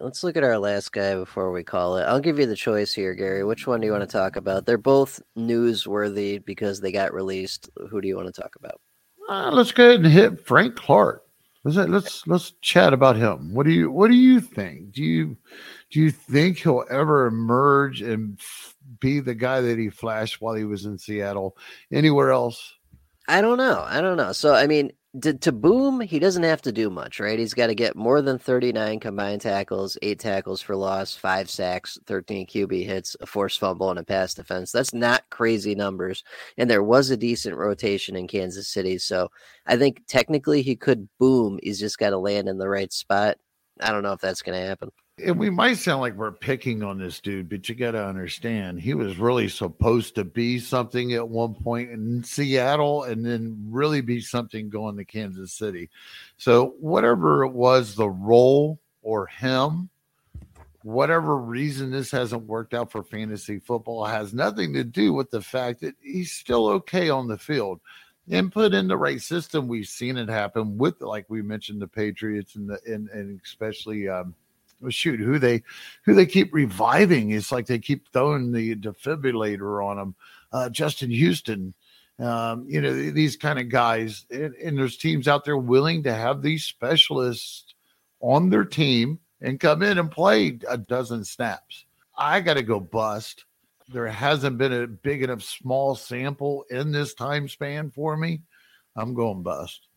Let's 0.02 0.24
look 0.24 0.36
at 0.36 0.44
our 0.44 0.58
last 0.58 0.92
guy 0.92 1.16
before 1.16 1.52
we 1.52 1.64
call 1.64 1.98
it. 1.98 2.04
I'll 2.04 2.20
give 2.20 2.40
you 2.40 2.46
the 2.46 2.56
choice 2.56 2.94
here, 2.94 3.14
Gary. 3.14 3.44
Which 3.44 3.68
one 3.68 3.82
do 3.82 3.88
you 3.88 3.94
want 3.94 4.08
to 4.08 4.18
talk 4.18 4.36
about? 4.36 4.66
They're 4.66 4.78
both 4.78 5.22
newsworthy 5.38 6.44
because 6.44 6.82
they 6.82 6.92
got 6.92 7.14
released. 7.14 7.70
Who 7.90 8.02
do 8.02 8.08
you 8.08 8.16
want 8.16 8.34
to 8.34 8.42
talk 8.42 8.56
about? 8.58 8.82
Uh, 9.30 9.52
let's 9.52 9.72
go 9.72 9.88
ahead 9.88 10.04
and 10.04 10.12
hit 10.12 10.46
Frank 10.46 10.76
Clark. 10.76 11.24
Let's 11.64 11.78
let's 11.78 12.28
let's 12.28 12.54
chat 12.62 12.92
about 12.92 13.18
him. 13.18 13.54
What 13.54 13.68
do 13.68 13.72
you 13.72 13.92
what 13.92 14.10
do 14.10 14.18
you 14.18 14.42
think? 14.42 14.94
Do 14.94 15.04
you 15.04 15.38
do 15.92 16.00
you 16.00 16.10
think 16.10 16.58
he'll 16.58 16.86
ever 16.90 17.28
emerge 17.28 18.02
and 18.02 18.40
be 19.00 19.20
the 19.20 19.36
guy 19.36 19.62
that 19.62 19.78
he 19.78 19.90
flashed 19.90 20.42
while 20.42 20.56
he 20.56 20.64
was 20.64 20.86
in 20.86 20.98
Seattle? 20.98 21.56
Anywhere 21.92 22.32
else? 22.32 22.74
I 23.28 23.42
don't 23.42 23.58
know. 23.58 23.86
I 23.88 24.02
don't 24.02 24.18
know. 24.18 24.32
So, 24.32 24.56
I 24.56 24.66
mean, 24.66 24.92
to, 25.20 25.34
to 25.34 25.52
boom, 25.52 26.00
he 26.00 26.20
doesn't 26.20 26.44
have 26.44 26.62
to 26.62 26.72
do 26.72 26.90
much, 26.90 27.20
right? 27.20 27.38
He's 27.38 27.54
got 27.54 27.68
to 27.68 27.76
get 27.76 27.98
more 27.98 28.22
than 28.22 28.40
39 28.40 29.00
combined 29.02 29.42
tackles, 29.42 29.98
eight 30.02 30.20
tackles 30.20 30.62
for 30.62 30.76
loss, 30.76 31.16
five 31.16 31.50
sacks, 31.50 32.00
13 32.06 32.48
QB 32.48 32.86
hits, 32.86 33.18
a 33.20 33.26
forced 33.26 33.60
fumble, 33.60 33.90
and 33.90 34.00
a 34.00 34.04
pass 34.04 34.34
defense. 34.34 34.72
That's 34.72 34.94
not 34.94 35.30
crazy 35.30 35.76
numbers. 35.76 36.24
And 36.58 36.70
there 36.70 36.84
was 36.84 37.10
a 37.10 37.18
decent 37.18 37.58
rotation 37.58 38.16
in 38.16 38.28
Kansas 38.28 38.70
City. 38.70 38.98
So 38.98 39.30
I 39.66 39.76
think 39.76 40.02
technically 40.08 40.62
he 40.62 40.78
could 40.78 41.10
boom. 41.20 41.60
He's 41.62 41.80
just 41.80 41.98
got 41.98 42.12
to 42.12 42.18
land 42.18 42.48
in 42.48 42.58
the 42.58 42.70
right 42.70 42.92
spot. 42.94 43.38
I 43.82 43.92
don't 43.92 44.04
know 44.04 44.14
if 44.14 44.22
that's 44.22 44.42
going 44.42 44.60
to 44.60 44.66
happen. 44.66 44.92
And 45.18 45.38
we 45.38 45.50
might 45.50 45.78
sound 45.78 46.02
like 46.02 46.16
we're 46.16 46.32
picking 46.32 46.84
on 46.84 46.98
this 46.98 47.20
dude, 47.20 47.50
but 47.50 47.68
you 47.68 47.76
got 47.76 47.92
to 47.92 48.06
understand 48.06 48.80
he 48.80 48.94
was 48.94 49.18
really 49.18 49.50
supposed 49.50 50.16
to 50.16 50.24
be 50.24 50.60
something 50.60 51.14
at 51.14 51.28
one 51.28 51.54
point 51.54 51.92
in 51.92 52.24
Seattle 52.24 53.04
and 53.04 53.26
then 53.26 53.68
really 53.70 54.02
be 54.02 54.22
something 54.22 54.70
going 54.70 54.98
to 54.98 55.06
Kansas 55.06 55.54
City. 55.54 55.90
So, 56.38 56.76
whatever 56.80 57.44
it 57.44 57.52
was, 57.52 57.96
the 57.96 58.10
role 58.10 58.80
or 59.02 59.28
him, 59.28 59.90
whatever 60.84 61.38
reason 61.38 61.92
this 61.92 62.12
hasn't 62.12 62.44
worked 62.44 62.74
out 62.74 62.92
for 62.92 63.04
fantasy 63.04 63.60
football 63.60 64.06
has 64.06 64.34
nothing 64.34 64.74
to 64.74 64.84
do 64.84 65.14
with 65.14 65.30
the 65.30 65.42
fact 65.42 65.82
that 65.82 65.96
he's 66.02 66.32
still 66.32 66.68
okay 66.68 67.10
on 67.10 67.28
the 67.28 67.38
field. 67.38 67.80
And 68.30 68.52
put 68.52 68.74
in 68.74 68.88
the 68.88 68.98
right 68.98 69.22
system, 69.22 69.68
we've 69.68 69.88
seen 69.88 70.16
it 70.16 70.30
happen 70.30 70.78
with, 70.78 71.02
like 71.02 71.26
we 71.28 71.42
mentioned, 71.42 71.82
the 71.82 71.88
Patriots 71.88 72.56
and 72.56 72.70
the 72.70 72.80
and, 72.86 73.10
and 73.10 73.42
especially 73.44 74.08
um, 74.08 74.36
shoot 74.90 75.20
who 75.20 75.40
they 75.40 75.62
who 76.06 76.14
they 76.14 76.26
keep 76.26 76.54
reviving 76.54 77.32
it's 77.32 77.52
like 77.52 77.66
they 77.66 77.80
keep 77.80 78.12
throwing 78.12 78.52
the 78.52 78.76
defibrillator 78.76 79.86
on 79.86 79.98
them 79.98 80.16
uh 80.52 80.70
justin 80.70 81.10
houston 81.10 81.74
um 82.20 82.66
you 82.68 82.82
know 82.82 82.94
these 83.12 83.36
kind 83.36 83.60
of 83.60 83.70
guys 83.70 84.26
and, 84.32 84.54
and 84.56 84.78
there's 84.78 84.98
teams 84.98 85.28
out 85.28 85.46
there 85.46 85.58
willing 85.58 86.04
to 86.04 86.14
have 86.14 86.42
these 86.42 86.64
specialists 86.64 87.76
on 88.22 88.50
their 88.50 88.66
team 88.66 89.20
and 89.42 89.60
come 89.60 89.82
in 89.82 89.98
and 89.98 90.12
play 90.12 90.60
a 90.70 90.78
dozen 90.78 91.26
snaps. 91.26 91.86
I 92.18 92.40
gotta 92.40 92.62
go 92.62 92.80
bust. 92.80 93.46
There 93.90 94.08
hasn't 94.08 94.58
been 94.58 94.72
a 94.72 94.88
big 94.88 95.24
enough 95.24 95.42
small 95.42 95.96
sample 95.96 96.64
in 96.70 96.92
this 96.92 97.14
time 97.14 97.50
span 97.50 97.90
for 97.90 98.16
me. 98.16 98.42
I'm 98.96 99.14
going 99.14 99.42
bust 99.42 99.88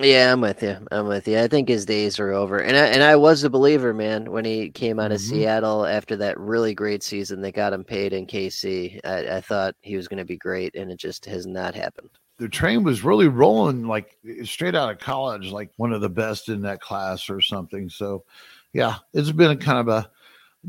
Yeah, 0.00 0.32
I'm 0.32 0.40
with 0.40 0.60
you. 0.62 0.76
I'm 0.90 1.06
with 1.06 1.28
you. 1.28 1.38
I 1.38 1.46
think 1.46 1.68
his 1.68 1.86
days 1.86 2.18
are 2.18 2.32
over. 2.32 2.58
And 2.58 2.76
I, 2.76 2.86
and 2.86 3.02
I 3.02 3.14
was 3.14 3.44
a 3.44 3.50
believer, 3.50 3.94
man, 3.94 4.30
when 4.32 4.44
he 4.44 4.70
came 4.70 4.98
out 4.98 5.12
of 5.12 5.18
Mhm. 5.20 5.28
Seattle 5.30 5.86
after 5.86 6.16
that 6.16 6.38
really 6.38 6.74
great 6.74 7.04
season 7.04 7.40
that 7.42 7.52
got 7.54 7.72
him 7.72 7.84
paid 7.84 8.12
in 8.12 8.26
KC. 8.26 9.00
I, 9.04 9.36
I 9.36 9.40
thought 9.40 9.76
he 9.82 9.94
was 9.96 10.08
going 10.08 10.18
to 10.18 10.24
be 10.24 10.36
great, 10.36 10.74
and 10.74 10.90
it 10.90 10.98
just 10.98 11.24
has 11.26 11.46
not 11.46 11.74
happened. 11.74 12.10
the 12.38 12.48
train 12.48 12.82
was 12.82 13.04
really 13.04 13.28
rolling 13.28 13.86
like 13.86 14.18
straight 14.42 14.74
out 14.74 14.90
of 14.90 14.98
college, 14.98 15.52
like 15.52 15.70
one 15.76 15.92
of 15.92 16.00
the 16.00 16.08
best 16.08 16.48
in 16.48 16.62
that 16.62 16.80
class 16.80 17.30
or 17.30 17.40
something. 17.40 17.88
So, 17.88 18.24
yeah, 18.72 18.96
it's 19.12 19.30
been 19.30 19.52
a 19.52 19.56
kind 19.56 19.78
of 19.78 19.86
a 19.86 20.10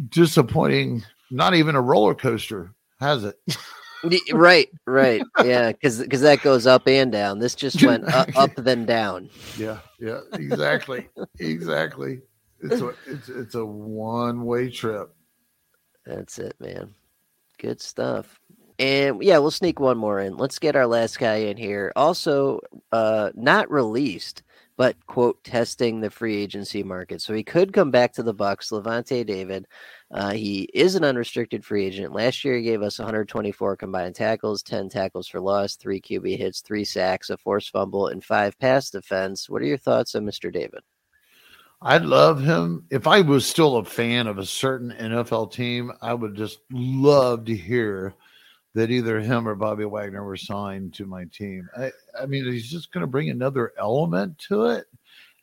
disappointing, 0.09 1.03
not 1.31 1.55
even 1.55 1.73
a 1.75 1.81
roller 1.81 2.13
coaster, 2.13 2.71
has 2.99 3.23
it? 3.23 3.39
Right, 4.33 4.69
right. 4.85 5.21
Yeah, 5.43 5.71
because 5.71 5.99
because 5.99 6.21
that 6.21 6.41
goes 6.41 6.67
up 6.67 6.87
and 6.87 7.11
down. 7.11 7.39
This 7.39 7.55
just 7.55 7.83
went 7.83 8.05
up, 8.13 8.29
up 8.35 8.51
then 8.55 8.85
down. 8.85 9.29
yeah, 9.57 9.79
yeah, 9.99 10.19
exactly, 10.33 11.09
exactly. 11.39 12.21
It's 12.61 12.81
a 12.81 12.93
it's 13.07 13.29
it's 13.29 13.55
a 13.55 13.65
one 13.65 14.45
way 14.45 14.69
trip. 14.69 15.13
That's 16.05 16.39
it, 16.39 16.55
man. 16.59 16.93
Good 17.57 17.81
stuff. 17.81 18.39
And 18.77 19.23
yeah, 19.23 19.37
we'll 19.37 19.51
sneak 19.51 19.79
one 19.79 19.97
more 19.97 20.19
in. 20.19 20.37
Let's 20.37 20.59
get 20.59 20.75
our 20.75 20.87
last 20.87 21.17
guy 21.17 21.35
in 21.35 21.57
here. 21.57 21.93
Also, 21.95 22.59
uh, 22.91 23.31
not 23.33 23.71
released, 23.71 24.43
but 24.77 24.95
quote 25.07 25.43
testing 25.43 25.99
the 25.99 26.09
free 26.09 26.35
agency 26.35 26.83
market. 26.83 27.21
So 27.21 27.33
he 27.33 27.43
could 27.43 27.73
come 27.73 27.91
back 27.91 28.13
to 28.13 28.23
the 28.23 28.33
Bucs. 28.33 28.71
Lavonte 28.71 29.25
David. 29.25 29.67
Uh, 30.11 30.31
he 30.31 30.63
is 30.73 30.95
an 30.95 31.03
unrestricted 31.03 31.63
free 31.63 31.85
agent. 31.85 32.13
Last 32.13 32.43
year 32.43 32.57
he 32.57 32.63
gave 32.63 32.81
us 32.81 32.99
124 32.99 33.77
combined 33.77 34.15
tackles, 34.15 34.61
10 34.63 34.89
tackles 34.89 35.27
for 35.27 35.39
loss, 35.39 35.75
three 35.75 36.01
QB 36.01 36.37
hits, 36.37 36.61
three 36.61 36.83
sacks, 36.83 37.29
a 37.29 37.37
forced 37.37 37.71
fumble, 37.71 38.07
and 38.07 38.23
five 38.23 38.57
pass 38.59 38.89
defense. 38.89 39.49
What 39.49 39.61
are 39.61 39.65
your 39.65 39.77
thoughts 39.77 40.15
on 40.15 40.25
Mr. 40.25 40.51
David? 40.51 40.81
I 41.81 41.97
love 41.97 42.41
him. 42.41 42.85
If 42.89 43.05
I 43.05 43.21
was 43.21 43.45
still 43.45 43.77
a 43.77 43.85
fan 43.85 44.27
of 44.27 44.37
a 44.37 44.45
certain 44.45 44.91
NFL 44.91 45.51
team, 45.51 45.91
I 46.01 46.13
would 46.13 46.35
just 46.35 46.59
love 46.71 47.45
to 47.45 47.55
hear 47.55 48.15
that 48.75 48.91
either 48.91 49.21
him 49.21 49.47
or 49.47 49.55
Bobby 49.55 49.85
Wagner 49.85 50.23
were 50.23 50.37
signed 50.37 50.93
to 50.95 51.05
my 51.05 51.23
team. 51.25 51.67
I, 51.75 51.91
I 52.21 52.25
mean, 52.25 52.43
he's 52.43 52.69
just 52.69 52.91
going 52.91 53.01
to 53.01 53.07
bring 53.07 53.29
another 53.29 53.71
element 53.79 54.37
to 54.49 54.65
it, 54.65 54.85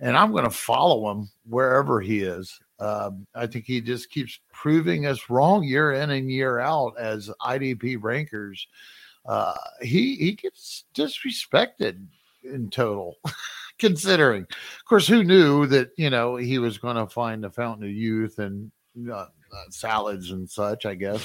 and 0.00 0.16
I'm 0.16 0.32
going 0.32 0.44
to 0.44 0.50
follow 0.50 1.10
him 1.10 1.30
wherever 1.48 2.00
he 2.00 2.20
is. 2.20 2.60
Um, 2.78 3.26
I 3.34 3.46
think 3.46 3.64
he 3.64 3.80
just 3.80 4.10
keeps 4.10 4.38
proving 4.52 5.06
us 5.06 5.30
wrong 5.30 5.64
year 5.64 5.92
in 5.94 6.10
and 6.10 6.30
year 6.30 6.58
out 6.58 6.94
as 6.98 7.30
IDP 7.40 7.96
rankers. 8.00 8.68
Uh, 9.24 9.54
he 9.80 10.16
he 10.16 10.32
gets 10.32 10.84
disrespected 10.94 12.04
in 12.44 12.68
total, 12.68 13.18
considering. 13.78 14.42
Of 14.42 14.84
course, 14.84 15.06
who 15.06 15.24
knew 15.24 15.66
that 15.68 15.90
you 15.96 16.10
know 16.10 16.36
he 16.36 16.58
was 16.58 16.76
going 16.76 16.96
to 16.96 17.06
find 17.06 17.42
the 17.42 17.50
fountain 17.50 17.86
of 17.86 17.92
youth 17.92 18.38
and 18.40 18.70
uh, 19.10 19.26
uh, 19.52 19.64
salads 19.70 20.30
and 20.30 20.48
such? 20.48 20.86
I 20.86 20.94
guess. 20.94 21.24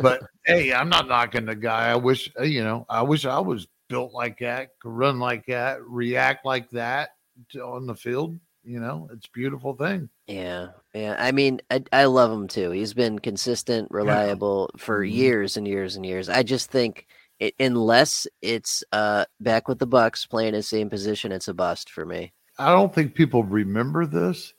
But 0.00 0.22
hey, 0.46 0.72
I'm 0.72 0.88
not 0.88 1.08
knocking 1.08 1.46
the 1.46 1.54
guy. 1.54 1.90
I 1.90 1.96
wish 1.96 2.30
uh, 2.38 2.44
you 2.44 2.64
know. 2.64 2.86
I 2.88 3.02
wish 3.02 3.24
I 3.24 3.38
was 3.40 3.66
built 3.88 4.12
like 4.12 4.38
that, 4.40 4.78
could 4.80 4.92
run 4.92 5.18
like 5.18 5.46
that, 5.46 5.82
react 5.82 6.44
like 6.44 6.68
that 6.70 7.10
to, 7.50 7.64
on 7.64 7.86
the 7.86 7.94
field. 7.94 8.38
You 8.64 8.80
know, 8.80 9.08
it's 9.12 9.26
a 9.26 9.30
beautiful 9.30 9.74
thing. 9.74 10.10
Yeah, 10.26 10.68
yeah. 10.92 11.16
I 11.18 11.32
mean, 11.32 11.60
I, 11.70 11.82
I 11.90 12.04
love 12.04 12.30
him 12.30 12.48
too. 12.48 12.70
He's 12.70 12.92
been 12.92 13.18
consistent, 13.18 13.90
reliable 13.90 14.70
for 14.76 15.02
Mhm. 15.02 15.10
years 15.12 15.56
and 15.56 15.66
years 15.66 15.96
and 15.96 16.04
years. 16.04 16.28
I 16.28 16.42
just 16.42 16.70
think 16.70 17.06
it, 17.38 17.54
unless 17.58 18.26
it's 18.42 18.84
uh 18.92 19.24
back 19.40 19.68
with 19.68 19.78
the 19.78 19.86
Bucs 19.86 20.28
playing 20.28 20.52
the 20.52 20.62
same 20.62 20.90
position, 20.90 21.32
it's 21.32 21.48
a 21.48 21.54
bust 21.54 21.88
for 21.90 22.04
me. 22.04 22.32
I 22.58 22.72
don't 22.72 22.92
think 22.94 23.14
people 23.14 23.42
remember 23.44 24.04
this, 24.04 24.52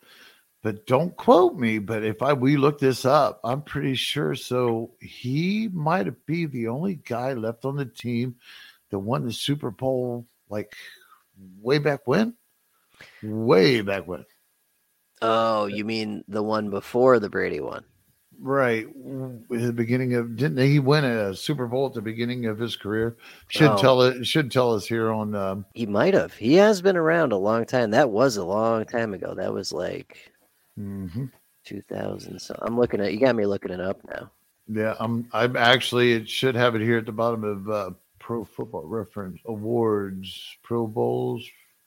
but 0.61 0.85
don't 0.85 1.15
quote 1.15 1.55
me. 1.55 1.79
But 1.79 2.03
if 2.03 2.21
I 2.21 2.33
we 2.33 2.57
look 2.57 2.79
this 2.79 3.05
up, 3.05 3.39
I'm 3.43 3.61
pretty 3.61 3.95
sure. 3.95 4.35
So 4.35 4.91
he 4.99 5.69
might 5.71 6.25
be 6.25 6.45
the 6.45 6.67
only 6.67 6.95
guy 6.95 7.33
left 7.33 7.65
on 7.65 7.75
the 7.75 7.85
team 7.85 8.35
that 8.89 8.99
won 8.99 9.25
the 9.25 9.33
Super 9.33 9.71
Bowl 9.71 10.25
like 10.49 10.75
way 11.61 11.77
back 11.77 12.01
when, 12.05 12.33
way 13.23 13.81
back 13.81 14.07
when. 14.07 14.25
Oh, 15.21 15.65
you 15.65 15.83
mean 15.85 16.23
the 16.27 16.43
one 16.43 16.69
before 16.69 17.19
the 17.19 17.29
Brady 17.29 17.59
one? 17.59 17.83
Right. 18.41 18.87
The 19.49 19.73
beginning 19.73 20.13
of 20.15 20.37
didn't 20.37 20.59
he 20.65 20.79
win 20.79 21.03
a 21.03 21.35
Super 21.35 21.67
Bowl 21.67 21.87
at 21.87 21.93
the 21.93 22.01
beginning 22.01 22.45
of 22.45 22.57
his 22.57 22.77
career? 22.77 23.17
Should 23.49 23.71
Oh. 23.71 23.77
tell 23.77 24.01
it 24.03 24.25
should 24.25 24.49
tell 24.49 24.73
us 24.73 24.85
here 24.85 25.11
on 25.11 25.35
um 25.35 25.65
He 25.73 25.85
might 25.85 26.13
have. 26.13 26.33
He 26.35 26.53
has 26.55 26.81
been 26.81 26.95
around 26.95 27.33
a 27.33 27.37
long 27.37 27.65
time. 27.65 27.91
That 27.91 28.11
was 28.11 28.37
a 28.37 28.45
long 28.45 28.85
time 28.85 29.13
ago. 29.13 29.33
That 29.35 29.53
was 29.53 29.73
like 29.73 30.28
mhm. 30.79 31.31
2000. 31.65 32.39
So 32.39 32.57
I'm 32.61 32.77
looking 32.79 33.01
at. 33.01 33.13
You 33.13 33.19
got 33.19 33.35
me 33.35 33.45
looking 33.45 33.71
it 33.71 33.81
up 33.81 33.99
now. 34.07 34.31
yeah, 34.67 34.95
I'm 34.99 35.27
I'm 35.33 35.55
actually 35.55 36.13
it 36.13 36.29
should 36.29 36.55
have 36.55 36.75
it 36.75 36.81
here 36.81 36.97
at 36.97 37.05
the 37.05 37.11
bottom 37.11 37.43
of 37.43 37.69
uh 37.69 37.91
pro 38.19 38.45
football 38.45 38.85
reference 38.85 39.39
awards, 39.45 40.57
Pro 40.63 40.87
Bowls. 40.87 41.45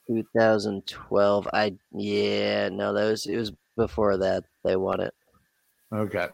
2012. 0.09 1.49
I 1.53 1.74
yeah. 1.93 2.68
No, 2.68 2.93
that 2.93 3.05
was 3.05 3.26
it 3.26 3.36
was 3.36 3.53
before 3.76 4.16
that 4.18 4.45
they 4.64 4.76
won 4.76 5.01
it. 5.01 5.14
Okay. 5.93 6.28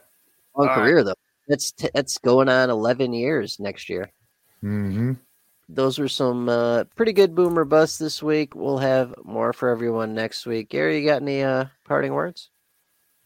Long 0.56 0.66
All 0.66 0.66
right. 0.66 0.74
career 0.76 1.04
though. 1.04 1.14
That's 1.46 1.72
t- 1.72 1.90
that's 1.94 2.18
going 2.18 2.48
on 2.48 2.70
11 2.70 3.12
years 3.12 3.58
next 3.60 3.88
year. 3.88 4.10
Mm-hmm. 4.62 5.12
Those 5.68 5.98
were 5.98 6.08
some 6.08 6.48
uh, 6.48 6.84
pretty 6.96 7.12
good 7.12 7.34
boomer 7.34 7.64
busts 7.64 7.98
this 7.98 8.22
week. 8.22 8.54
We'll 8.54 8.78
have 8.78 9.14
more 9.24 9.52
for 9.52 9.68
everyone 9.68 10.14
next 10.14 10.46
week. 10.46 10.70
Gary, 10.70 11.00
you 11.00 11.06
got 11.06 11.20
any 11.20 11.42
uh, 11.42 11.66
parting 11.84 12.14
words? 12.14 12.50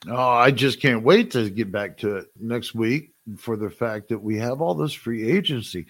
Oh, 0.08 0.16
I 0.16 0.50
just 0.50 0.80
can't 0.80 1.04
wait 1.04 1.30
to 1.32 1.48
get 1.48 1.70
back 1.70 1.98
to 1.98 2.16
it 2.16 2.26
next 2.40 2.74
week 2.74 3.12
for 3.38 3.56
the 3.56 3.70
fact 3.70 4.08
that 4.08 4.18
we 4.18 4.38
have 4.38 4.60
all 4.60 4.74
this 4.74 4.92
free 4.92 5.30
agency 5.30 5.86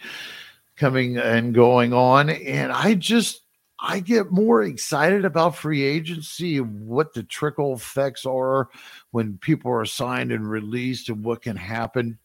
coming 0.77 1.17
and 1.17 1.55
going 1.55 1.95
on. 1.95 2.29
And 2.29 2.71
I 2.71 2.95
just, 2.95 3.41
I 3.81 4.01
get 4.01 4.31
more 4.31 4.63
excited 4.63 5.25
about 5.25 5.57
free 5.57 5.83
agency 5.83 6.59
and 6.59 6.87
what 6.87 7.15
the 7.15 7.23
trickle 7.23 7.73
effects 7.73 8.27
are 8.27 8.69
when 9.11 9.39
people 9.39 9.73
are 9.73 9.87
signed 9.87 10.33
and 10.33 10.49
released 10.49 11.09
and 11.09 11.25
what 11.25 11.41
can 11.41 11.57
happen 11.57 12.19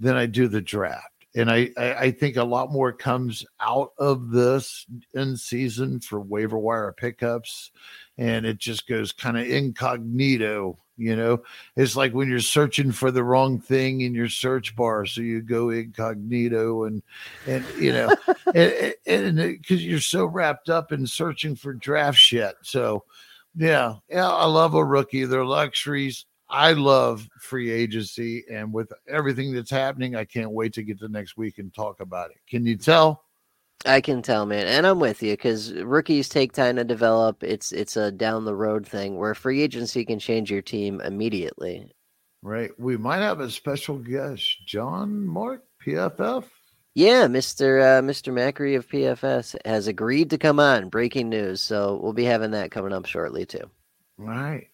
than 0.00 0.16
I 0.16 0.24
do 0.24 0.48
the 0.48 0.62
draft. 0.62 1.15
And 1.36 1.50
I, 1.50 1.70
I, 1.76 1.94
I 1.94 2.10
think 2.10 2.36
a 2.36 2.44
lot 2.44 2.72
more 2.72 2.92
comes 2.92 3.44
out 3.60 3.92
of 3.98 4.30
this 4.30 4.86
in 5.12 5.36
season 5.36 6.00
for 6.00 6.18
waiver 6.18 6.58
wire 6.58 6.92
pickups. 6.96 7.70
And 8.16 8.46
it 8.46 8.56
just 8.56 8.88
goes 8.88 9.12
kind 9.12 9.36
of 9.36 9.46
incognito, 9.46 10.78
you 10.96 11.14
know? 11.14 11.42
It's 11.76 11.94
like 11.94 12.14
when 12.14 12.30
you're 12.30 12.40
searching 12.40 12.90
for 12.90 13.10
the 13.10 13.22
wrong 13.22 13.60
thing 13.60 14.00
in 14.00 14.14
your 14.14 14.30
search 14.30 14.74
bar 14.74 15.04
so 15.04 15.20
you 15.20 15.42
go 15.42 15.68
incognito 15.68 16.84
and 16.84 17.02
and 17.46 17.64
you 17.78 17.92
know 17.92 18.16
and 18.54 18.94
and 19.06 19.36
because 19.36 19.84
you're 19.84 20.00
so 20.00 20.24
wrapped 20.24 20.70
up 20.70 20.90
in 20.90 21.06
searching 21.06 21.54
for 21.54 21.74
draft 21.74 22.18
shit. 22.18 22.54
So 22.62 23.04
yeah 23.58 23.94
yeah 24.08 24.28
i 24.28 24.46
love 24.46 24.74
a 24.74 24.84
rookie. 24.84 25.24
They're 25.24 25.44
luxuries 25.44 26.24
i 26.48 26.72
love 26.72 27.28
free 27.40 27.70
agency 27.70 28.44
and 28.50 28.72
with 28.72 28.92
everything 29.08 29.52
that's 29.52 29.70
happening 29.70 30.14
i 30.16 30.24
can't 30.24 30.50
wait 30.50 30.72
to 30.72 30.82
get 30.82 30.98
to 30.98 31.08
next 31.08 31.36
week 31.36 31.58
and 31.58 31.72
talk 31.74 32.00
about 32.00 32.30
it 32.30 32.38
can 32.48 32.64
you 32.66 32.76
tell 32.76 33.22
I 33.84 34.00
can 34.00 34.22
tell, 34.22 34.46
man, 34.46 34.66
and 34.66 34.86
I'm 34.86 34.98
with 34.98 35.22
you 35.22 35.34
because 35.34 35.72
rookies 35.74 36.28
take 36.28 36.52
time 36.52 36.76
to 36.76 36.82
develop. 36.84 37.44
It's 37.44 37.72
it's 37.72 37.96
a 37.96 38.10
down 38.10 38.44
the 38.44 38.54
road 38.54 38.86
thing 38.86 39.16
where 39.18 39.34
free 39.34 39.62
agency 39.62 40.04
can 40.04 40.18
change 40.18 40.50
your 40.50 40.62
team 40.62 41.00
immediately. 41.02 41.92
right 42.42 42.70
we 42.78 42.96
might 42.96 43.18
have 43.18 43.40
a 43.40 43.50
special 43.50 43.98
guest 43.98 44.66
john 44.66 45.26
mark 45.26 45.64
pff 45.84 46.44
Yeah, 46.94 47.28
Mister 47.28 47.98
uh, 47.98 48.02
Mister 48.02 48.32
Macri 48.32 48.76
of 48.76 48.88
PFF 48.88 49.54
has 49.64 49.86
agreed 49.86 50.30
to 50.30 50.38
come 50.38 50.58
on. 50.58 50.88
Breaking 50.88 51.28
news, 51.28 51.60
so 51.60 52.00
we'll 52.02 52.12
be 52.14 52.24
having 52.24 52.52
that 52.52 52.70
coming 52.70 52.92
up 52.92 53.06
shortly 53.06 53.44
too. 53.46 53.70
right 54.18 54.68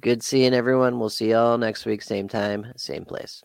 Good 0.00 0.22
seeing 0.22 0.54
everyone. 0.54 0.98
We'll 0.98 1.10
see 1.10 1.30
y'all 1.30 1.58
next 1.58 1.84
week, 1.84 2.02
same 2.02 2.28
time, 2.28 2.72
same 2.76 3.04
place. 3.04 3.42